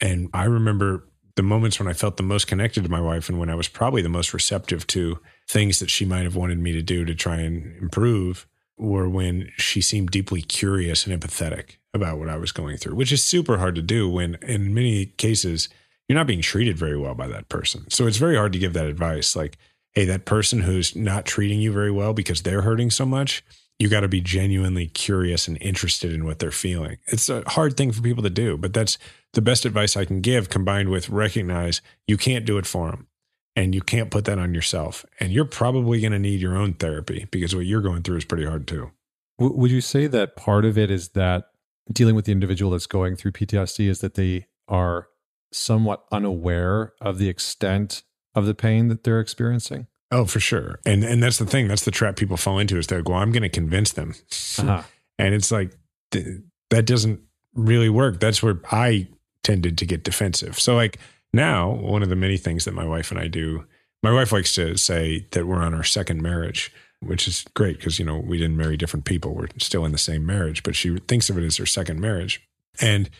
And 0.00 0.28
I 0.34 0.44
remember 0.44 1.07
the 1.38 1.42
moments 1.44 1.78
when 1.78 1.86
I 1.86 1.92
felt 1.92 2.16
the 2.16 2.24
most 2.24 2.48
connected 2.48 2.82
to 2.82 2.90
my 2.90 3.00
wife 3.00 3.28
and 3.28 3.38
when 3.38 3.48
I 3.48 3.54
was 3.54 3.68
probably 3.68 4.02
the 4.02 4.08
most 4.08 4.34
receptive 4.34 4.84
to 4.88 5.20
things 5.48 5.78
that 5.78 5.88
she 5.88 6.04
might 6.04 6.24
have 6.24 6.34
wanted 6.34 6.58
me 6.58 6.72
to 6.72 6.82
do 6.82 7.04
to 7.04 7.14
try 7.14 7.36
and 7.36 7.80
improve 7.80 8.48
were 8.76 9.08
when 9.08 9.52
she 9.56 9.80
seemed 9.80 10.10
deeply 10.10 10.42
curious 10.42 11.06
and 11.06 11.18
empathetic 11.18 11.76
about 11.94 12.18
what 12.18 12.28
I 12.28 12.36
was 12.36 12.50
going 12.50 12.76
through, 12.76 12.96
which 12.96 13.12
is 13.12 13.22
super 13.22 13.58
hard 13.58 13.76
to 13.76 13.82
do 13.82 14.10
when, 14.10 14.36
in 14.42 14.74
many 14.74 15.06
cases, 15.06 15.68
you're 16.08 16.18
not 16.18 16.26
being 16.26 16.42
treated 16.42 16.76
very 16.76 16.98
well 16.98 17.14
by 17.14 17.28
that 17.28 17.48
person. 17.48 17.88
So 17.88 18.08
it's 18.08 18.16
very 18.16 18.34
hard 18.34 18.52
to 18.54 18.58
give 18.58 18.72
that 18.72 18.86
advice. 18.86 19.36
Like, 19.36 19.58
hey, 19.92 20.06
that 20.06 20.24
person 20.24 20.62
who's 20.62 20.96
not 20.96 21.24
treating 21.24 21.60
you 21.60 21.72
very 21.72 21.92
well 21.92 22.14
because 22.14 22.42
they're 22.42 22.62
hurting 22.62 22.90
so 22.90 23.06
much, 23.06 23.44
you 23.78 23.88
got 23.88 24.00
to 24.00 24.08
be 24.08 24.20
genuinely 24.20 24.86
curious 24.86 25.46
and 25.46 25.56
interested 25.60 26.12
in 26.12 26.24
what 26.24 26.40
they're 26.40 26.50
feeling. 26.50 26.98
It's 27.06 27.28
a 27.28 27.48
hard 27.48 27.76
thing 27.76 27.92
for 27.92 28.02
people 28.02 28.22
to 28.24 28.30
do, 28.30 28.56
but 28.56 28.74
that's 28.74 28.98
the 29.34 29.42
best 29.42 29.64
advice 29.64 29.96
I 29.96 30.04
can 30.04 30.20
give 30.20 30.48
combined 30.48 30.88
with 30.88 31.08
recognize 31.10 31.80
you 32.06 32.16
can't 32.16 32.44
do 32.44 32.58
it 32.58 32.66
for 32.66 32.90
them 32.90 33.06
and 33.54 33.74
you 33.74 33.80
can't 33.80 34.10
put 34.10 34.24
that 34.24 34.38
on 34.38 34.54
yourself. 34.54 35.04
And 35.20 35.32
you're 35.32 35.44
probably 35.44 36.00
going 36.00 36.12
to 36.12 36.18
need 36.18 36.40
your 36.40 36.56
own 36.56 36.74
therapy 36.74 37.26
because 37.30 37.54
what 37.54 37.66
you're 37.66 37.80
going 37.80 38.02
through 38.02 38.16
is 38.16 38.24
pretty 38.24 38.44
hard 38.44 38.66
too. 38.66 38.90
Would 39.38 39.70
you 39.70 39.80
say 39.80 40.08
that 40.08 40.34
part 40.34 40.64
of 40.64 40.76
it 40.76 40.90
is 40.90 41.10
that 41.10 41.50
dealing 41.92 42.16
with 42.16 42.24
the 42.24 42.32
individual 42.32 42.72
that's 42.72 42.86
going 42.86 43.14
through 43.14 43.32
PTSD 43.32 43.88
is 43.88 44.00
that 44.00 44.14
they 44.14 44.46
are 44.66 45.08
somewhat 45.52 46.04
unaware 46.10 46.92
of 47.00 47.18
the 47.18 47.28
extent 47.28 48.02
of 48.34 48.46
the 48.46 48.54
pain 48.54 48.88
that 48.88 49.04
they're 49.04 49.20
experiencing? 49.20 49.86
Oh, 50.10 50.24
for 50.24 50.40
sure. 50.40 50.80
And 50.86 51.04
and 51.04 51.22
that's 51.22 51.38
the 51.38 51.46
thing. 51.46 51.68
That's 51.68 51.84
the 51.84 51.90
trap 51.90 52.16
people 52.16 52.36
fall 52.36 52.58
into 52.58 52.78
is 52.78 52.86
they're 52.86 52.98
like, 52.98 53.08
well, 53.08 53.18
I'm 53.18 53.32
going 53.32 53.42
to 53.42 53.48
convince 53.48 53.92
them. 53.92 54.14
Uh-huh. 54.58 54.82
And 55.18 55.34
it's 55.34 55.50
like, 55.50 55.76
th- 56.12 56.38
that 56.70 56.86
doesn't 56.86 57.20
really 57.54 57.88
work. 57.88 58.20
That's 58.20 58.42
where 58.42 58.60
I 58.70 59.08
tended 59.42 59.78
to 59.78 59.86
get 59.86 60.04
defensive. 60.04 60.58
So 60.58 60.74
like, 60.74 60.98
now, 61.32 61.70
one 61.70 62.02
of 62.02 62.08
the 62.08 62.16
many 62.16 62.38
things 62.38 62.64
that 62.64 62.72
my 62.72 62.86
wife 62.86 63.10
and 63.10 63.20
I 63.20 63.28
do, 63.28 63.66
my 64.02 64.12
wife 64.12 64.32
likes 64.32 64.54
to 64.54 64.76
say 64.78 65.26
that 65.32 65.46
we're 65.46 65.62
on 65.62 65.74
our 65.74 65.84
second 65.84 66.22
marriage, 66.22 66.72
which 67.00 67.28
is 67.28 67.44
great 67.54 67.78
because, 67.78 67.98
you 67.98 68.04
know, 68.04 68.18
we 68.18 68.38
didn't 68.38 68.56
marry 68.56 68.76
different 68.76 69.04
people. 69.04 69.34
We're 69.34 69.48
still 69.58 69.84
in 69.84 69.92
the 69.92 69.98
same 69.98 70.24
marriage, 70.24 70.62
but 70.62 70.74
she 70.74 70.96
thinks 71.00 71.28
of 71.28 71.36
it 71.36 71.44
as 71.44 71.58
her 71.58 71.66
second 71.66 72.00
marriage. 72.00 72.40
And 72.80 73.10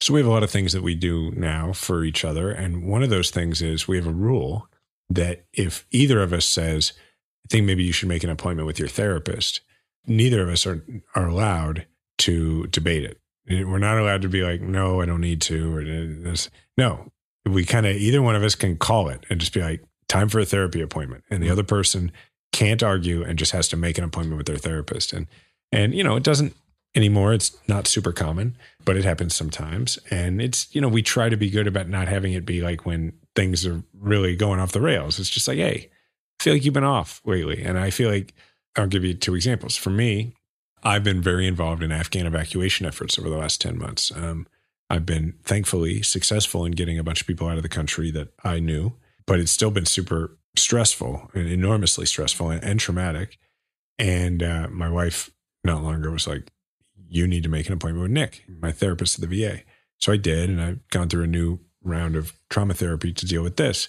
so 0.00 0.14
we 0.14 0.20
have 0.20 0.26
a 0.26 0.32
lot 0.32 0.42
of 0.42 0.50
things 0.50 0.72
that 0.72 0.82
we 0.82 0.96
do 0.96 1.30
now 1.32 1.72
for 1.72 2.02
each 2.02 2.24
other. 2.24 2.50
And 2.50 2.84
one 2.88 3.04
of 3.04 3.10
those 3.10 3.30
things 3.30 3.62
is 3.62 3.86
we 3.86 3.96
have 3.96 4.08
a 4.08 4.12
rule 4.12 4.68
that 5.14 5.44
if 5.52 5.86
either 5.90 6.22
of 6.22 6.32
us 6.32 6.46
says, 6.46 6.92
I 7.44 7.48
think 7.48 7.66
maybe 7.66 7.84
you 7.84 7.92
should 7.92 8.08
make 8.08 8.24
an 8.24 8.30
appointment 8.30 8.66
with 8.66 8.78
your 8.78 8.88
therapist, 8.88 9.60
neither 10.06 10.42
of 10.42 10.48
us 10.48 10.66
are, 10.66 10.84
are 11.14 11.26
allowed 11.26 11.86
to 12.18 12.66
debate 12.68 13.04
it. 13.04 13.18
We're 13.48 13.78
not 13.78 13.98
allowed 13.98 14.22
to 14.22 14.28
be 14.28 14.42
like, 14.42 14.60
no, 14.60 15.00
I 15.00 15.06
don't 15.06 15.20
need 15.20 15.40
to, 15.42 15.76
or 15.76 15.84
this. 15.84 16.48
No, 16.78 17.10
we 17.44 17.64
kind 17.64 17.86
of 17.86 17.96
either 17.96 18.22
one 18.22 18.36
of 18.36 18.44
us 18.44 18.54
can 18.54 18.76
call 18.76 19.08
it 19.08 19.26
and 19.28 19.40
just 19.40 19.52
be 19.52 19.60
like, 19.60 19.82
time 20.12 20.28
for 20.28 20.38
a 20.38 20.44
therapy 20.44 20.80
appointment, 20.80 21.24
and 21.30 21.42
the 21.42 21.50
other 21.50 21.64
person 21.64 22.12
can't 22.52 22.82
argue 22.82 23.24
and 23.24 23.38
just 23.38 23.52
has 23.52 23.66
to 23.68 23.76
make 23.76 23.96
an 23.96 24.04
appointment 24.04 24.36
with 24.36 24.46
their 24.46 24.58
therapist. 24.58 25.12
And 25.12 25.26
and 25.72 25.94
you 25.94 26.04
know, 26.04 26.16
it 26.16 26.22
doesn't 26.22 26.54
anymore. 26.94 27.32
It's 27.32 27.56
not 27.66 27.86
super 27.86 28.12
common, 28.12 28.56
but 28.84 28.96
it 28.96 29.04
happens 29.04 29.34
sometimes. 29.34 29.98
And 30.10 30.40
it's 30.40 30.72
you 30.74 30.80
know, 30.80 30.88
we 30.88 31.02
try 31.02 31.28
to 31.30 31.36
be 31.36 31.50
good 31.50 31.66
about 31.66 31.88
not 31.88 32.08
having 32.08 32.34
it 32.34 32.44
be 32.44 32.60
like 32.60 32.84
when 32.84 33.14
things 33.34 33.66
are 33.66 33.82
really 33.98 34.36
going 34.36 34.60
off 34.60 34.72
the 34.72 34.80
rails. 34.80 35.18
It's 35.18 35.30
just 35.30 35.48
like, 35.48 35.58
hey, 35.58 35.90
I 36.40 36.42
feel 36.42 36.54
like 36.54 36.64
you've 36.64 36.74
been 36.74 36.84
off 36.84 37.20
lately, 37.24 37.62
and 37.62 37.78
I 37.78 37.90
feel 37.90 38.10
like 38.10 38.34
I'll 38.76 38.86
give 38.86 39.04
you 39.04 39.14
two 39.14 39.34
examples. 39.34 39.76
For 39.76 39.90
me, 39.90 40.34
I've 40.82 41.04
been 41.04 41.22
very 41.22 41.46
involved 41.46 41.82
in 41.82 41.92
Afghan 41.92 42.26
evacuation 42.26 42.86
efforts 42.86 43.18
over 43.18 43.28
the 43.28 43.38
last 43.38 43.60
10 43.60 43.78
months. 43.78 44.10
Um, 44.14 44.46
I've 44.90 45.06
been 45.06 45.34
thankfully 45.44 46.02
successful 46.02 46.64
in 46.64 46.72
getting 46.72 46.98
a 46.98 47.04
bunch 47.04 47.20
of 47.20 47.26
people 47.26 47.48
out 47.48 47.56
of 47.56 47.62
the 47.62 47.68
country 47.68 48.10
that 48.10 48.28
I 48.44 48.60
knew, 48.60 48.94
but 49.26 49.40
it's 49.40 49.52
still 49.52 49.70
been 49.70 49.86
super 49.86 50.36
stressful 50.56 51.30
and 51.34 51.48
enormously 51.48 52.06
stressful 52.06 52.50
and, 52.50 52.62
and 52.62 52.80
traumatic. 52.80 53.38
And 53.98 54.42
uh, 54.42 54.68
my 54.70 54.90
wife 54.90 55.30
not 55.64 55.82
long 55.82 55.94
ago 55.94 56.10
was 56.10 56.26
like, 56.26 56.50
You 57.08 57.26
need 57.26 57.42
to 57.44 57.48
make 57.48 57.68
an 57.68 57.74
appointment 57.74 58.02
with 58.02 58.10
Nick, 58.10 58.44
my 58.60 58.72
therapist 58.72 59.22
at 59.22 59.28
the 59.28 59.44
VA. 59.44 59.60
So 59.98 60.12
I 60.12 60.16
did, 60.16 60.50
and 60.50 60.60
I've 60.60 60.88
gone 60.88 61.08
through 61.08 61.24
a 61.24 61.28
new 61.28 61.60
round 61.84 62.16
of 62.16 62.32
trauma 62.50 62.74
therapy 62.74 63.12
to 63.12 63.26
deal 63.26 63.42
with 63.42 63.56
this. 63.56 63.88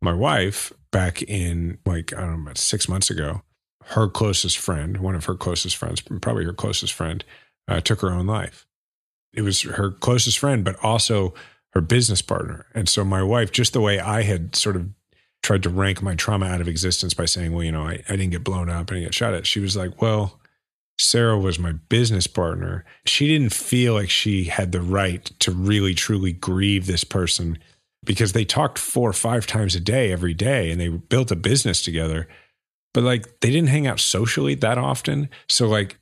My 0.00 0.12
wife, 0.12 0.72
back 0.90 1.22
in 1.22 1.78
like, 1.86 2.12
I 2.12 2.20
don't 2.20 2.36
know, 2.36 2.42
about 2.42 2.58
six 2.58 2.88
months 2.88 3.10
ago, 3.10 3.42
her 3.86 4.08
closest 4.08 4.58
friend, 4.58 4.98
one 4.98 5.14
of 5.14 5.24
her 5.26 5.34
closest 5.34 5.76
friends, 5.76 6.00
probably 6.00 6.44
her 6.44 6.52
closest 6.52 6.92
friend, 6.92 7.24
uh, 7.68 7.80
took 7.80 8.00
her 8.00 8.10
own 8.10 8.26
life. 8.26 8.66
It 9.32 9.42
was 9.42 9.62
her 9.62 9.90
closest 9.90 10.38
friend, 10.38 10.64
but 10.64 10.76
also 10.82 11.34
her 11.70 11.80
business 11.80 12.22
partner. 12.22 12.66
And 12.74 12.88
so 12.88 13.04
my 13.04 13.22
wife, 13.22 13.50
just 13.50 13.72
the 13.72 13.80
way 13.80 13.98
I 13.98 14.22
had 14.22 14.54
sort 14.54 14.76
of 14.76 14.88
tried 15.42 15.62
to 15.64 15.70
rank 15.70 16.02
my 16.02 16.14
trauma 16.14 16.46
out 16.46 16.60
of 16.60 16.68
existence 16.68 17.14
by 17.14 17.24
saying, 17.24 17.52
well, 17.52 17.64
you 17.64 17.72
know, 17.72 17.82
I, 17.82 18.02
I 18.08 18.16
didn't 18.16 18.30
get 18.30 18.44
blown 18.44 18.68
up, 18.68 18.90
I 18.90 18.94
didn't 18.94 19.04
get 19.04 19.14
shot 19.14 19.34
at. 19.34 19.46
She 19.46 19.60
was 19.60 19.76
like, 19.76 20.00
well, 20.00 20.40
Sarah 20.98 21.38
was 21.38 21.58
my 21.58 21.72
business 21.72 22.26
partner. 22.26 22.84
She 23.06 23.26
didn't 23.26 23.52
feel 23.52 23.94
like 23.94 24.10
she 24.10 24.44
had 24.44 24.72
the 24.72 24.82
right 24.82 25.24
to 25.40 25.50
really, 25.50 25.94
truly 25.94 26.32
grieve 26.32 26.86
this 26.86 27.04
person 27.04 27.58
because 28.04 28.32
they 28.32 28.44
talked 28.44 28.78
four 28.78 29.08
or 29.08 29.14
five 29.14 29.46
times 29.46 29.74
a 29.74 29.80
day 29.80 30.12
every 30.12 30.34
day 30.34 30.70
and 30.70 30.80
they 30.80 30.88
built 30.88 31.30
a 31.30 31.36
business 31.36 31.82
together 31.82 32.28
but 32.94 33.04
like 33.04 33.40
they 33.40 33.50
didn't 33.50 33.68
hang 33.68 33.86
out 33.86 34.00
socially 34.00 34.54
that 34.56 34.78
often. 34.78 35.28
So 35.48 35.68
like 35.68 35.98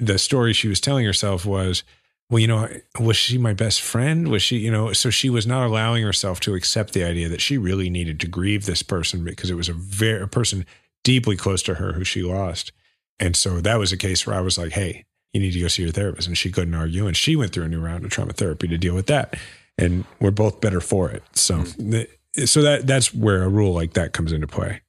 the 0.00 0.18
story 0.18 0.52
she 0.52 0.68
was 0.68 0.80
telling 0.80 1.04
herself 1.04 1.44
was, 1.44 1.82
well, 2.30 2.40
you 2.40 2.46
know, 2.46 2.68
was 3.00 3.16
she 3.16 3.38
my 3.38 3.54
best 3.54 3.80
friend? 3.80 4.28
Was 4.28 4.42
she, 4.42 4.58
you 4.58 4.70
know, 4.70 4.92
so 4.92 5.10
she 5.10 5.30
was 5.30 5.46
not 5.46 5.66
allowing 5.66 6.02
herself 6.02 6.40
to 6.40 6.54
accept 6.54 6.92
the 6.92 7.04
idea 7.04 7.28
that 7.28 7.40
she 7.40 7.56
really 7.56 7.88
needed 7.88 8.20
to 8.20 8.26
grieve 8.26 8.66
this 8.66 8.82
person 8.82 9.24
because 9.24 9.50
it 9.50 9.54
was 9.54 9.68
a 9.68 9.72
very 9.72 10.22
a 10.22 10.26
person 10.26 10.66
deeply 11.04 11.36
close 11.36 11.62
to 11.62 11.74
her 11.74 11.94
who 11.94 12.04
she 12.04 12.22
lost. 12.22 12.72
And 13.20 13.36
so 13.36 13.60
that 13.60 13.78
was 13.78 13.92
a 13.92 13.96
case 13.96 14.26
where 14.26 14.36
I 14.36 14.40
was 14.40 14.58
like, 14.58 14.72
hey, 14.72 15.04
you 15.32 15.40
need 15.40 15.52
to 15.52 15.60
go 15.60 15.68
see 15.68 15.82
your 15.82 15.92
therapist. 15.92 16.28
And 16.28 16.38
she 16.38 16.50
couldn't 16.50 16.74
argue. 16.74 17.06
And 17.06 17.16
she 17.16 17.36
went 17.36 17.52
through 17.52 17.64
a 17.64 17.68
new 17.68 17.80
round 17.80 18.04
of 18.04 18.10
trauma 18.10 18.32
therapy 18.32 18.68
to 18.68 18.78
deal 18.78 18.94
with 18.94 19.06
that. 19.06 19.36
And 19.76 20.04
we're 20.20 20.30
both 20.30 20.60
better 20.60 20.80
for 20.80 21.10
it. 21.10 21.22
So, 21.32 21.58
mm-hmm. 21.58 22.44
so 22.44 22.62
that 22.62 22.86
that's 22.86 23.14
where 23.14 23.42
a 23.42 23.48
rule 23.48 23.72
like 23.72 23.94
that 23.94 24.12
comes 24.12 24.32
into 24.32 24.46
play. 24.46 24.82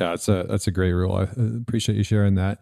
Yeah, 0.00 0.10
that's 0.10 0.28
a 0.28 0.46
that's 0.48 0.66
a 0.66 0.70
great 0.70 0.92
rule. 0.92 1.14
I 1.14 1.28
appreciate 1.60 1.96
you 1.96 2.02
sharing 2.02 2.36
that. 2.36 2.60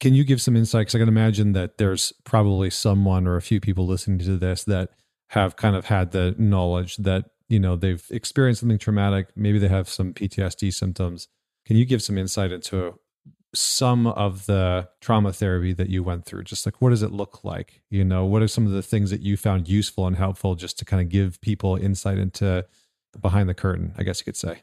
Can 0.00 0.14
you 0.14 0.24
give 0.24 0.40
some 0.40 0.56
insight? 0.56 0.82
Because 0.82 0.94
I 0.94 0.98
can 0.98 1.08
imagine 1.08 1.52
that 1.52 1.78
there's 1.78 2.12
probably 2.24 2.70
someone 2.70 3.26
or 3.26 3.36
a 3.36 3.42
few 3.42 3.60
people 3.60 3.86
listening 3.86 4.18
to 4.20 4.38
this 4.38 4.64
that 4.64 4.90
have 5.28 5.56
kind 5.56 5.76
of 5.76 5.86
had 5.86 6.12
the 6.12 6.34
knowledge 6.38 6.96
that 6.98 7.26
you 7.48 7.60
know 7.60 7.76
they've 7.76 8.04
experienced 8.10 8.60
something 8.60 8.78
traumatic. 8.78 9.28
Maybe 9.36 9.58
they 9.58 9.68
have 9.68 9.88
some 9.88 10.14
PTSD 10.14 10.72
symptoms. 10.72 11.28
Can 11.66 11.76
you 11.76 11.84
give 11.84 12.02
some 12.02 12.16
insight 12.16 12.50
into 12.50 12.98
some 13.54 14.06
of 14.06 14.46
the 14.46 14.88
trauma 15.00 15.32
therapy 15.32 15.72
that 15.72 15.88
you 15.88 16.02
went 16.02 16.24
through? 16.24 16.44
Just 16.44 16.66
like 16.66 16.80
what 16.80 16.90
does 16.90 17.02
it 17.02 17.12
look 17.12 17.44
like? 17.44 17.82
You 17.90 18.04
know, 18.04 18.24
what 18.24 18.42
are 18.42 18.48
some 18.48 18.66
of 18.66 18.72
the 18.72 18.82
things 18.82 19.10
that 19.10 19.20
you 19.20 19.36
found 19.36 19.68
useful 19.68 20.06
and 20.06 20.16
helpful 20.16 20.54
just 20.54 20.78
to 20.80 20.84
kind 20.84 21.02
of 21.02 21.08
give 21.08 21.40
people 21.40 21.76
insight 21.76 22.18
into 22.18 22.66
behind 23.20 23.48
the 23.48 23.54
curtain? 23.54 23.94
I 23.96 24.02
guess 24.02 24.20
you 24.20 24.24
could 24.24 24.36
say. 24.36 24.62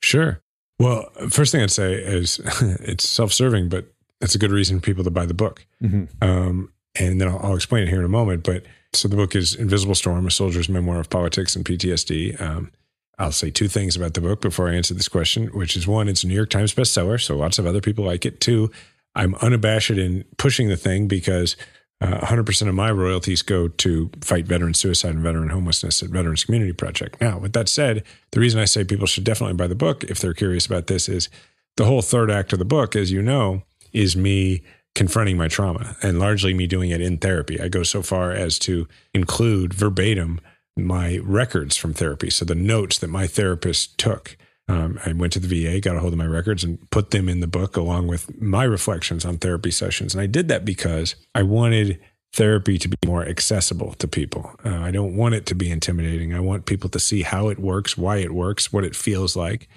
Sure. 0.00 0.42
Well, 0.78 1.10
first 1.28 1.52
thing 1.52 1.62
I'd 1.62 1.70
say 1.70 1.94
is 1.94 2.40
it's 2.80 3.08
self-serving, 3.08 3.68
but 3.68 3.94
it's 4.20 4.34
a 4.34 4.38
good 4.38 4.50
reason 4.50 4.80
for 4.80 4.84
people 4.84 5.04
to 5.04 5.10
buy 5.10 5.26
the 5.26 5.34
book. 5.34 5.66
Mm-hmm. 5.82 6.04
Um, 6.26 6.72
and 6.96 7.20
then 7.20 7.28
I'll, 7.28 7.38
I'll, 7.38 7.54
explain 7.54 7.84
it 7.84 7.88
here 7.88 7.98
in 7.98 8.04
a 8.04 8.08
moment. 8.08 8.44
But 8.44 8.64
so 8.92 9.08
the 9.08 9.16
book 9.16 9.34
is 9.34 9.54
Invisible 9.54 9.94
Storm: 9.94 10.26
A 10.26 10.30
Soldier's 10.30 10.68
Memoir 10.68 11.00
of 11.00 11.10
Politics 11.10 11.56
and 11.56 11.64
PTSD. 11.64 12.40
Um, 12.40 12.70
I'll 13.18 13.32
say 13.32 13.50
two 13.50 13.68
things 13.68 13.96
about 13.96 14.14
the 14.14 14.20
book 14.20 14.40
before 14.40 14.68
I 14.68 14.74
answer 14.74 14.94
this 14.94 15.08
question, 15.08 15.46
which 15.48 15.76
is 15.76 15.86
one, 15.86 16.08
it's 16.08 16.24
a 16.24 16.26
New 16.26 16.34
York 16.34 16.50
Times 16.50 16.74
bestseller, 16.74 17.20
so 17.20 17.36
lots 17.36 17.58
of 17.58 17.66
other 17.66 17.80
people 17.80 18.04
like 18.04 18.26
it. 18.26 18.40
Two, 18.40 18.70
I'm 19.14 19.34
unabashed 19.36 19.90
in 19.90 20.24
pushing 20.36 20.68
the 20.68 20.76
thing 20.76 21.06
because 21.06 21.56
uh, 22.00 22.18
100% 22.18 22.68
of 22.68 22.74
my 22.74 22.90
royalties 22.90 23.42
go 23.42 23.68
to 23.68 24.10
fight 24.20 24.46
veteran 24.46 24.74
suicide 24.74 25.14
and 25.14 25.22
veteran 25.22 25.50
homelessness 25.50 26.02
at 26.02 26.10
Veterans 26.10 26.44
Community 26.44 26.72
Project. 26.72 27.20
Now, 27.20 27.38
with 27.38 27.52
that 27.52 27.68
said, 27.68 28.02
the 28.32 28.40
reason 28.40 28.60
I 28.60 28.64
say 28.64 28.84
people 28.84 29.06
should 29.06 29.24
definitely 29.24 29.54
buy 29.54 29.68
the 29.68 29.74
book 29.74 30.02
if 30.04 30.18
they're 30.18 30.34
curious 30.34 30.66
about 30.66 30.88
this 30.88 31.08
is 31.08 31.28
the 31.76 31.84
whole 31.84 32.02
third 32.02 32.30
act 32.30 32.52
of 32.52 32.58
the 32.58 32.64
book, 32.64 32.96
as 32.96 33.12
you 33.12 33.22
know, 33.22 33.62
is 33.92 34.16
me 34.16 34.62
confronting 34.94 35.36
my 35.36 35.48
trauma 35.48 35.96
and 36.02 36.18
largely 36.18 36.54
me 36.54 36.66
doing 36.66 36.90
it 36.90 37.00
in 37.00 37.18
therapy. 37.18 37.60
I 37.60 37.68
go 37.68 37.82
so 37.82 38.02
far 38.02 38.32
as 38.32 38.58
to 38.60 38.86
include 39.12 39.74
verbatim 39.74 40.40
my 40.76 41.18
records 41.22 41.76
from 41.76 41.94
therapy. 41.94 42.30
So 42.30 42.44
the 42.44 42.54
notes 42.54 42.98
that 42.98 43.08
my 43.08 43.26
therapist 43.26 43.96
took 43.98 44.36
um, 44.66 44.98
I 45.04 45.12
went 45.12 45.32
to 45.34 45.40
the 45.40 45.64
VA, 45.64 45.80
got 45.80 45.96
a 45.96 46.00
hold 46.00 46.12
of 46.12 46.18
my 46.18 46.26
records, 46.26 46.64
and 46.64 46.90
put 46.90 47.10
them 47.10 47.28
in 47.28 47.40
the 47.40 47.46
book 47.46 47.76
along 47.76 48.06
with 48.06 48.40
my 48.40 48.64
reflections 48.64 49.24
on 49.24 49.36
therapy 49.36 49.70
sessions. 49.70 50.14
And 50.14 50.22
I 50.22 50.26
did 50.26 50.48
that 50.48 50.64
because 50.64 51.16
I 51.34 51.42
wanted 51.42 52.00
therapy 52.32 52.78
to 52.78 52.88
be 52.88 52.96
more 53.06 53.26
accessible 53.26 53.92
to 53.94 54.08
people. 54.08 54.50
Uh, 54.64 54.78
I 54.78 54.90
don't 54.90 55.16
want 55.16 55.34
it 55.34 55.46
to 55.46 55.54
be 55.54 55.70
intimidating. 55.70 56.34
I 56.34 56.40
want 56.40 56.66
people 56.66 56.88
to 56.90 56.98
see 56.98 57.22
how 57.22 57.48
it 57.48 57.58
works, 57.58 57.98
why 57.98 58.16
it 58.16 58.32
works, 58.32 58.72
what 58.72 58.84
it 58.84 58.96
feels 58.96 59.36
like, 59.36 59.68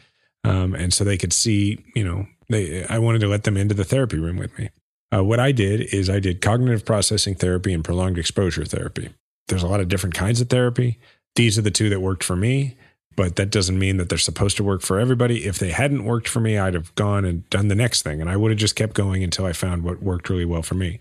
um, 0.44 0.74
and 0.74 0.94
so 0.94 1.04
they 1.04 1.18
could 1.18 1.34
see. 1.34 1.84
You 1.94 2.06
know, 2.06 2.28
they. 2.50 2.86
I 2.86 3.00
wanted 3.00 3.20
to 3.20 3.28
let 3.28 3.44
them 3.44 3.58
into 3.58 3.76
the 3.76 3.84
therapy 3.84 4.18
room 4.18 4.38
with 4.38 4.58
me. 4.58 4.70
Uh, 5.14 5.24
what 5.24 5.40
I 5.40 5.52
did 5.52 5.94
is 5.94 6.10
I 6.10 6.20
did 6.20 6.42
cognitive 6.42 6.86
processing 6.86 7.36
therapy 7.36 7.74
and 7.74 7.84
prolonged 7.84 8.18
exposure 8.18 8.66
therapy. 8.66 9.10
There's 9.48 9.64
a 9.64 9.68
lot 9.68 9.80
of 9.80 9.88
different 9.88 10.16
kinds 10.16 10.42
of 10.42 10.50
therapy. 10.50 11.00
These 11.36 11.58
are 11.58 11.62
the 11.62 11.72
two 11.72 11.90
that 11.90 12.02
worked 12.02 12.24
for 12.24 12.36
me 12.36 12.78
but 13.18 13.36
that 13.36 13.50
doesn't 13.50 13.80
mean 13.80 13.98
that 13.98 14.10
they're 14.10 14.18
supposed 14.18 14.58
to 14.58 14.64
work 14.64 14.84
for 14.84 15.00
everybody. 15.00 15.46
If 15.46 15.58
they 15.58 15.72
hadn't 15.72 16.06
worked 16.06 16.30
for 16.30 16.40
me, 16.40 16.58
I'd 16.58 16.76
have 16.76 16.94
gone 16.94 17.26
and 17.26 17.50
done 17.50 17.68
the 17.68 17.76
next 17.76 18.04
thing, 18.04 18.22
and 18.22 18.30
I 18.30 18.38
would 18.38 18.52
have 18.52 18.60
just 18.60 18.76
kept 18.76 18.94
going 18.94 19.24
until 19.24 19.44
I 19.44 19.54
found 19.54 19.84
what 19.84 20.04
worked 20.04 20.30
really 20.30 20.46
well 20.46 20.62
for 20.62 20.76
me. 20.76 21.00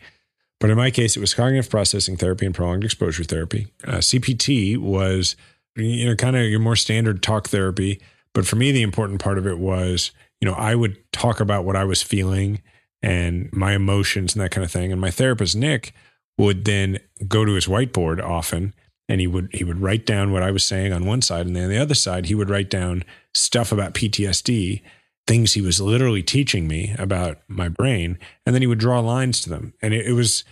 But 0.58 0.70
in 0.70 0.78
my 0.78 0.90
case, 0.90 1.14
it 1.14 1.20
was 1.20 1.34
cognitive 1.34 1.68
processing 1.68 2.16
therapy 2.16 2.46
and 2.46 2.54
prolonged 2.54 2.84
exposure 2.84 3.22
therapy. 3.22 3.68
Uh, 3.86 3.98
CPT 3.98 4.78
was, 4.78 5.36
you 5.76 6.06
know, 6.06 6.16
kind 6.16 6.36
of 6.36 6.44
your 6.44 6.58
more 6.58 6.74
standard 6.74 7.22
talk 7.22 7.48
therapy. 7.48 8.00
But 8.32 8.46
for 8.46 8.56
me, 8.56 8.72
the 8.72 8.80
important 8.80 9.20
part 9.20 9.36
of 9.36 9.46
it 9.46 9.58
was, 9.58 10.12
you 10.40 10.48
know, 10.48 10.54
I 10.54 10.74
would 10.74 10.96
talk 11.12 11.40
about 11.40 11.66
what 11.66 11.76
I 11.76 11.84
was 11.84 12.02
feeling 12.02 12.62
and 13.02 13.52
my 13.52 13.74
emotions 13.74 14.34
and 14.34 14.42
that 14.42 14.50
kind 14.50 14.64
of 14.64 14.70
thing. 14.70 14.90
And 14.90 15.00
my 15.00 15.10
therapist, 15.10 15.54
Nick, 15.54 15.92
would 16.38 16.64
then 16.64 16.98
go 17.26 17.44
to 17.44 17.52
his 17.52 17.66
whiteboard 17.66 18.22
often 18.22 18.74
and 19.08 19.20
he 19.20 19.26
would 19.26 19.48
he 19.52 19.64
would 19.64 19.80
write 19.80 20.04
down 20.06 20.32
what 20.32 20.42
I 20.42 20.50
was 20.50 20.64
saying 20.64 20.92
on 20.92 21.06
one 21.06 21.22
side, 21.22 21.46
and 21.46 21.54
then 21.54 21.64
on 21.64 21.70
the 21.70 21.78
other 21.78 21.94
side 21.94 22.26
he 22.26 22.34
would 22.34 22.50
write 22.50 22.70
down 22.70 23.04
stuff 23.34 23.72
about 23.72 23.94
PTSD, 23.94 24.82
things 25.26 25.52
he 25.52 25.60
was 25.60 25.80
literally 25.80 26.22
teaching 26.22 26.66
me 26.66 26.94
about 26.98 27.38
my 27.48 27.68
brain, 27.68 28.18
and 28.44 28.54
then 28.54 28.62
he 28.62 28.66
would 28.66 28.78
draw 28.78 29.00
lines 29.00 29.40
to 29.42 29.50
them, 29.50 29.74
and 29.80 29.94
it, 29.94 30.06
it 30.06 30.12
was. 30.12 30.44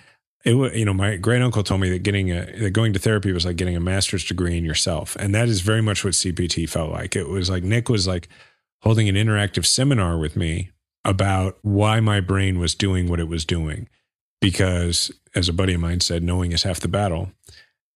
It 0.45 0.59
was, 0.59 0.75
you 0.75 0.85
know, 0.85 0.93
my 0.93 1.17
great 1.17 1.41
uncle 1.41 1.63
told 1.63 1.81
me 1.81 1.89
that 1.89 2.03
getting 2.03 2.31
a 2.31 2.45
that 2.59 2.73
going 2.73 2.93
to 2.93 2.99
therapy 2.99 3.33
was 3.33 3.47
like 3.47 3.57
getting 3.57 3.77
a 3.77 3.81
master's 3.81 4.27
degree 4.27 4.59
in 4.59 4.63
yourself, 4.63 5.17
and 5.19 5.35
that 5.35 5.49
is 5.49 5.63
very 5.63 5.81
much 5.81 6.05
what 6.05 6.13
CPT 6.13 6.69
felt 6.69 6.93
like. 6.93 7.17
It 7.17 7.31
was 7.31 7.49
like 7.49 7.63
Nick 7.63 7.89
was 7.89 8.07
like 8.07 8.29
holding 8.83 9.09
an 9.09 9.15
interactive 9.15 9.65
seminar 9.65 10.19
with 10.19 10.37
me 10.37 10.71
about 11.03 11.57
why 11.63 11.99
my 12.01 12.21
brain 12.21 12.59
was 12.59 12.75
doing 12.75 13.09
what 13.09 13.21
it 13.21 13.29
was 13.29 13.47
doing, 13.47 13.89
because 14.51 15.11
as 15.35 15.49
a 15.49 15.53
buddy 15.53 15.75
of 15.75 15.81
mine 15.81 16.01
said, 16.01 16.23
knowing 16.23 16.53
is 16.53 16.63
half 16.63 16.81
the 16.81 16.89
battle 16.89 17.33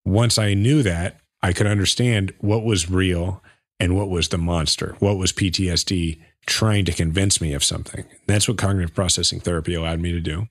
once 0.08 0.38
I 0.38 0.54
knew 0.54 0.82
that, 0.82 1.20
I 1.42 1.52
could 1.52 1.66
understand 1.66 2.32
what 2.38 2.64
was 2.64 2.90
real 2.90 3.42
and 3.78 3.94
what 3.94 4.08
was 4.08 4.28
the 4.28 4.38
monster, 4.38 4.96
what 4.98 5.18
was 5.18 5.32
PTSD 5.32 6.20
trying 6.46 6.84
to 6.86 6.92
convince 6.92 7.40
me 7.40 7.52
of 7.52 7.62
something. 7.62 8.04
That's 8.26 8.48
what 8.48 8.56
cognitive 8.56 8.94
processing 8.94 9.40
therapy 9.40 9.74
allowed 9.74 10.00
me 10.00 10.12
to 10.12 10.20
do. 10.20 10.48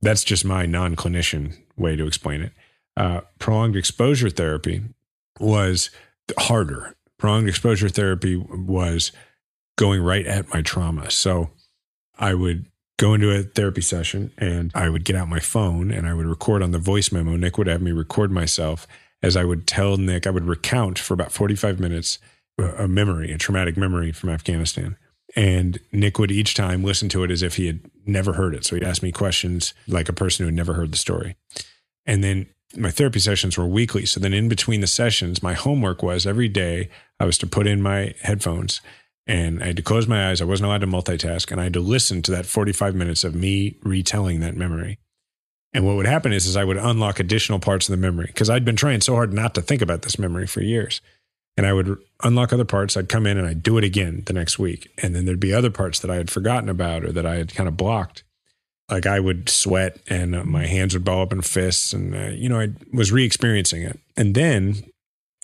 That's 0.00 0.24
just 0.24 0.44
my 0.44 0.66
non 0.66 0.96
clinician 0.96 1.56
way 1.76 1.96
to 1.96 2.06
explain 2.06 2.42
it. 2.42 2.52
Uh, 2.96 3.22
prolonged 3.38 3.76
exposure 3.76 4.30
therapy 4.30 4.82
was 5.38 5.90
harder. 6.38 6.94
Prolonged 7.18 7.48
exposure 7.48 7.88
therapy 7.88 8.36
was 8.36 9.12
going 9.76 10.02
right 10.02 10.26
at 10.26 10.52
my 10.52 10.62
trauma. 10.62 11.10
So 11.10 11.50
I 12.18 12.34
would 12.34 12.66
go 12.98 13.14
into 13.14 13.30
a 13.30 13.42
therapy 13.42 13.80
session 13.80 14.32
and 14.38 14.70
I 14.74 14.88
would 14.88 15.04
get 15.04 15.16
out 15.16 15.28
my 15.28 15.40
phone 15.40 15.90
and 15.90 16.06
I 16.06 16.14
would 16.14 16.26
record 16.26 16.62
on 16.62 16.70
the 16.70 16.78
voice 16.78 17.10
memo. 17.10 17.36
Nick 17.36 17.58
would 17.58 17.66
have 17.66 17.82
me 17.82 17.92
record 17.92 18.30
myself 18.30 18.86
as 19.22 19.36
I 19.36 19.44
would 19.44 19.66
tell 19.66 19.96
Nick, 19.96 20.26
I 20.26 20.30
would 20.30 20.46
recount 20.46 20.98
for 20.98 21.14
about 21.14 21.32
45 21.32 21.78
minutes 21.78 22.18
a 22.58 22.88
memory, 22.88 23.32
a 23.32 23.38
traumatic 23.38 23.76
memory 23.76 24.12
from 24.12 24.30
Afghanistan. 24.30 24.96
And 25.34 25.80
Nick 25.90 26.18
would 26.18 26.30
each 26.30 26.54
time 26.54 26.84
listen 26.84 27.08
to 27.10 27.24
it 27.24 27.30
as 27.30 27.42
if 27.42 27.56
he 27.56 27.66
had 27.66 27.80
never 28.04 28.34
heard 28.34 28.54
it. 28.54 28.64
So 28.64 28.76
he'd 28.76 28.84
ask 28.84 29.02
me 29.02 29.12
questions 29.12 29.72
like 29.88 30.08
a 30.08 30.12
person 30.12 30.44
who 30.44 30.48
had 30.48 30.54
never 30.54 30.74
heard 30.74 30.92
the 30.92 30.98
story. 30.98 31.36
And 32.04 32.22
then 32.22 32.46
my 32.76 32.90
therapy 32.90 33.20
sessions 33.20 33.56
were 33.56 33.66
weekly. 33.66 34.04
So 34.04 34.20
then 34.20 34.34
in 34.34 34.48
between 34.48 34.80
the 34.80 34.86
sessions, 34.86 35.42
my 35.42 35.54
homework 35.54 36.02
was 36.02 36.26
every 36.26 36.48
day 36.48 36.90
I 37.18 37.24
was 37.24 37.38
to 37.38 37.46
put 37.46 37.66
in 37.66 37.80
my 37.80 38.14
headphones 38.22 38.80
and 39.26 39.62
I 39.62 39.68
had 39.68 39.76
to 39.76 39.82
close 39.82 40.06
my 40.06 40.30
eyes. 40.30 40.40
I 40.40 40.46
wasn't 40.46 40.66
allowed 40.66 40.80
to 40.80 40.86
multitask 40.86 41.50
and 41.50 41.60
I 41.60 41.64
had 41.64 41.72
to 41.74 41.80
listen 41.80 42.22
to 42.22 42.30
that 42.32 42.46
45 42.46 42.94
minutes 42.94 43.24
of 43.24 43.34
me 43.34 43.76
retelling 43.82 44.40
that 44.40 44.56
memory. 44.56 44.98
And 45.72 45.86
what 45.86 45.96
would 45.96 46.06
happen 46.06 46.32
is, 46.32 46.46
is 46.46 46.56
I 46.56 46.64
would 46.64 46.76
unlock 46.76 47.18
additional 47.18 47.58
parts 47.58 47.88
of 47.88 47.92
the 47.92 48.02
memory 48.02 48.26
because 48.26 48.50
I'd 48.50 48.64
been 48.64 48.76
trying 48.76 49.00
so 49.00 49.14
hard 49.14 49.32
not 49.32 49.54
to 49.54 49.62
think 49.62 49.80
about 49.80 50.02
this 50.02 50.18
memory 50.18 50.46
for 50.46 50.60
years. 50.60 51.00
And 51.56 51.66
I 51.66 51.72
would 51.72 51.98
unlock 52.22 52.52
other 52.52 52.64
parts. 52.64 52.96
I'd 52.96 53.08
come 53.08 53.26
in 53.26 53.38
and 53.38 53.46
I'd 53.46 53.62
do 53.62 53.78
it 53.78 53.84
again 53.84 54.22
the 54.26 54.32
next 54.32 54.58
week. 54.58 54.90
And 54.98 55.14
then 55.14 55.24
there'd 55.24 55.40
be 55.40 55.52
other 55.52 55.70
parts 55.70 56.00
that 56.00 56.10
I 56.10 56.16
had 56.16 56.30
forgotten 56.30 56.68
about 56.68 57.04
or 57.04 57.12
that 57.12 57.26
I 57.26 57.36
had 57.36 57.54
kind 57.54 57.68
of 57.68 57.76
blocked. 57.76 58.24
Like 58.90 59.06
I 59.06 59.20
would 59.20 59.48
sweat 59.48 59.98
and 60.08 60.34
uh, 60.34 60.44
my 60.44 60.66
hands 60.66 60.94
would 60.94 61.04
ball 61.04 61.22
up 61.22 61.32
in 61.32 61.42
fists. 61.42 61.92
And, 61.92 62.14
uh, 62.14 62.30
you 62.30 62.48
know, 62.48 62.60
I 62.60 62.68
was 62.92 63.12
re 63.12 63.24
experiencing 63.24 63.82
it. 63.82 63.98
And 64.16 64.34
then 64.34 64.84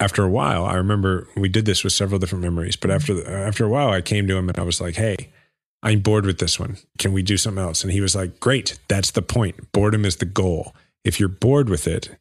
after 0.01 0.23
a 0.23 0.29
while, 0.29 0.65
I 0.65 0.75
remember 0.75 1.27
we 1.37 1.49
did 1.49 1.65
this 1.65 1.83
with 1.83 1.93
several 1.93 2.19
different 2.19 2.43
memories. 2.43 2.77
But 2.77 2.91
after, 2.91 3.15
the, 3.15 3.27
uh, 3.27 3.47
after 3.47 3.65
a 3.65 3.69
while, 3.69 3.91
I 3.91 4.01
came 4.01 4.27
to 4.29 4.37
him 4.37 4.49
and 4.49 4.59
I 4.59 4.63
was 4.63 4.81
like, 4.81 4.97
hey, 4.97 5.31
I'm 5.83 6.01
bored 6.01 6.27
with 6.27 6.39
this 6.39 6.59
one. 6.59 6.77
Can 6.99 7.13
we 7.13 7.23
do 7.23 7.37
something 7.37 7.63
else? 7.63 7.83
And 7.83 7.93
he 7.93 8.01
was 8.01 8.17
like, 8.17 8.41
Great. 8.41 8.79
That's 8.89 9.11
the 9.11 9.23
point. 9.23 9.73
Boredom 9.73 10.05
is 10.05 10.17
the 10.17 10.25
goal. 10.25 10.75
If 11.05 11.21
you're 11.21 11.29
bored 11.29 11.69
with 11.69 11.87
it 11.87 12.17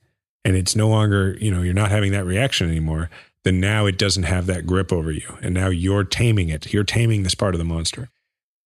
and 0.46 0.56
it's 0.56 0.76
no 0.76 0.88
longer, 0.88 1.36
you 1.42 1.52
know, 1.52 1.62
you're 1.62 1.74
not 1.74 1.92
having 1.92 2.12
that 2.12 2.26
reaction 2.26 2.70
anymore, 2.70 3.10
then 3.44 3.60
now 3.60 3.86
it 3.86 3.98
doesn't 3.98 4.24
have 4.24 4.46
that 4.46 4.68
grip 4.68 4.94
over 4.94 5.12
you. 5.12 5.38
And 5.42 5.54
now 5.54 5.70
you're 5.70 6.04
taming 6.04 6.50
it. 6.50 6.72
You're 6.74 6.84
taming 6.84 7.24
this 7.24 7.36
part 7.36 7.56
of 7.56 7.60
the 7.60 7.66
monster. 7.66 8.10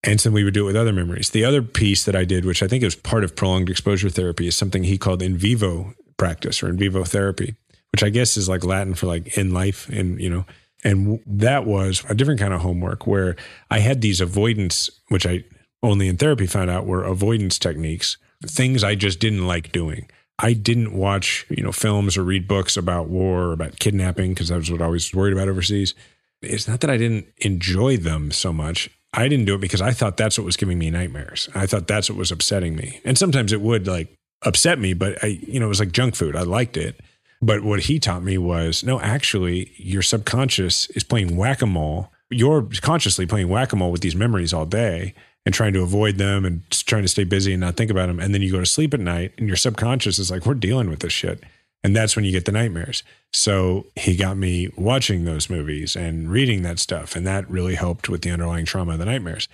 And 0.04 0.20
so 0.20 0.32
we 0.32 0.44
would 0.44 0.54
do 0.54 0.64
it 0.64 0.68
with 0.68 0.76
other 0.76 0.94
memories. 0.94 1.30
The 1.30 1.46
other 1.46 1.62
piece 1.62 2.04
that 2.06 2.16
I 2.16 2.26
did, 2.26 2.44
which 2.44 2.64
I 2.64 2.68
think 2.68 2.84
is 2.84 2.96
part 2.96 3.24
of 3.24 3.36
prolonged 3.36 3.70
exposure 3.70 4.10
therapy, 4.10 4.48
is 4.48 4.58
something 4.58 4.84
he 4.84 4.98
called 4.98 5.22
in 5.22 5.38
vivo 5.38 5.94
practice 6.18 6.64
or 6.64 6.70
in 6.70 6.78
vivo 6.78 7.04
therapy, 7.04 7.56
which 7.92 8.04
I 8.04 8.10
guess 8.10 8.38
is 8.38 8.50
like 8.50 8.64
Latin 8.64 8.94
for 8.94 9.08
like 9.08 9.38
in 9.38 9.54
life. 9.54 9.90
And, 9.90 10.20
you 10.20 10.30
know, 10.30 10.46
and 10.84 11.20
that 11.26 11.66
was 11.66 12.04
a 12.10 12.16
different 12.16 12.40
kind 12.40 12.54
of 12.54 12.62
homework 12.62 13.06
where 13.06 13.36
I 13.70 13.80
had 13.80 14.02
these 14.02 14.22
avoidance, 14.22 14.90
which 15.10 15.26
I 15.26 15.44
only 15.84 16.08
in 16.08 16.18
therapy 16.18 16.48
found 16.48 16.70
out 16.70 16.86
were 16.86 17.04
avoidance 17.04 17.60
techniques, 17.60 18.18
things 18.46 18.84
I 18.84 18.96
just 18.96 19.20
didn't 19.20 19.48
like 19.48 19.72
doing. 19.72 20.10
I 20.40 20.54
didn't 20.54 20.94
watch, 20.94 21.46
you 21.50 21.62
know, 21.64 21.72
films 21.72 22.18
or 22.18 22.24
read 22.24 22.48
books 22.48 22.76
about 22.76 23.10
war 23.10 23.44
or 23.44 23.54
about 23.54 23.80
kidnapping 23.80 24.32
because 24.32 24.50
that 24.50 24.58
was 24.58 24.72
what 24.72 24.82
I 24.82 24.88
was 24.88 25.14
worried 25.14 25.34
about 25.34 25.50
overseas. 25.50 25.94
It's 26.42 26.68
not 26.68 26.80
that 26.82 26.90
I 26.90 26.98
didn't 26.98 27.28
enjoy 27.38 27.98
them 27.98 28.32
so 28.32 28.52
much. 28.52 28.90
I 29.14 29.28
didn't 29.28 29.46
do 29.46 29.56
it 29.56 29.62
because 29.62 29.82
I 29.82 29.92
thought 29.92 30.18
that's 30.18 30.38
what 30.38 30.46
was 30.46 30.58
giving 30.58 30.80
me 30.80 30.90
nightmares. 30.90 31.50
I 31.54 31.68
thought 31.68 31.88
that's 31.88 32.10
what 32.10 32.18
was 32.18 32.32
upsetting 32.32 32.76
me. 32.76 33.02
And 33.06 33.18
sometimes 33.18 33.54
it 33.54 33.62
would 33.62 33.86
like 33.86 34.16
upset 34.42 34.80
me, 34.80 34.94
but 34.94 35.24
I, 35.24 35.28
you 35.28 35.60
know, 35.60 35.68
it 35.68 35.70
was 35.70 35.80
like 35.80 35.92
junk 35.92 36.16
food. 36.16 36.36
I 36.36 36.42
liked 36.42 36.78
it. 36.78 37.00
But 37.42 37.64
what 37.64 37.82
he 37.82 38.00
taught 38.00 38.24
me 38.24 38.38
was 38.38 38.84
no, 38.84 39.00
actually, 39.00 39.72
your 39.78 40.02
subconscious 40.02 40.90
is 40.92 41.04
playing 41.04 41.38
whack 41.38 41.62
a 41.62 41.66
mole. 41.66 42.12
You're 42.30 42.68
consciously 42.82 43.26
playing 43.26 43.50
whack 43.50 43.74
a 43.74 43.76
mole 43.76 43.92
with 43.92 44.02
these 44.02 44.16
memories 44.16 44.54
all 44.54 44.66
day 44.66 45.14
and 45.46 45.56
trying 45.56 45.74
to 45.74 45.82
avoid 45.82 46.18
them 46.18 46.46
and 46.46 46.70
trying 46.70 47.02
to 47.02 47.08
stay 47.08 47.24
busy 47.24 47.54
and 47.54 47.62
not 47.62 47.76
think 47.76 47.90
about 47.90 48.08
them. 48.08 48.20
And 48.20 48.34
then 48.34 48.42
you 48.42 48.52
go 48.52 48.60
to 48.60 48.66
sleep 48.66 48.94
at 48.94 49.00
night 49.00 49.34
and 49.38 49.48
your 49.48 49.58
subconscious 49.58 50.20
is 50.20 50.30
like, 50.30 50.46
we're 50.46 50.54
dealing 50.54 50.90
with 50.90 51.00
this 51.00 51.14
shit. 51.14 51.44
And 51.84 51.96
that's 51.96 52.16
when 52.16 52.26
you 52.26 52.32
get 52.32 52.46
the 52.46 52.52
nightmares. 52.52 53.02
So 53.34 53.88
he 53.96 54.16
got 54.16 54.38
me 54.38 54.70
watching 54.78 55.26
those 55.26 55.50
movies 55.50 55.96
and 55.96 56.30
reading 56.30 56.62
that 56.62 56.78
stuff. 56.78 57.16
And 57.16 57.26
that 57.26 57.50
really 57.50 57.74
helped 57.74 58.08
with 58.08 58.22
the 58.22 58.30
underlying 58.30 58.66
trauma 58.66 58.94
of 58.94 59.00
the 59.00 59.06
nightmares. 59.06 59.48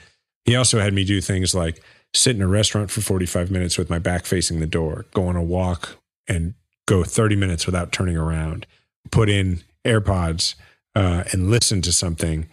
He 0.44 0.56
also 0.56 0.80
had 0.80 0.94
me 0.94 1.06
do 1.06 1.22
things 1.22 1.56
like 1.56 1.82
sit 2.14 2.36
in 2.36 2.42
a 2.42 2.48
restaurant 2.48 2.92
for 2.92 3.00
45 3.00 3.50
minutes 3.50 3.78
with 3.78 3.90
my 3.90 4.00
back 4.00 4.26
facing 4.26 4.60
the 4.60 4.68
door, 4.68 5.06
go 5.14 5.28
on 5.28 5.38
a 5.38 5.44
walk 5.44 5.98
and 6.28 6.54
go 6.88 7.04
30 7.04 7.36
minutes 7.36 7.68
without 7.68 7.92
turning 7.92 8.18
around, 8.18 8.66
put 9.12 9.30
in 9.30 9.62
AirPods 9.86 10.56
uh, 10.96 11.24
and 11.32 11.52
listen 11.52 11.84
to 11.84 11.94
something 11.94 12.50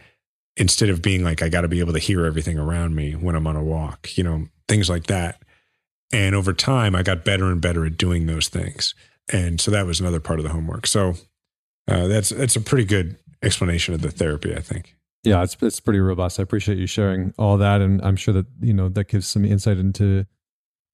instead 0.56 0.90
of 0.90 1.00
being 1.00 1.24
like, 1.24 1.42
I 1.42 1.48
got 1.48 1.62
to 1.62 1.68
be 1.68 1.80
able 1.80 1.94
to 1.94 1.98
hear 1.98 2.26
everything 2.26 2.58
around 2.58 2.94
me 2.94 3.12
when 3.12 3.34
I'm 3.34 3.46
on 3.46 3.56
a 3.56 3.64
walk, 3.64 4.16
you 4.16 4.22
know, 4.22 4.48
things 4.68 4.90
like 4.90 5.06
that. 5.06 5.42
And 6.12 6.34
over 6.34 6.52
time, 6.52 6.94
I 6.94 7.02
got 7.02 7.24
better 7.24 7.46
and 7.46 7.60
better 7.60 7.86
at 7.86 7.96
doing 7.96 8.26
those 8.26 8.48
things. 8.48 8.94
And 9.32 9.60
so 9.60 9.70
that 9.70 9.86
was 9.86 10.00
another 10.00 10.20
part 10.20 10.38
of 10.38 10.44
the 10.44 10.52
homework. 10.52 10.86
So 10.86 11.14
uh, 11.88 12.06
that's 12.06 12.28
that's 12.28 12.56
a 12.56 12.60
pretty 12.60 12.84
good 12.84 13.16
explanation 13.42 13.94
of 13.94 14.02
the 14.02 14.10
therapy, 14.10 14.54
I 14.54 14.60
think. 14.60 14.94
Yeah, 15.22 15.42
it's 15.42 15.56
it's 15.62 15.80
pretty 15.80 16.00
robust. 16.00 16.38
I 16.38 16.42
appreciate 16.42 16.78
you 16.78 16.86
sharing 16.86 17.32
all 17.38 17.56
that, 17.58 17.80
and 17.80 18.02
I'm 18.02 18.16
sure 18.16 18.34
that 18.34 18.46
you 18.60 18.74
know 18.74 18.88
that 18.90 19.08
gives 19.08 19.26
some 19.26 19.44
insight 19.44 19.78
into 19.78 20.26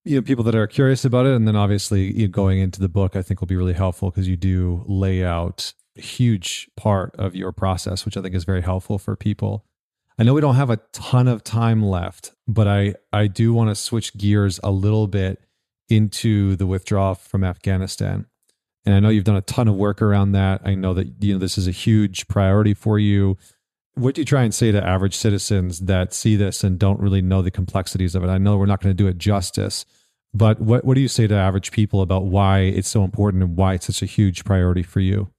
you 0.04 0.16
know 0.16 0.22
people 0.22 0.44
that 0.44 0.54
are 0.54 0.66
curious 0.66 1.04
about 1.04 1.26
it. 1.26 1.34
And 1.34 1.46
then 1.46 1.56
obviously 1.56 2.12
you 2.12 2.26
know, 2.26 2.32
going 2.32 2.58
into 2.58 2.80
the 2.80 2.88
book 2.88 3.16
i 3.16 3.22
think 3.22 3.40
will 3.40 3.46
be 3.46 3.56
really 3.56 3.72
helpful 3.72 4.10
because 4.10 4.28
you 4.28 4.36
do 4.36 4.84
lay 4.86 5.24
out 5.24 5.72
a 5.96 6.00
huge 6.00 6.70
part 6.76 7.14
of 7.16 7.34
your 7.34 7.52
process 7.52 8.04
which 8.04 8.16
i 8.16 8.22
think 8.22 8.34
is 8.34 8.44
very 8.44 8.62
helpful 8.62 8.98
for 8.98 9.16
people. 9.16 9.64
I 10.18 10.22
know 10.22 10.34
we 10.34 10.42
don't 10.42 10.56
have 10.56 10.68
a 10.68 10.80
ton 10.92 11.28
of 11.28 11.44
time 11.44 11.82
left 11.82 12.32
but 12.46 12.66
i 12.68 12.94
i 13.12 13.26
do 13.26 13.52
want 13.52 13.70
to 13.70 13.74
switch 13.74 14.16
gears 14.16 14.60
a 14.62 14.70
little 14.70 15.06
bit 15.06 15.42
into 15.88 16.56
the 16.56 16.66
withdrawal 16.66 17.14
from 17.14 17.44
afghanistan. 17.44 18.26
And 18.86 18.94
i 18.94 19.00
know 19.00 19.08
you've 19.10 19.24
done 19.24 19.36
a 19.36 19.42
ton 19.42 19.68
of 19.68 19.76
work 19.76 20.00
around 20.00 20.32
that. 20.32 20.62
I 20.64 20.74
know 20.74 20.94
that 20.94 21.22
you 21.22 21.34
know 21.34 21.38
this 21.38 21.58
is 21.58 21.68
a 21.68 21.72
huge 21.72 22.28
priority 22.28 22.74
for 22.74 22.98
you 22.98 23.36
what 24.00 24.14
do 24.14 24.20
you 24.20 24.24
try 24.24 24.42
and 24.42 24.54
say 24.54 24.72
to 24.72 24.84
average 24.84 25.16
citizens 25.16 25.80
that 25.80 26.12
see 26.12 26.36
this 26.36 26.64
and 26.64 26.78
don't 26.78 27.00
really 27.00 27.22
know 27.22 27.42
the 27.42 27.50
complexities 27.50 28.14
of 28.14 28.24
it? 28.24 28.28
I 28.28 28.38
know 28.38 28.56
we're 28.56 28.66
not 28.66 28.80
going 28.80 28.94
to 28.94 29.02
do 29.02 29.08
it 29.08 29.18
justice, 29.18 29.84
but 30.32 30.60
what, 30.60 30.84
what 30.84 30.94
do 30.94 31.00
you 31.00 31.08
say 31.08 31.26
to 31.26 31.34
average 31.34 31.72
people 31.72 32.00
about 32.00 32.24
why 32.24 32.60
it's 32.60 32.88
so 32.88 33.04
important 33.04 33.42
and 33.42 33.56
why 33.56 33.74
it's 33.74 33.86
such 33.86 34.02
a 34.02 34.06
huge 34.06 34.44
priority 34.44 34.82
for 34.82 35.00
you? 35.00 35.30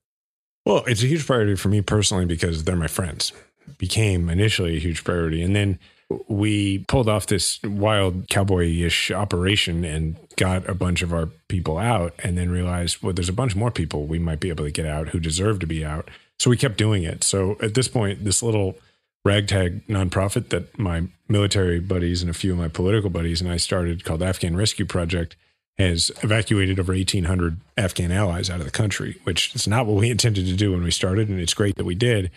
Well, 0.66 0.84
it's 0.86 1.04
a 1.04 1.08
huge 1.08 1.26
priority 1.26 1.56
for 1.56 1.70
me 1.70 1.82
personally 1.82 2.26
because 2.26 2.64
they're 2.64 2.76
my 2.76 2.88
friends. 2.88 3.34
Became 3.78 4.30
initially 4.30 4.78
a 4.78 4.80
huge 4.80 5.04
priority. 5.04 5.42
And 5.42 5.56
then 5.56 5.80
we 6.28 6.80
pulled 6.88 7.10
off 7.10 7.28
this 7.28 7.62
wild 7.64 8.28
cowboy-ish 8.30 9.12
operation 9.12 9.84
and 9.84 10.18
got 10.36 10.68
a 10.70 10.74
bunch 10.74 11.02
of 11.02 11.14
our 11.14 11.28
people 11.48 11.78
out 11.78 12.14
and 12.24 12.38
then 12.38 12.50
realized 12.50 13.02
well 13.02 13.14
there's 13.14 13.30
a 13.30 13.34
bunch 13.34 13.56
more 13.56 13.72
people 13.72 14.06
we 14.06 14.20
might 14.20 14.40
be 14.40 14.50
able 14.50 14.66
to 14.66 14.72
get 14.72 14.86
out 14.86 15.10
who 15.10 15.20
deserve 15.20 15.60
to 15.60 15.68
be 15.68 15.86
out 15.86 16.10
so 16.42 16.50
we 16.50 16.58
kept 16.58 16.76
doing 16.76 17.04
it. 17.04 17.24
So 17.24 17.56
at 17.62 17.76
this 17.76 17.88
point, 17.88 18.24
this 18.24 18.42
little 18.42 18.76
ragtag 19.24 19.86
nonprofit 19.86 20.50
that 20.50 20.80
my 20.80 21.04
military 21.30 21.80
buddies 21.80 22.24
and 22.24 22.32
a 22.32 22.34
few 22.34 22.52
of 22.54 22.58
my 22.58 22.68
political 22.68 23.12
buddies 23.12 23.42
and 23.42 23.52
I 23.52 23.58
started 23.58 24.04
called 24.04 24.24
Afghan 24.24 24.58
Rescue 24.58 24.88
Project 24.88 25.36
has 25.78 26.12
evacuated 26.24 26.80
over 26.80 26.94
1,800 26.94 27.58
Afghan 27.78 28.12
allies 28.12 28.50
out 28.50 28.60
of 28.60 28.66
the 28.66 28.72
country, 28.72 29.20
which 29.24 29.54
is 29.54 29.68
not 29.68 29.86
what 29.86 30.00
we 30.00 30.10
intended 30.10 30.48
to 30.48 30.56
do 30.56 30.72
when 30.72 30.84
we 30.84 30.90
started. 30.90 31.30
And 31.30 31.40
it's 31.40 31.54
great 31.54 31.76
that 31.76 31.86
we 31.86 31.94
did. 31.94 32.32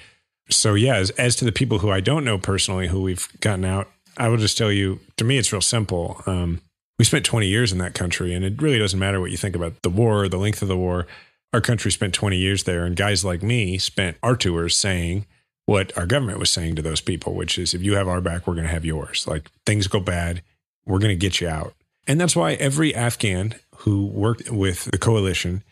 So, 0.50 0.74
yeah, 0.74 0.96
as, 0.96 1.09
as 1.12 1.34
to 1.36 1.46
the 1.46 1.50
people 1.50 1.78
who 1.78 1.90
I 1.90 2.00
don't 2.00 2.24
know 2.24 2.36
personally 2.36 2.88
who 2.88 3.00
we've 3.00 3.26
gotten 3.40 3.64
out, 3.64 3.88
I 4.18 4.28
will 4.28 4.36
just 4.36 4.59
tell 4.59 4.70
you 4.70 5.00
to 5.16 5.24
me, 5.24 5.38
it's 5.38 5.50
real 5.50 5.62
simple. 5.62 6.22
Um, 6.26 6.61
we 6.98 7.07
spent 7.07 7.24
20 7.24 7.46
years 7.46 7.72
in 7.72 7.78
that 7.78 7.94
country, 7.94 8.34
and 8.34 8.44
it 8.44 8.61
really 8.61 8.78
doesn't 8.78 9.00
matter 9.00 9.18
what 9.18 9.30
you 9.30 9.38
think 9.38 9.57
about 9.57 9.80
the 9.80 9.88
war, 9.88 10.28
the 10.28 10.36
length 10.36 10.61
of 10.61 10.68
the 10.68 10.76
war 10.76 11.07
our 11.55 11.61
country 11.61 11.92
spent 11.92 12.12
20 12.12 12.36
years 12.36 12.64
there, 12.64 12.84
and 12.84 12.96
guys 12.96 13.24
like 13.24 13.40
me 13.40 13.78
spent 13.78 14.16
our 14.24 14.34
tours 14.34 14.76
saying 14.76 15.24
what 15.66 15.96
our 15.96 16.05
government 16.05 16.40
was 16.40 16.50
saying 16.50 16.74
to 16.74 16.82
those 16.82 17.00
people, 17.00 17.32
which 17.32 17.59
is 17.59 17.72
if 17.72 17.80
you 17.80 17.94
have 17.94 18.09
our 18.09 18.20
back, 18.20 18.46
we're 18.46 18.55
going 18.55 18.66
to 18.66 18.72
have 18.72 18.84
yours. 18.84 19.24
Like 19.28 19.48
things 19.64 19.86
go 19.86 20.00
bad, 20.00 20.42
we're 20.84 20.98
going 20.98 21.12
to 21.12 21.16
get 21.16 21.40
you 21.40 21.48
out. 21.48 21.74
And 22.09 22.20
that's 22.20 22.34
why 22.34 22.55
every 22.55 22.92
Afghan 22.92 23.55
who 23.76 24.05
worked 24.05 24.50
with 24.50 24.86
the 24.86 24.98
coalition 24.98 25.62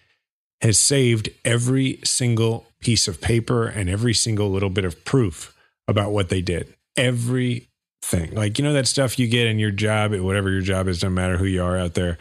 has 0.60 0.78
saved 0.78 1.30
every 1.44 1.98
single 2.04 2.64
piece 2.78 3.08
of 3.08 3.20
paper 3.20 3.66
and 3.66 3.90
every 3.90 4.14
single 4.14 4.50
little 4.50 4.70
bit 4.70 4.84
of 4.84 5.04
proof 5.04 5.52
about 5.88 6.12
what 6.12 6.28
they 6.28 6.40
did. 6.40 6.72
Everything. 6.96 8.32
Like, 8.32 8.56
you 8.56 8.64
know, 8.64 8.72
that 8.72 8.86
stuff 8.86 9.18
you 9.18 9.26
get 9.26 9.48
in 9.48 9.58
your 9.58 9.72
job, 9.72 10.14
whatever 10.14 10.48
your 10.48 10.62
job 10.62 10.86
is, 10.86 11.02
no 11.02 11.10
matter 11.10 11.38
who 11.38 11.44
you 11.44 11.60
are 11.64 11.76
out 11.76 11.94
there 11.94 12.18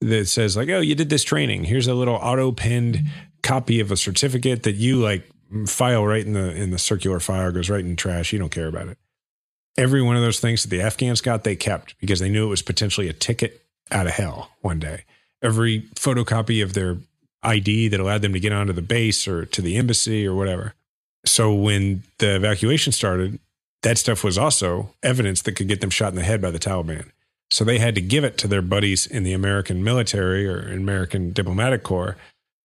that 0.00 0.28
says 0.28 0.56
like, 0.56 0.68
oh, 0.68 0.80
you 0.80 0.94
did 0.94 1.10
this 1.10 1.24
training. 1.24 1.64
Here's 1.64 1.86
a 1.86 1.94
little 1.94 2.14
auto 2.14 2.52
pinned 2.52 3.04
copy 3.42 3.80
of 3.80 3.90
a 3.90 3.96
certificate 3.96 4.62
that 4.64 4.76
you 4.76 4.96
like 4.96 5.28
file 5.66 6.06
right 6.06 6.24
in 6.24 6.34
the 6.34 6.54
in 6.54 6.70
the 6.70 6.78
circular 6.78 7.20
file 7.20 7.52
goes 7.52 7.70
right 7.70 7.84
in 7.84 7.96
trash. 7.96 8.32
You 8.32 8.38
don't 8.38 8.50
care 8.50 8.68
about 8.68 8.88
it. 8.88 8.98
Every 9.76 10.02
one 10.02 10.16
of 10.16 10.22
those 10.22 10.40
things 10.40 10.62
that 10.62 10.68
the 10.68 10.82
Afghans 10.82 11.20
got, 11.20 11.44
they 11.44 11.56
kept 11.56 11.98
because 12.00 12.20
they 12.20 12.28
knew 12.28 12.46
it 12.46 12.50
was 12.50 12.62
potentially 12.62 13.08
a 13.08 13.12
ticket 13.12 13.64
out 13.90 14.06
of 14.06 14.12
hell 14.12 14.50
one 14.60 14.78
day. 14.78 15.04
Every 15.42 15.82
photocopy 15.94 16.62
of 16.62 16.74
their 16.74 16.98
ID 17.42 17.88
that 17.88 18.00
allowed 18.00 18.22
them 18.22 18.32
to 18.32 18.40
get 18.40 18.52
onto 18.52 18.72
the 18.72 18.82
base 18.82 19.26
or 19.26 19.46
to 19.46 19.62
the 19.62 19.76
embassy 19.76 20.26
or 20.26 20.34
whatever. 20.34 20.74
So 21.24 21.54
when 21.54 22.02
the 22.18 22.36
evacuation 22.36 22.92
started, 22.92 23.38
that 23.82 23.98
stuff 23.98 24.22
was 24.22 24.36
also 24.36 24.94
evidence 25.02 25.42
that 25.42 25.52
could 25.52 25.68
get 25.68 25.80
them 25.80 25.90
shot 25.90 26.10
in 26.10 26.16
the 26.16 26.22
head 26.22 26.42
by 26.42 26.50
the 26.50 26.58
Taliban. 26.58 27.10
So 27.50 27.64
they 27.64 27.78
had 27.78 27.94
to 27.96 28.00
give 28.00 28.24
it 28.24 28.38
to 28.38 28.48
their 28.48 28.62
buddies 28.62 29.06
in 29.06 29.24
the 29.24 29.32
American 29.32 29.82
military 29.82 30.46
or 30.46 30.72
American 30.72 31.32
diplomatic 31.32 31.82
corps. 31.82 32.16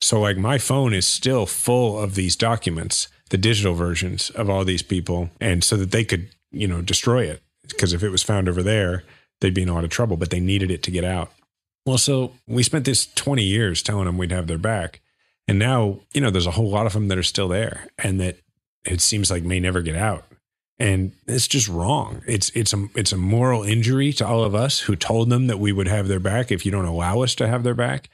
So, 0.02 0.20
like, 0.20 0.38
my 0.38 0.58
phone 0.58 0.94
is 0.94 1.08
still 1.08 1.46
full 1.46 2.00
of 2.00 2.16
these 2.16 2.36
documents, 2.36 3.08
the 3.30 3.38
digital 3.38 3.74
versions 3.74 4.30
of 4.32 4.50
all 4.50 4.64
these 4.64 4.84
people, 4.84 5.32
and 5.42 5.64
so 5.64 5.78
that 5.78 5.92
they 5.92 6.04
could, 6.04 6.30
you 6.52 6.68
know, 6.68 6.82
destroy 6.82 7.24
it. 7.24 7.42
Because 7.68 7.94
if 7.94 8.04
it 8.04 8.10
was 8.10 8.22
found 8.22 8.48
over 8.48 8.62
there, 8.62 9.04
they'd 9.42 9.54
be 9.54 9.64
in 9.64 9.70
a 9.70 9.74
lot 9.74 9.84
of 9.84 9.90
trouble, 9.90 10.18
but 10.18 10.30
they 10.30 10.40
needed 10.40 10.70
it 10.70 10.84
to 10.84 10.92
get 10.92 11.04
out. 11.04 11.32
Well, 11.86 11.98
so 11.98 12.34
we 12.48 12.64
spent 12.64 12.86
this 12.86 13.08
20 13.14 13.44
years 13.44 13.82
telling 13.82 14.06
them 14.06 14.18
we'd 14.18 14.32
have 14.32 14.48
their 14.48 14.58
back. 14.58 15.02
And 15.48 15.60
now, 15.60 16.00
you 16.14 16.22
know, 16.22 16.32
there's 16.32 16.48
a 16.48 16.52
whole 16.52 16.70
lot 16.70 16.88
of 16.88 16.94
them 16.94 17.08
that 17.08 17.18
are 17.18 17.24
still 17.24 17.48
there 17.48 17.88
and 17.98 18.20
that 18.20 18.38
it 18.84 19.02
seems 19.02 19.30
like 19.30 19.44
may 19.44 19.60
never 19.60 19.82
get 19.82 19.96
out. 19.96 20.26
And 20.78 21.14
it's 21.26 21.48
just 21.48 21.70
wrong. 21.70 22.22
It's 22.28 22.50
it's 22.50 22.74
a 22.74 22.88
it's 22.96 23.14
a 23.14 23.18
moral 23.18 23.64
injury 23.64 24.12
to 24.14 24.28
all 24.28 24.44
of 24.44 24.54
us 24.54 24.82
who 24.82 24.96
told 24.96 25.30
them 25.30 25.48
that 25.48 25.60
we 25.60 25.72
would 25.72 25.88
have 25.88 26.08
their 26.08 26.20
back 26.20 26.52
if 26.52 26.66
you 26.66 26.72
don't 26.72 26.86
allow 26.86 27.22
us 27.22 27.34
to 27.36 27.48
have 27.48 27.64
their 27.64 27.74
back. 27.74 28.10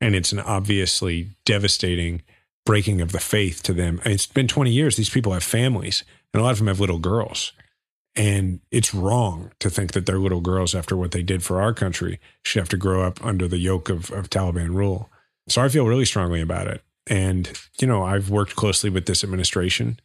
And 0.00 0.14
it's 0.14 0.32
an 0.32 0.40
obviously 0.40 1.30
devastating 1.44 2.22
breaking 2.64 3.00
of 3.00 3.12
the 3.12 3.20
faith 3.20 3.62
to 3.64 3.72
them. 3.72 4.00
And 4.04 4.12
it's 4.12 4.26
been 4.26 4.48
20 4.48 4.70
years. 4.70 4.96
These 4.96 5.10
people 5.10 5.32
have 5.32 5.44
families, 5.44 6.04
and 6.32 6.40
a 6.40 6.44
lot 6.44 6.52
of 6.52 6.58
them 6.58 6.68
have 6.68 6.80
little 6.80 6.98
girls. 6.98 7.52
And 8.16 8.60
it's 8.70 8.94
wrong 8.94 9.50
to 9.58 9.68
think 9.68 9.92
that 9.92 10.06
their 10.06 10.18
little 10.18 10.40
girls, 10.40 10.74
after 10.74 10.96
what 10.96 11.10
they 11.10 11.22
did 11.22 11.42
for 11.42 11.60
our 11.60 11.74
country, 11.74 12.20
should 12.44 12.60
have 12.60 12.68
to 12.70 12.76
grow 12.76 13.02
up 13.02 13.24
under 13.24 13.48
the 13.48 13.58
yoke 13.58 13.88
of, 13.88 14.10
of 14.12 14.30
Taliban 14.30 14.74
rule. 14.74 15.10
So 15.48 15.62
I 15.62 15.68
feel 15.68 15.86
really 15.86 16.04
strongly 16.04 16.40
about 16.40 16.68
it. 16.68 16.82
And, 17.06 17.50
you 17.80 17.88
know, 17.88 18.04
I've 18.04 18.30
worked 18.30 18.56
closely 18.56 18.88
with 18.88 19.06
this 19.06 19.24
administration 19.24 19.98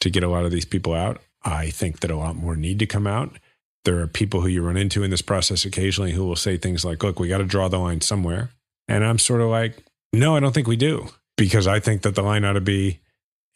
to 0.00 0.10
get 0.10 0.22
a 0.22 0.28
lot 0.28 0.44
of 0.44 0.52
these 0.52 0.64
people 0.64 0.94
out. 0.94 1.20
I 1.46 1.70
think 1.70 2.00
that 2.00 2.10
a 2.10 2.16
lot 2.16 2.36
more 2.36 2.56
need 2.56 2.78
to 2.80 2.86
come 2.86 3.06
out. 3.06 3.38
There 3.84 4.00
are 4.00 4.08
people 4.08 4.40
who 4.40 4.48
you 4.48 4.62
run 4.62 4.76
into 4.76 5.04
in 5.04 5.10
this 5.10 5.22
process 5.22 5.64
occasionally 5.64 6.10
who 6.10 6.26
will 6.26 6.36
say 6.36 6.56
things 6.56 6.84
like, 6.84 7.04
look, 7.04 7.20
we 7.20 7.28
got 7.28 7.38
to 7.38 7.44
draw 7.44 7.68
the 7.68 7.78
line 7.78 8.00
somewhere. 8.00 8.50
And 8.88 9.04
I'm 9.04 9.18
sort 9.18 9.40
of 9.40 9.48
like, 9.48 9.78
no, 10.12 10.36
I 10.36 10.40
don't 10.40 10.52
think 10.52 10.66
we 10.66 10.76
do, 10.76 11.08
because 11.36 11.66
I 11.68 11.78
think 11.78 12.02
that 12.02 12.16
the 12.16 12.22
line 12.22 12.44
ought 12.44 12.54
to 12.54 12.60
be 12.60 12.98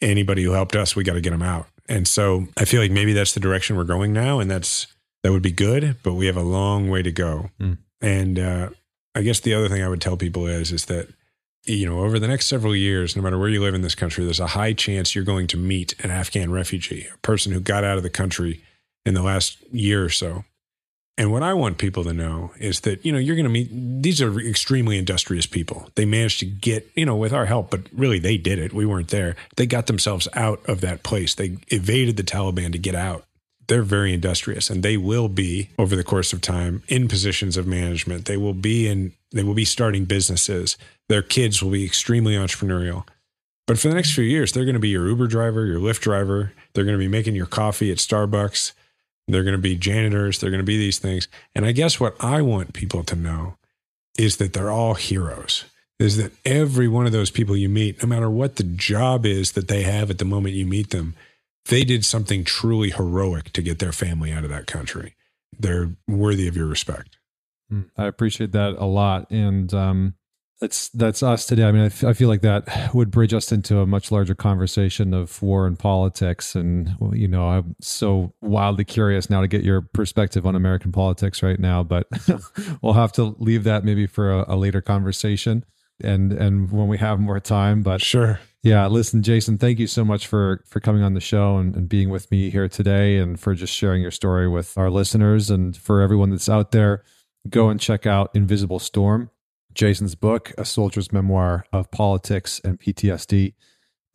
anybody 0.01 0.43
who 0.43 0.51
helped 0.51 0.75
us, 0.75 0.95
we 0.95 1.03
got 1.03 1.13
to 1.13 1.21
get 1.21 1.31
them 1.31 1.41
out. 1.41 1.67
And 1.89 2.07
so 2.07 2.47
I 2.57 2.63
feel 2.63 2.81
like 2.81 2.91
maybe 2.91 3.11
that's 3.11 3.33
the 3.33 3.39
direction 3.41 3.75
we're 3.75 3.83
going 3.83 4.13
now. 4.13 4.39
And 4.39 4.49
that's, 4.49 4.87
that 5.23 5.31
would 5.31 5.41
be 5.41 5.51
good, 5.51 5.97
but 6.01 6.13
we 6.13 6.27
have 6.27 6.37
a 6.37 6.43
long 6.43 6.89
way 6.89 7.01
to 7.03 7.11
go. 7.11 7.49
Mm. 7.59 7.77
And 8.01 8.39
uh, 8.39 8.69
I 9.13 9.21
guess 9.21 9.41
the 9.41 9.53
other 9.53 9.67
thing 9.67 9.83
I 9.83 9.89
would 9.89 10.01
tell 10.01 10.15
people 10.15 10.47
is, 10.47 10.71
is 10.71 10.85
that 10.85 11.09
you 11.63 11.87
know, 11.87 11.99
over 11.99 12.19
the 12.19 12.27
next 12.27 12.47
several 12.47 12.75
years, 12.75 13.15
no 13.15 13.21
matter 13.21 13.37
where 13.37 13.49
you 13.49 13.61
live 13.61 13.75
in 13.75 13.81
this 13.81 13.95
country, 13.95 14.23
there's 14.23 14.39
a 14.39 14.47
high 14.47 14.73
chance 14.73 15.13
you're 15.13 15.23
going 15.23 15.47
to 15.47 15.57
meet 15.57 15.93
an 16.03 16.09
Afghan 16.09 16.51
refugee, 16.51 17.07
a 17.13 17.17
person 17.17 17.51
who 17.51 17.59
got 17.59 17.83
out 17.83 17.97
of 17.97 18.03
the 18.03 18.09
country 18.09 18.63
in 19.05 19.13
the 19.13 19.21
last 19.21 19.57
year 19.71 20.03
or 20.03 20.09
so. 20.09 20.43
And 21.17 21.31
what 21.31 21.43
I 21.43 21.53
want 21.53 21.77
people 21.77 22.03
to 22.05 22.13
know 22.13 22.51
is 22.57 22.79
that, 22.79 23.05
you 23.05 23.11
know, 23.11 23.19
you're 23.19 23.35
going 23.35 23.45
to 23.45 23.51
meet, 23.51 23.69
these 23.71 24.21
are 24.21 24.39
extremely 24.39 24.97
industrious 24.97 25.45
people. 25.45 25.89
They 25.95 26.05
managed 26.05 26.39
to 26.39 26.45
get, 26.45 26.89
you 26.95 27.05
know, 27.05 27.15
with 27.15 27.33
our 27.33 27.45
help, 27.45 27.69
but 27.69 27.81
really 27.91 28.17
they 28.17 28.37
did 28.37 28.57
it. 28.57 28.73
We 28.73 28.85
weren't 28.85 29.09
there. 29.09 29.35
They 29.55 29.67
got 29.67 29.87
themselves 29.87 30.27
out 30.33 30.67
of 30.67 30.81
that 30.81 31.03
place. 31.03 31.35
They 31.35 31.57
evaded 31.67 32.17
the 32.17 32.23
Taliban 32.23 32.71
to 32.71 32.79
get 32.79 32.95
out 32.95 33.25
they're 33.71 33.83
very 33.83 34.13
industrious 34.13 34.69
and 34.69 34.83
they 34.83 34.97
will 34.97 35.29
be 35.29 35.69
over 35.79 35.95
the 35.95 36.03
course 36.03 36.33
of 36.33 36.41
time 36.41 36.83
in 36.89 37.07
positions 37.07 37.55
of 37.55 37.65
management. 37.65 38.25
They 38.25 38.35
will 38.35 38.53
be 38.53 38.85
in 38.85 39.13
they 39.31 39.43
will 39.43 39.53
be 39.53 39.63
starting 39.63 40.03
businesses. 40.03 40.75
Their 41.07 41.21
kids 41.21 41.63
will 41.63 41.71
be 41.71 41.85
extremely 41.85 42.35
entrepreneurial. 42.35 43.07
But 43.67 43.79
for 43.79 43.87
the 43.87 43.95
next 43.95 44.11
few 44.13 44.25
years 44.25 44.51
they're 44.51 44.65
going 44.65 44.73
to 44.73 44.81
be 44.81 44.89
your 44.89 45.07
uber 45.07 45.25
driver 45.25 45.65
your 45.65 45.79
lyft 45.79 46.01
driver. 46.01 46.51
They're 46.73 46.83
going 46.83 46.97
to 46.97 47.03
be 47.03 47.07
making 47.07 47.35
your 47.35 47.45
coffee 47.45 47.93
at 47.93 47.99
starbucks. 47.99 48.73
They're 49.29 49.43
going 49.43 49.55
to 49.55 49.61
be 49.61 49.77
janitors. 49.77 50.39
They're 50.39 50.51
going 50.51 50.59
to 50.59 50.65
be 50.65 50.77
these 50.77 50.99
things. 50.99 51.29
And 51.55 51.65
i 51.65 51.71
guess 51.71 51.97
what 51.97 52.21
i 52.21 52.41
want 52.41 52.73
people 52.73 53.05
to 53.05 53.15
know 53.15 53.55
is 54.19 54.35
that 54.35 54.51
they're 54.51 54.69
all 54.69 54.95
heroes 54.95 55.63
is 55.97 56.17
that 56.17 56.33
every 56.43 56.89
one 56.89 57.05
of 57.05 57.13
those 57.13 57.31
people 57.31 57.55
you 57.55 57.69
meet 57.69 58.03
no 58.03 58.09
matter 58.09 58.29
what 58.29 58.57
the 58.57 58.63
job 58.63 59.25
is 59.25 59.53
that 59.53 59.69
they 59.69 59.83
have 59.83 60.09
at 60.09 60.17
the 60.17 60.25
moment 60.25 60.55
you 60.55 60.65
meet 60.65 60.89
them 60.89 61.15
they 61.65 61.83
did 61.83 62.05
something 62.05 62.43
truly 62.43 62.89
heroic 62.89 63.51
to 63.53 63.61
get 63.61 63.79
their 63.79 63.91
family 63.91 64.31
out 64.31 64.43
of 64.43 64.49
that 64.49 64.67
country. 64.67 65.15
They're 65.57 65.95
worthy 66.07 66.47
of 66.47 66.55
your 66.55 66.67
respect. 66.67 67.17
Hmm. 67.69 67.83
I 67.97 68.05
appreciate 68.05 68.51
that 68.51 68.75
a 68.77 68.85
lot, 68.85 69.29
and 69.31 69.73
um, 69.73 70.15
that's 70.61 70.89
that's 70.89 71.23
us 71.23 71.45
today. 71.45 71.63
I 71.63 71.71
mean, 71.71 71.81
I, 71.81 71.85
f- 71.87 72.03
I 72.03 72.13
feel 72.13 72.29
like 72.29 72.41
that 72.41 72.93
would 72.93 73.09
bridge 73.09 73.33
us 73.33 73.51
into 73.51 73.79
a 73.79 73.87
much 73.87 74.11
larger 74.11 74.35
conversation 74.35 75.13
of 75.13 75.41
war 75.41 75.65
and 75.65 75.77
politics. 75.77 76.55
And 76.55 76.95
you 77.13 77.27
know, 77.27 77.49
I'm 77.49 77.75
so 77.81 78.33
wildly 78.41 78.85
curious 78.85 79.29
now 79.29 79.41
to 79.41 79.47
get 79.47 79.63
your 79.63 79.81
perspective 79.81 80.45
on 80.45 80.55
American 80.55 80.91
politics 80.91 81.41
right 81.41 81.59
now. 81.59 81.81
But 81.81 82.07
we'll 82.81 82.93
have 82.93 83.11
to 83.13 83.35
leave 83.39 83.63
that 83.63 83.83
maybe 83.83 84.05
for 84.05 84.31
a, 84.31 84.53
a 84.53 84.55
later 84.55 84.81
conversation, 84.81 85.65
and 86.03 86.33
and 86.33 86.71
when 86.71 86.87
we 86.87 86.97
have 86.97 87.19
more 87.19 87.39
time. 87.39 87.81
But 87.81 88.01
sure, 88.01 88.39
yeah, 88.63 88.87
listen, 88.87 89.23
Jason, 89.23 89.57
thank 89.57 89.79
you 89.79 89.87
so 89.87 90.05
much 90.05 90.27
for 90.27 90.63
for 90.67 90.79
coming 90.79 91.01
on 91.01 91.13
the 91.13 91.19
show 91.19 91.57
and, 91.57 91.75
and, 91.75 91.89
being 91.89 92.09
with 92.09 92.29
me 92.29 92.49
here 92.49 92.67
today 92.67 93.17
and 93.17 93.39
for 93.39 93.55
just 93.55 93.73
sharing 93.73 94.01
your 94.01 94.11
story 94.11 94.47
with 94.47 94.77
our 94.77 94.89
listeners 94.89 95.49
and 95.49 95.75
for 95.75 96.01
everyone 96.01 96.29
that's 96.29 96.49
out 96.49 96.71
there. 96.71 97.03
Go 97.49 97.69
and 97.69 97.79
check 97.79 98.05
out 98.05 98.29
Invisible 98.35 98.77
Storm, 98.77 99.31
Jason's 99.73 100.13
book, 100.13 100.53
A 100.57 100.65
Soldier's 100.65 101.11
Memoir 101.11 101.65
of 101.73 101.89
Politics 101.89 102.61
and 102.63 102.79
PTSD. 102.79 103.53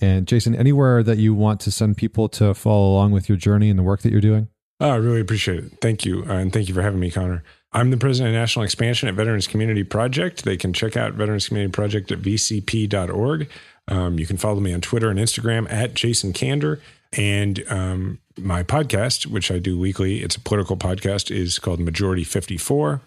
And 0.00 0.28
Jason, 0.28 0.54
anywhere 0.54 1.02
that 1.02 1.18
you 1.18 1.34
want 1.34 1.58
to 1.60 1.72
send 1.72 1.96
people 1.96 2.28
to 2.30 2.54
follow 2.54 2.92
along 2.92 3.12
with 3.12 3.28
your 3.28 3.38
journey 3.38 3.70
and 3.70 3.78
the 3.78 3.82
work 3.82 4.02
that 4.02 4.12
you're 4.12 4.20
doing? 4.20 4.48
Oh, 4.78 4.90
I 4.90 4.96
really 4.96 5.20
appreciate 5.20 5.64
it. 5.64 5.72
Thank 5.80 6.04
you. 6.04 6.24
Uh, 6.28 6.34
and 6.34 6.52
thank 6.52 6.68
you 6.68 6.74
for 6.74 6.82
having 6.82 7.00
me, 7.00 7.10
Connor. 7.10 7.42
I'm 7.76 7.90
the 7.90 7.98
president 7.98 8.34
of 8.34 8.40
National 8.40 8.64
Expansion 8.64 9.06
at 9.06 9.14
Veterans 9.14 9.46
Community 9.46 9.84
Project. 9.84 10.46
They 10.46 10.56
can 10.56 10.72
check 10.72 10.96
out 10.96 11.12
Veterans 11.12 11.46
Community 11.46 11.70
Project 11.70 12.10
at 12.10 12.20
vcp.org. 12.20 13.50
Um, 13.86 14.18
you 14.18 14.26
can 14.26 14.38
follow 14.38 14.60
me 14.60 14.72
on 14.72 14.80
Twitter 14.80 15.10
and 15.10 15.18
Instagram 15.18 15.70
at 15.70 15.92
Jason 15.92 16.32
Kander. 16.32 16.80
And 17.12 17.62
um, 17.68 18.18
my 18.38 18.62
podcast, 18.62 19.26
which 19.26 19.50
I 19.50 19.58
do 19.58 19.78
weekly, 19.78 20.22
it's 20.22 20.36
a 20.36 20.40
political 20.40 20.78
podcast, 20.78 21.30
is 21.30 21.58
called 21.58 21.78
Majority 21.80 22.24
54. 22.24 23.02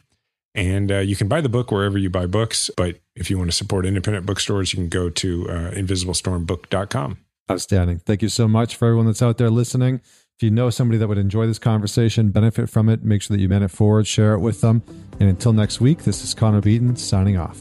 And 0.54 0.92
uh, 0.92 1.00
you 1.00 1.16
can 1.16 1.28
buy 1.28 1.42
the 1.42 1.50
book 1.50 1.72
wherever 1.72 1.98
you 1.98 2.12
buy 2.12 2.28
books. 2.28 2.70
But 2.78 3.00
if 3.16 3.32
you 3.32 3.40
want 3.40 3.50
to 3.50 3.58
support 3.58 3.88
independent 3.88 4.28
bookstores, 4.28 4.72
you 4.72 4.78
can 4.78 4.90
go 4.90 5.10
to 5.10 5.50
uh, 5.50 5.72
invisiblestormbook.com. 5.72 7.18
Outstanding. 7.50 8.00
Thank 8.06 8.22
you 8.22 8.30
so 8.30 8.48
much 8.48 8.76
for 8.76 8.90
everyone 8.90 9.08
that's 9.08 9.24
out 9.24 9.40
there 9.40 9.50
listening. 9.50 10.02
If 10.40 10.44
you 10.44 10.52
know 10.52 10.70
somebody 10.70 10.98
that 11.00 11.10
would 11.10 11.18
enjoy 11.18 11.48
this 11.48 11.60
conversation, 11.60 12.30
benefit 12.30 12.70
from 12.70 12.88
it, 12.88 13.04
make 13.04 13.22
sure 13.22 13.36
that 13.36 13.42
you 13.42 13.50
man 13.50 13.62
it 13.62 13.72
forward, 13.72 14.08
share 14.08 14.34
it 14.36 14.40
with 14.40 14.62
them. 14.62 14.82
And 15.20 15.28
until 15.28 15.52
next 15.52 15.82
week, 15.82 16.04
this 16.06 16.24
is 16.24 16.34
Connor 16.34 16.62
Beaton 16.62 16.96
signing 16.96 17.36
off. 17.36 17.60